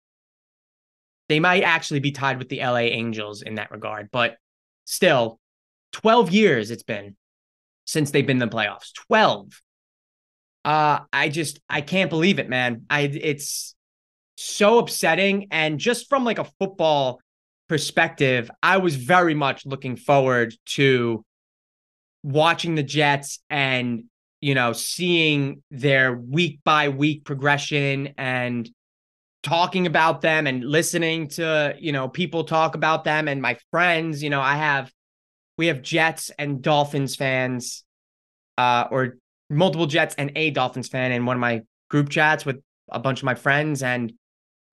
[1.30, 4.35] They might actually be tied with the LA Angels in that regard, but
[4.84, 5.39] still,
[5.93, 7.15] 12 years it's been
[7.85, 8.93] since they've been in the playoffs.
[9.07, 9.61] 12.
[10.65, 12.85] Uh, I just I can't believe it, man.
[12.89, 13.74] I it's
[14.36, 15.48] so upsetting.
[15.52, 17.20] And just from like a football
[17.68, 21.24] perspective, I was very much looking forward to
[22.24, 24.06] watching the Jets and
[24.45, 28.70] you know, seeing their week by week progression and
[29.41, 34.22] talking about them and listening to, you know, people talk about them and my friends,
[34.22, 34.91] you know, I have
[35.57, 37.84] we have Jets and Dolphins fans
[38.60, 39.18] uh or
[39.49, 43.22] multiple Jets and a Dolphins fan in one of my group chats with a bunch
[43.22, 44.14] of my friends and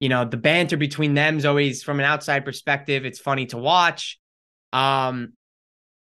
[0.02, 3.56] you know, the banter between them is always from an outside perspective, it's funny to
[3.56, 4.18] watch.
[4.72, 5.34] Um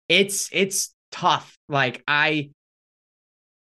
[0.08, 1.58] it's it's tough.
[1.68, 2.50] Like I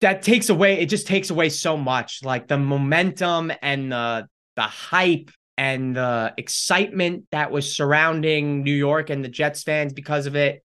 [0.01, 4.27] that takes away it just takes away so much like the momentum and the
[4.57, 10.25] the hype and the excitement that was surrounding New York and the Jets fans because
[10.25, 10.65] of it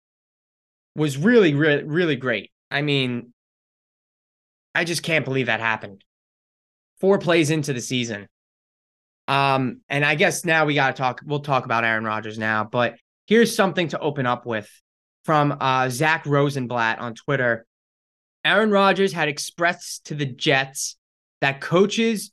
[0.96, 2.50] was really really really great.
[2.72, 3.32] I mean
[4.74, 6.02] I just can't believe that happened.
[7.00, 8.26] Four plays into the season.
[9.28, 12.64] Um and I guess now we got to talk we'll talk about Aaron Rodgers now,
[12.64, 12.96] but
[13.26, 14.70] here's something to open up with
[15.24, 17.66] from uh Zack Rosenblatt on Twitter
[18.44, 20.96] Aaron Rodgers had expressed to the Jets
[21.40, 22.30] that coaches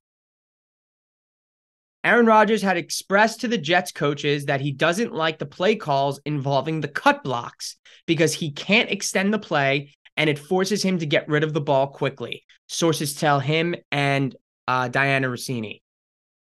[2.03, 6.19] Aaron Rodgers had expressed to the Jets coaches that he doesn't like the play calls
[6.25, 11.05] involving the cut blocks because he can't extend the play and it forces him to
[11.05, 12.43] get rid of the ball quickly.
[12.67, 14.35] Sources tell him and
[14.67, 15.81] uh, Dianna Russini,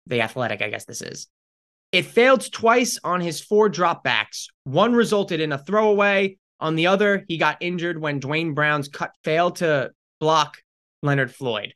[0.08, 1.28] the athletic, I guess this is.
[1.92, 4.48] It failed twice on his four dropbacks.
[4.64, 9.12] One resulted in a throwaway, on the other, he got injured when Duane Brown's cut
[9.24, 10.58] failed to block
[11.04, 11.74] Leonard Floyd.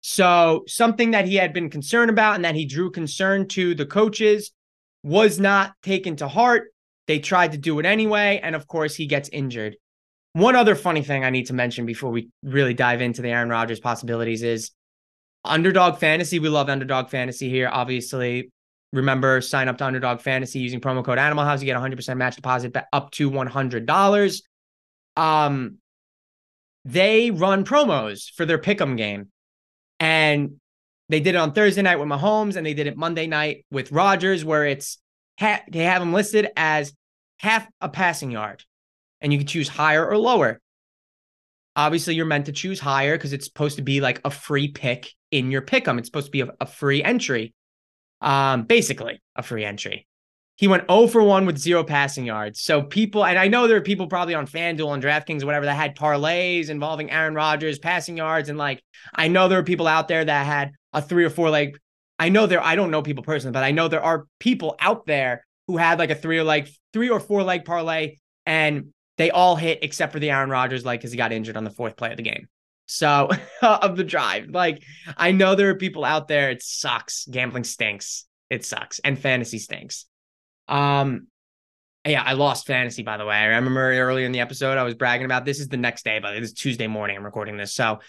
[0.00, 3.86] So, something that he had been concerned about and that he drew concern to the
[3.86, 4.52] coaches
[5.02, 6.68] was not taken to heart.
[7.06, 8.40] They tried to do it anyway.
[8.42, 9.76] And of course, he gets injured.
[10.34, 13.48] One other funny thing I need to mention before we really dive into the Aaron
[13.48, 14.70] Rodgers possibilities is
[15.44, 16.38] underdog fantasy.
[16.38, 17.68] We love underdog fantasy here.
[17.70, 18.50] Obviously,
[18.94, 21.60] Remember, sign up to Underdog Fantasy using promo code Animal House.
[21.60, 24.42] You get 100% match deposit up to $100.
[25.16, 25.78] Um,
[26.84, 29.30] they run promos for their pick'em game,
[29.98, 30.60] and
[31.08, 33.90] they did it on Thursday night with Mahomes, and they did it Monday night with
[33.90, 34.98] Rodgers, where it's
[35.40, 36.92] ha- they have them listed as
[37.38, 38.62] half a passing yard,
[39.20, 40.60] and you can choose higher or lower.
[41.76, 45.10] Obviously, you're meant to choose higher because it's supposed to be like a free pick
[45.30, 45.98] in your pick'em.
[45.98, 47.54] It's supposed to be a, a free entry
[48.24, 50.06] um, basically a free entry.
[50.56, 52.60] He went 0 for 1 with zero passing yards.
[52.60, 55.66] So people, and I know there are people probably on FanDuel and DraftKings or whatever
[55.66, 58.48] that had parlays involving Aaron Rodgers passing yards.
[58.48, 58.82] And like,
[59.14, 61.76] I know there are people out there that had a three or four leg.
[62.20, 65.06] I know there, I don't know people personally, but I know there are people out
[65.06, 69.30] there who had like a three or like three or four leg parlay and they
[69.30, 71.96] all hit except for the Aaron Rodgers like because he got injured on the fourth
[71.96, 72.48] play of the game.
[72.86, 73.30] So
[73.62, 74.48] of the drive.
[74.50, 74.82] Like
[75.16, 77.26] I know there are people out there, it sucks.
[77.26, 78.26] Gambling stinks.
[78.50, 78.98] It sucks.
[79.00, 80.06] And fantasy stinks.
[80.68, 81.28] Um
[82.06, 83.36] yeah, I lost fantasy by the way.
[83.36, 86.18] I remember earlier in the episode I was bragging about this is the next day,
[86.18, 87.16] but it is Tuesday morning.
[87.16, 87.74] I'm recording this.
[87.74, 88.00] So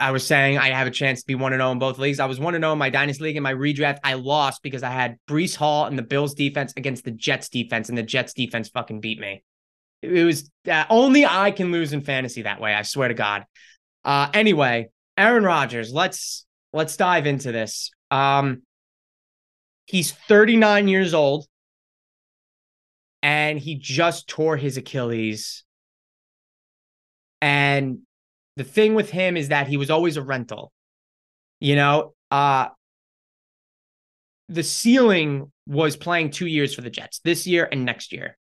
[0.00, 2.20] I was saying I have a chance to be 1 0 in both leagues.
[2.20, 3.98] I was 1 0 in my Dynasty League and my redraft.
[4.04, 7.88] I lost because I had Breece Hall and the Bills defense against the Jets defense,
[7.88, 9.42] and the Jets defense fucking beat me.
[10.02, 12.74] It was uh, only I can lose in fantasy that way.
[12.74, 13.44] I swear to God.
[14.04, 15.92] Uh, anyway, Aaron Rodgers.
[15.92, 17.90] Let's let's dive into this.
[18.10, 18.62] Um,
[19.86, 21.46] he's 39 years old,
[23.22, 25.64] and he just tore his Achilles.
[27.40, 28.00] And
[28.56, 30.72] the thing with him is that he was always a rental.
[31.60, 32.68] You know, uh,
[34.48, 38.36] the ceiling was playing two years for the Jets this year and next year.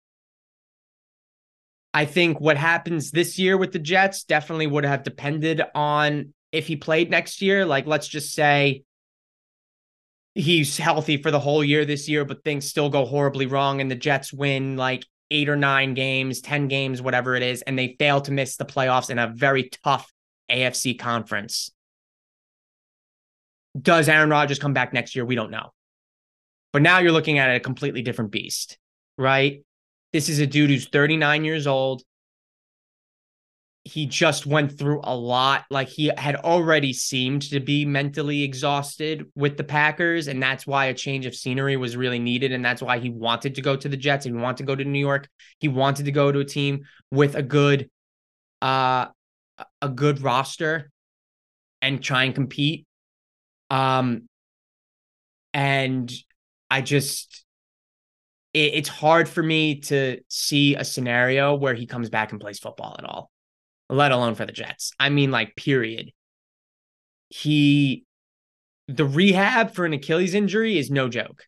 [1.96, 6.68] I think what happens this year with the Jets definitely would have depended on if
[6.68, 7.66] he played next year.
[7.66, 8.84] Like, let's just say
[10.34, 13.90] he's healthy for the whole year this year, but things still go horribly wrong and
[13.90, 17.96] the Jets win like eight or nine games, 10 games, whatever it is, and they
[17.98, 20.12] fail to miss the playoffs in a very tough
[20.52, 21.72] AFC conference.
[23.82, 25.24] Does Aaron Rodgers come back next year?
[25.24, 25.72] We don't know.
[26.74, 28.78] But now you're looking at a completely different beast,
[29.18, 29.62] right?
[30.16, 32.02] This is a dude who's 39 years old.
[33.84, 35.66] He just went through a lot.
[35.70, 40.30] Like he had already seemed to be mentally exhausted with the Packers.
[40.30, 42.54] And that's why a change of scenery was really needed.
[42.54, 44.24] And that's why he wanted to go to the Jets.
[44.24, 45.28] He wanted to go to New York.
[45.60, 47.90] He wanted to go to a team with a good,
[48.62, 49.08] uh,
[49.82, 50.92] a good roster
[51.82, 52.86] and try and compete.
[53.70, 54.30] Um,
[55.54, 56.10] and
[56.72, 57.45] I just
[58.56, 62.58] it, it's hard for me to see a scenario where he comes back and plays
[62.58, 63.30] football at all,
[63.90, 64.94] let alone for the Jets.
[65.00, 66.12] I mean, like, period.
[67.30, 68.06] He,
[68.88, 71.44] the rehab for an Achilles injury is no joke.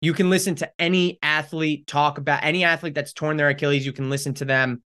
[0.00, 3.84] You can listen to any athlete talk about any athlete that's torn their Achilles.
[3.84, 4.82] You can listen to them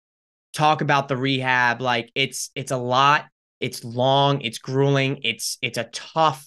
[0.53, 1.81] talk about the rehab.
[1.81, 3.25] Like it's it's a lot.
[3.59, 4.43] It's long.
[4.43, 5.21] It's grueling.
[5.23, 6.47] It's it's a tough,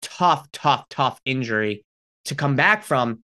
[0.00, 1.84] tough, tough, tough injury
[2.24, 3.22] to come back from.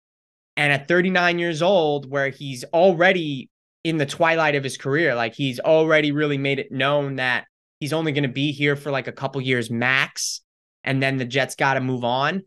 [0.57, 3.51] And at 39 years old, where he's already
[3.83, 7.45] in the twilight of his career, like he's already really made it known that
[7.81, 10.41] he's only going to be here for like a couple years max.
[10.85, 12.43] And then the Jets got to move on.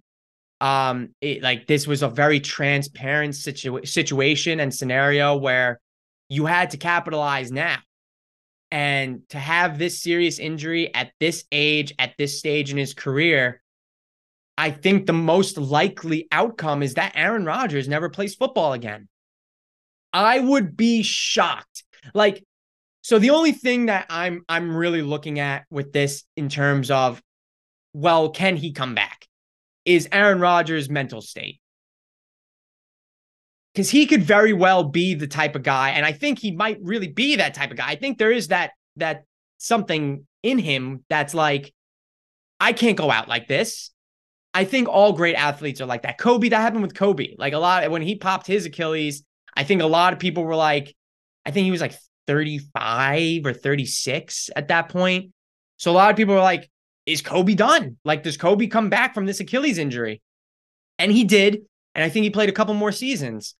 [0.59, 5.79] Um, it, like this was a very transparent situ- situation and scenario where
[6.29, 7.77] you had to capitalize now.
[8.71, 13.61] And to have this serious injury at this age, at this stage in his career,
[14.57, 19.07] I think the most likely outcome is that Aaron Rodgers never plays football again.
[20.11, 21.83] I would be shocked.
[22.13, 22.43] Like,
[23.01, 27.21] so the only thing that I'm I'm really looking at with this in terms of,
[27.93, 29.27] well, can he come back?
[29.85, 31.61] Is Aaron Rodgers' mental state.
[33.73, 36.79] Because he could very well be the type of guy, and I think he might
[36.81, 37.89] really be that type of guy.
[37.89, 39.23] I think there is that that
[39.59, 41.73] something in him that's like,
[42.59, 43.91] I can't go out like this.
[44.53, 46.17] I think all great athletes are like that.
[46.17, 47.35] Kobe, that happened with Kobe.
[47.37, 49.23] Like a lot when he popped his Achilles,
[49.55, 50.95] I think a lot of people were like,
[51.45, 51.95] I think he was like
[52.27, 55.31] 35 or 36 at that point.
[55.77, 56.69] So a lot of people were like,
[57.05, 57.97] is Kobe done?
[58.03, 60.21] Like, does Kobe come back from this Achilles injury?
[60.99, 61.61] And he did.
[61.95, 63.55] And I think he played a couple more seasons.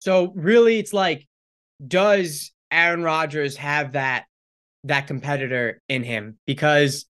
[0.00, 1.28] So really, it's like,
[1.86, 4.24] does Aaron Rodgers have that
[4.84, 6.38] that competitor in him?
[6.46, 7.06] Because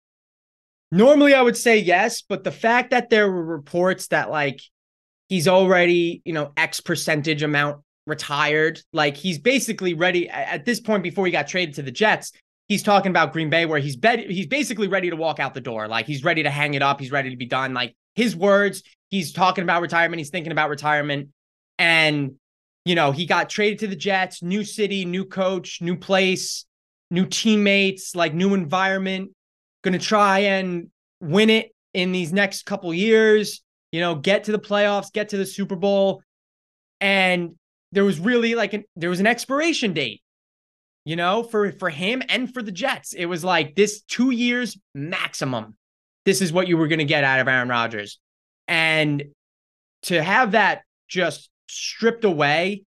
[0.96, 4.62] Normally, I would say yes, but the fact that there were reports that like
[5.28, 11.04] he's already, you know, X percentage amount retired, like he's basically ready at this point
[11.04, 12.32] before he got traded to the Jets.
[12.70, 15.60] He's talking about Green Bay, where he's bed, he's basically ready to walk out the
[15.60, 15.90] door.
[15.90, 17.02] Like he's ready to hang it up.
[17.02, 17.74] He's ready to be done.
[17.74, 20.22] Like his words, he's talking about retirement.
[20.22, 21.28] He's thinking about retirement.
[21.78, 22.36] And,
[22.86, 26.64] you know, he got traded to the Jets, new city, new coach, new place,
[27.12, 29.32] new teammates, like new environment
[29.86, 30.90] going to try and
[31.22, 35.38] win it in these next couple years, you know, get to the playoffs, get to
[35.38, 36.22] the Super Bowl.
[36.99, 37.56] And
[37.94, 40.22] there was really like an there was an expiration date,
[41.06, 43.14] you know, for for him and for the Jets.
[43.14, 45.78] It was like this 2 years maximum.
[46.26, 48.20] This is what you were going to get out of Aaron Rodgers.
[48.68, 49.24] And
[50.03, 52.84] to have that just stripped away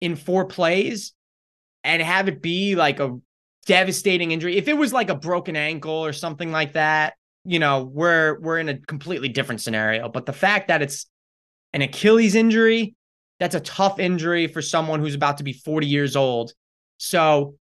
[0.00, 1.12] in four plays
[1.84, 3.16] and have it be like a
[3.66, 4.56] devastating injury.
[4.56, 7.14] If it was like a broken ankle or something like that,
[7.44, 10.08] you know, we're we're in a completely different scenario.
[10.08, 11.06] But the fact that it's
[11.72, 12.94] an Achilles injury,
[13.38, 16.52] that's a tough injury for someone who's about to be 40 years old.
[16.98, 17.56] So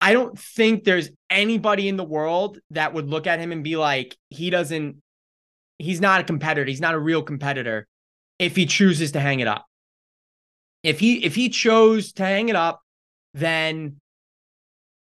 [0.00, 3.76] I don't think there's anybody in the world that would look at him and be
[3.76, 4.96] like, he doesn't,
[5.78, 6.68] he's not a competitor.
[6.68, 7.86] He's not a real competitor
[8.38, 9.64] if he chooses to hang it up.
[10.82, 12.82] If he if he chose to hang it up,
[13.34, 14.00] then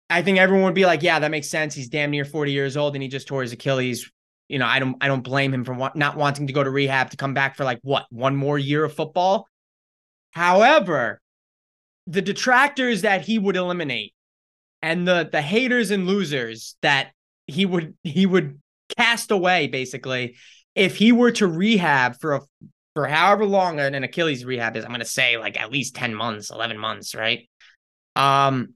[0.10, 1.74] I think everyone would be like, yeah, that makes sense.
[1.74, 4.10] He's damn near 40 years old and he just tore his Achilles.
[4.48, 6.70] You know, I don't I don't blame him for wa- not wanting to go to
[6.70, 9.48] rehab to come back for like what, one more year of football.
[10.32, 11.20] However,
[12.06, 14.14] the detractors that he would eliminate
[14.82, 17.12] and the the haters and losers that
[17.48, 18.62] he would he would
[18.98, 20.36] cast away basically
[20.76, 22.42] if he were to rehab for a
[22.94, 26.14] for however long an Achilles rehab is I'm going to say like at least 10
[26.14, 27.50] months 11 months right
[28.16, 28.76] um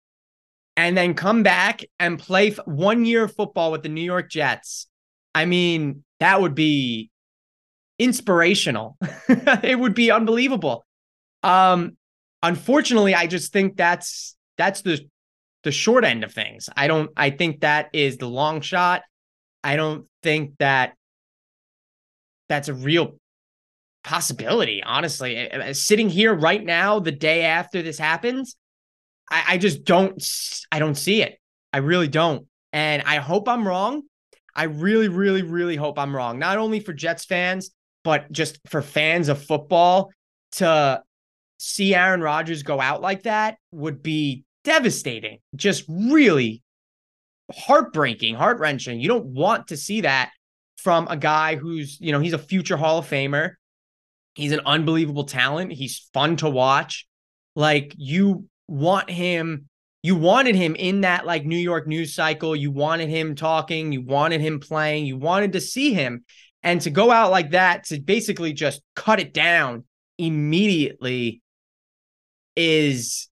[0.80, 4.88] and then come back and play one year of football with the New York Jets
[5.36, 7.10] I mean that would be
[7.98, 8.98] inspirational
[9.30, 10.86] it would be unbelievable
[11.44, 11.98] um
[12.42, 15.02] unfortunately I just think that's that's the
[15.64, 16.70] the short end of things.
[16.76, 19.04] I don't I think that is the long shot.
[19.64, 20.94] I don't think that
[22.48, 23.18] that's a real
[24.06, 25.50] possibility, honestly.
[25.74, 28.56] Sitting here right now, the day after this happens,
[29.30, 30.24] I, I just don't
[30.72, 31.40] I don't see it.
[31.74, 32.48] I really don't.
[32.74, 34.04] And I hope I'm wrong.
[34.56, 36.40] I really, really, really hope I'm wrong.
[36.40, 37.72] Not only for Jets fans,
[38.04, 40.12] but just for fans of football
[40.54, 41.02] to
[41.58, 46.64] see Aaron Rodgers go out like that would be devastating, just really
[47.52, 49.00] heartbreaking, heart wrenching.
[49.00, 50.32] You don't want to see that
[50.78, 53.54] from a guy who's, you know, he's a future Hall of Famer.
[54.36, 55.72] He's an unbelievable talent.
[55.72, 57.08] He's fun to watch.
[57.56, 59.68] Like you want him,
[60.04, 62.56] you wanted him in that like New York news cycle.
[62.56, 66.24] You wanted him talking, you wanted him playing, you wanted to see him.
[66.64, 69.86] And to go out like that, to basically just cut it down
[70.18, 71.42] immediately
[72.56, 73.30] is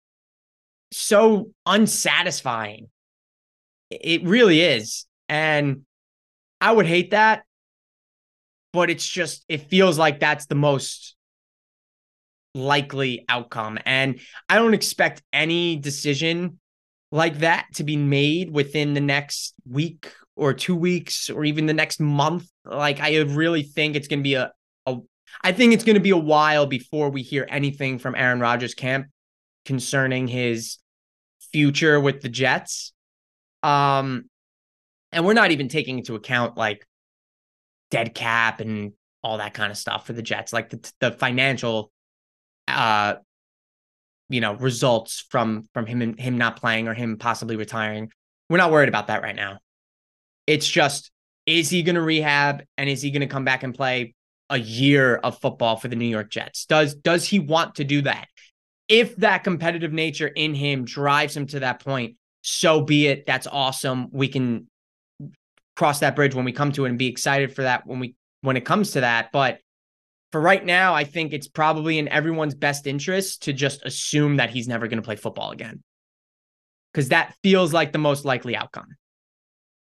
[0.90, 2.88] so unsatisfying.
[3.90, 5.06] It really is.
[5.28, 5.82] And
[6.60, 7.44] I would hate that.
[8.72, 11.14] But it's just, it feels like that's the most
[12.54, 13.78] likely outcome.
[13.86, 16.58] And I don't expect any decision
[17.10, 21.74] like that to be made within the next week or two weeks or even the
[21.74, 22.48] next month.
[22.64, 24.52] Like, I really think it's going to be a,
[25.42, 28.74] I think it's going to be a while before we hear anything from Aaron Rodgers'
[28.74, 29.06] camp
[29.64, 30.78] concerning his
[31.52, 32.92] future with the Jets.
[33.62, 34.28] Um,
[35.10, 36.86] and we're not even taking into account like
[37.90, 38.92] dead cap and
[39.22, 41.90] all that kind of stuff for the Jets, like the the financial,
[42.68, 43.14] uh,
[44.28, 48.10] you know, results from from him and him not playing or him possibly retiring.
[48.48, 49.58] We're not worried about that right now.
[50.46, 51.10] It's just
[51.46, 54.14] is he going to rehab and is he going to come back and play
[54.48, 56.66] a year of football for the New York Jets?
[56.66, 58.28] Does does he want to do that?
[58.92, 63.24] if that competitive nature in him drives him to that point, so be it.
[63.24, 64.08] That's awesome.
[64.12, 64.68] We can
[65.76, 68.14] cross that bridge when we come to it and be excited for that when we
[68.42, 69.32] when it comes to that.
[69.32, 69.60] But
[70.32, 74.50] for right now, I think it's probably in everyone's best interest to just assume that
[74.50, 75.82] he's never going to play football again.
[76.92, 78.88] Because that feels like the most likely outcome.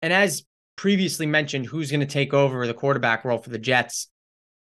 [0.03, 0.45] And as
[0.77, 4.09] previously mentioned, who's going to take over the quarterback role for the Jets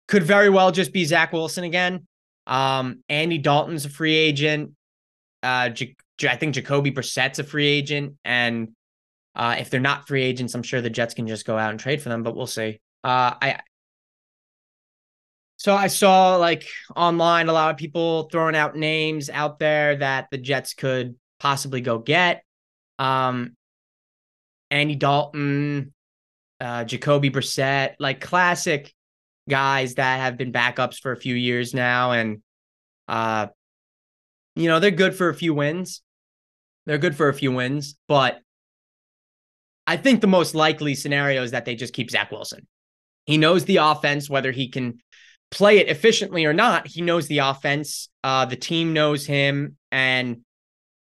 [0.07, 2.07] could very well just be Zach Wilson again.
[2.47, 4.71] Um, Andy Dalton's a free agent.
[5.43, 8.69] Uh, think Jacoby Brissett's a free agent, and
[9.35, 11.79] uh, if they're not free agents, I'm sure the Jets can just go out and
[11.79, 12.23] trade for them.
[12.23, 12.79] But we'll see.
[13.03, 13.59] Uh, I
[15.57, 20.27] so I saw like online a lot of people throwing out names out there that
[20.31, 22.43] the Jets could possibly go get.
[22.99, 23.55] Um,
[24.71, 25.93] Andy Dalton,
[26.59, 28.93] uh, Jacoby Brissett, like classic
[29.49, 32.41] guys that have been backups for a few years now and
[33.07, 33.47] uh
[34.55, 36.01] you know they're good for a few wins
[36.85, 38.39] they're good for a few wins but
[39.85, 42.65] i think the most likely scenario is that they just keep zach wilson
[43.27, 44.97] he knows the offense whether he can
[45.51, 50.41] play it efficiently or not he knows the offense uh the team knows him and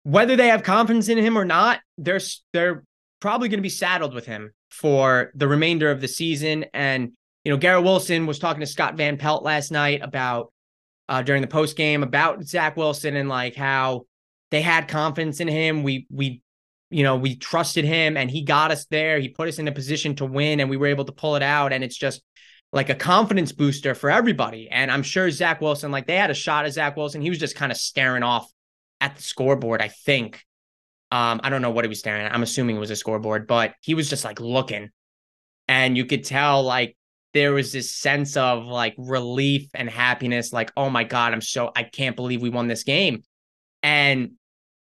[0.03, 2.19] whether they have confidence in him or not they're
[2.51, 2.84] they're
[3.22, 7.51] probably going to be saddled with him for the remainder of the season and you
[7.51, 10.51] know, Garrett Wilson was talking to Scott Van Pelt last night about
[11.10, 14.05] uh, during the post game about Zach Wilson and like how
[14.51, 15.84] they had confidence in him.
[15.84, 16.41] We we
[16.89, 19.19] you know we trusted him and he got us there.
[19.19, 21.43] He put us in a position to win and we were able to pull it
[21.43, 21.73] out.
[21.73, 22.22] And it's just
[22.74, 24.68] like a confidence booster for everybody.
[24.70, 27.22] And I'm sure Zach Wilson, like they had a shot at Zach Wilson.
[27.22, 28.52] He was just kind of staring off
[29.00, 29.82] at the scoreboard.
[29.82, 30.44] I think.
[31.12, 32.34] Um, I don't know what he was staring at.
[32.34, 34.90] I'm assuming it was a scoreboard, but he was just like looking.
[35.68, 36.98] And you could tell like
[37.34, 41.72] there was this sense of like relief and happiness like oh my god i'm so
[41.76, 43.24] i can't believe we won this game
[43.82, 44.34] and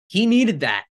[0.08, 0.84] he needed that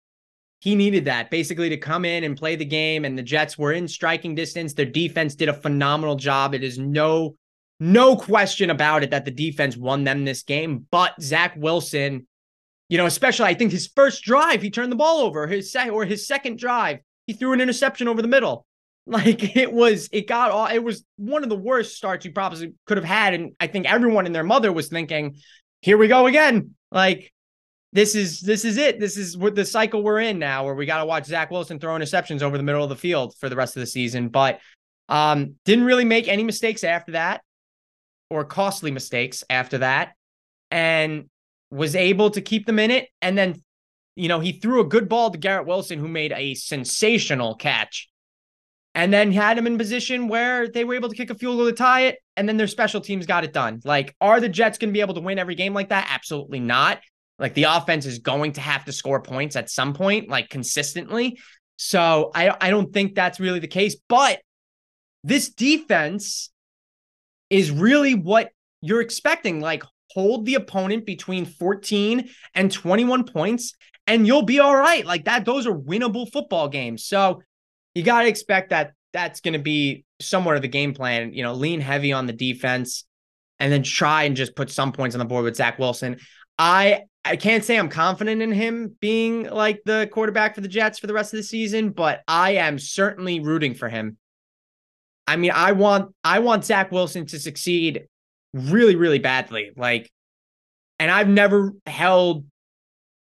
[0.62, 3.72] he needed that basically to come in and play the game and the jets were
[3.72, 4.74] in striking distance.
[4.74, 6.54] Their defense did a phenomenal job.
[6.54, 7.34] It is no
[7.80, 10.86] no question about it that the defense won them this game.
[10.92, 12.28] But zach wilson
[12.88, 15.48] you know especially i think his first drive he turned the ball over.
[15.48, 18.64] His second or his second drive he threw an interception over the middle.
[19.04, 22.72] Like it was, it got all, it was one of the worst starts you probably
[22.86, 23.34] could have had.
[23.34, 25.38] And I think everyone and their mother was thinking,
[25.80, 26.76] here we go again.
[26.92, 27.31] Like
[27.92, 28.98] this is this is it.
[28.98, 31.78] This is what the cycle we're in now, where we got to watch Zach Wilson
[31.78, 34.28] throw interceptions over the middle of the field for the rest of the season.
[34.28, 34.60] But
[35.08, 37.42] um, didn't really make any mistakes after that,
[38.30, 40.14] or costly mistakes after that,
[40.70, 41.28] and
[41.70, 43.08] was able to keep them in it.
[43.20, 43.62] And then,
[44.16, 48.08] you know, he threw a good ball to Garrett Wilson, who made a sensational catch
[48.94, 51.66] and then had him in position where they were able to kick a field goal
[51.66, 53.80] to tie it, and then their special teams got it done.
[53.84, 56.08] Like, are the Jets going to be able to win every game like that?
[56.10, 57.00] Absolutely not.
[57.42, 61.38] Like, the offense is going to have to score points at some point, like consistently.
[61.76, 63.96] So I, I don't think that's really the case.
[64.08, 64.40] But
[65.24, 66.50] this defense
[67.50, 68.50] is really what
[68.80, 69.60] you're expecting.
[69.60, 69.82] Like,
[70.12, 73.74] hold the opponent between 14 and 21 points,
[74.06, 75.04] and you'll be all right.
[75.04, 77.04] Like that, those are winnable football games.
[77.04, 77.42] So
[77.94, 81.32] you got to expect that that's to be somewhat of the game plan.
[81.32, 83.04] You know, lean heavy on the defense
[83.58, 86.18] and then try and just put some points on the board with Zach Wilson.
[86.58, 90.98] I I can't say I'm confident in him being like the quarterback for the Jets
[90.98, 94.16] for the rest of the season, but I am certainly rooting for him.
[95.26, 98.06] I mean, I want I want Zach Wilson to succeed
[98.52, 99.70] really, really badly.
[99.76, 100.10] Like,
[100.98, 102.44] and I've never held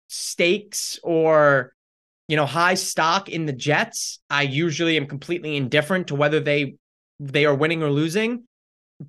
[0.07, 1.75] stakes or
[2.27, 4.19] you know, high stock in the Jets.
[4.29, 6.75] I usually am completely indifferent to whether they
[7.19, 8.45] they are winning or losing,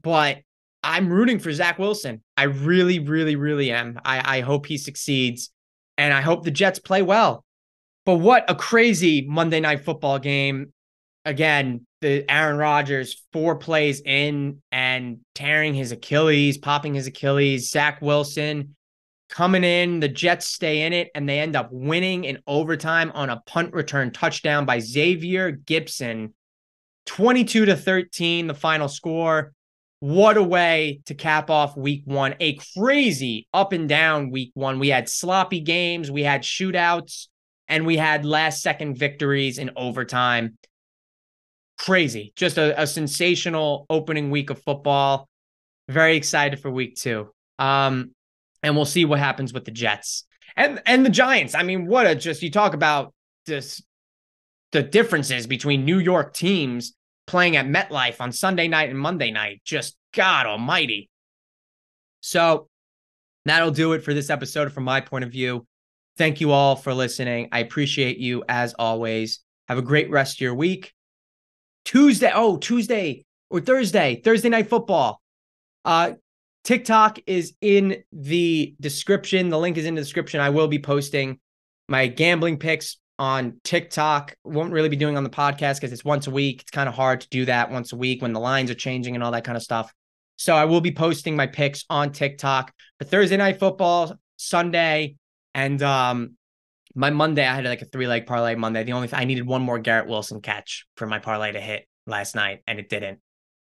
[0.03, 0.39] but
[0.87, 2.23] I'm rooting for Zach Wilson.
[2.37, 4.01] I really, really, really am.
[4.05, 5.51] I, I hope he succeeds,
[5.99, 7.45] and I hope the Jets play well.
[8.05, 10.73] But what a crazy Monday night football game!
[11.25, 17.69] Again, the Aaron Rodgers four plays in and tearing his Achilles, popping his Achilles.
[17.69, 18.77] Zach Wilson
[19.29, 19.99] coming in.
[19.99, 23.73] The Jets stay in it and they end up winning in overtime on a punt
[23.73, 26.33] return touchdown by Xavier Gipson.
[27.07, 29.53] 22 to 13, the final score.
[30.07, 32.37] What a way to cap off week one.
[32.39, 34.79] A crazy up and down week one.
[34.79, 37.27] We had sloppy games, we had shootouts,
[37.67, 40.59] and we had last second victories in overtime.
[41.77, 42.33] Crazy.
[42.37, 45.29] Just a, a sensational opening week of football.
[45.89, 47.33] Very excited for week two.
[47.59, 48.13] Um,
[48.63, 50.25] and we'll see what happens with the Jets
[50.55, 51.57] and and the Giants.
[51.57, 53.13] I mean, what a just you talk about
[53.47, 53.83] this
[54.71, 56.95] the differences between New York teams
[57.27, 59.61] playing at MetLife on Sunday night and Monday night.
[59.65, 61.11] Just God Almighty.
[62.21, 62.69] So
[63.45, 65.67] that'll do it for this episode from my point of view.
[66.17, 67.49] Thank you all for listening.
[67.53, 69.41] I appreciate you as always.
[69.69, 70.95] Have a great rest of your week.
[71.85, 75.21] Tuesday, oh, Tuesday or Thursday, Thursday night football.
[75.85, 76.13] Uh,
[76.65, 79.51] TikTok is in the description.
[79.51, 80.41] The link is in the description.
[80.41, 81.39] I will be posting
[81.89, 84.37] my gambling picks on TikTok.
[84.45, 86.63] Won't really be doing on the podcast because it's once a week.
[86.63, 89.15] It's kind of hard to do that once a week when the lines are changing
[89.15, 89.93] and all that kind of stuff.
[90.37, 95.17] So I will be posting my picks on TikTok for Thursday night football, Sunday,
[95.55, 96.37] and um
[96.95, 97.47] my Monday.
[97.47, 98.85] I had like a three leg parlay Monday.
[98.85, 101.87] The only th- I needed one more Garrett Wilson catch for my parlay to hit
[102.07, 103.21] last night, and it didn't.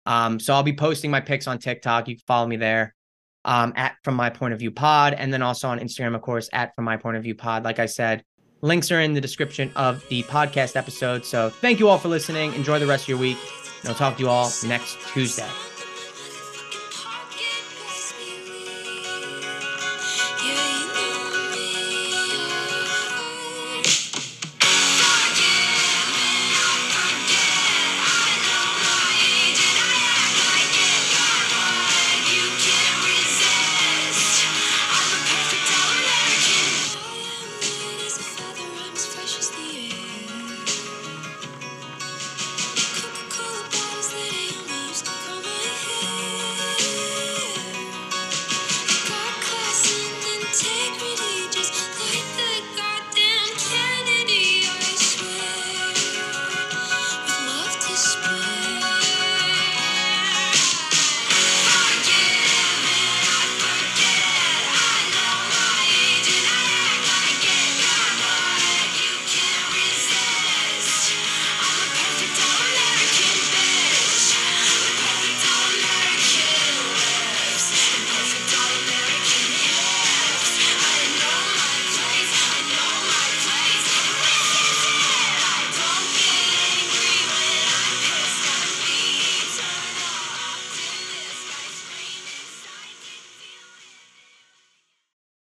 [0.06, 2.08] Um, so I'll be posting my picks on TikTok.
[2.08, 2.96] You can follow me there
[3.44, 6.50] um, at From My Point of View Pod, and then also on Instagram, of course,
[6.54, 7.66] at From My Point of View Pod.
[7.66, 8.24] Like I said,
[8.62, 11.26] links are in the description of the podcast episode.
[11.26, 12.54] So thank you all for listening.
[12.54, 13.38] Enjoy the rest of your week,
[13.82, 15.48] and I'll talk to you all next Tuesday.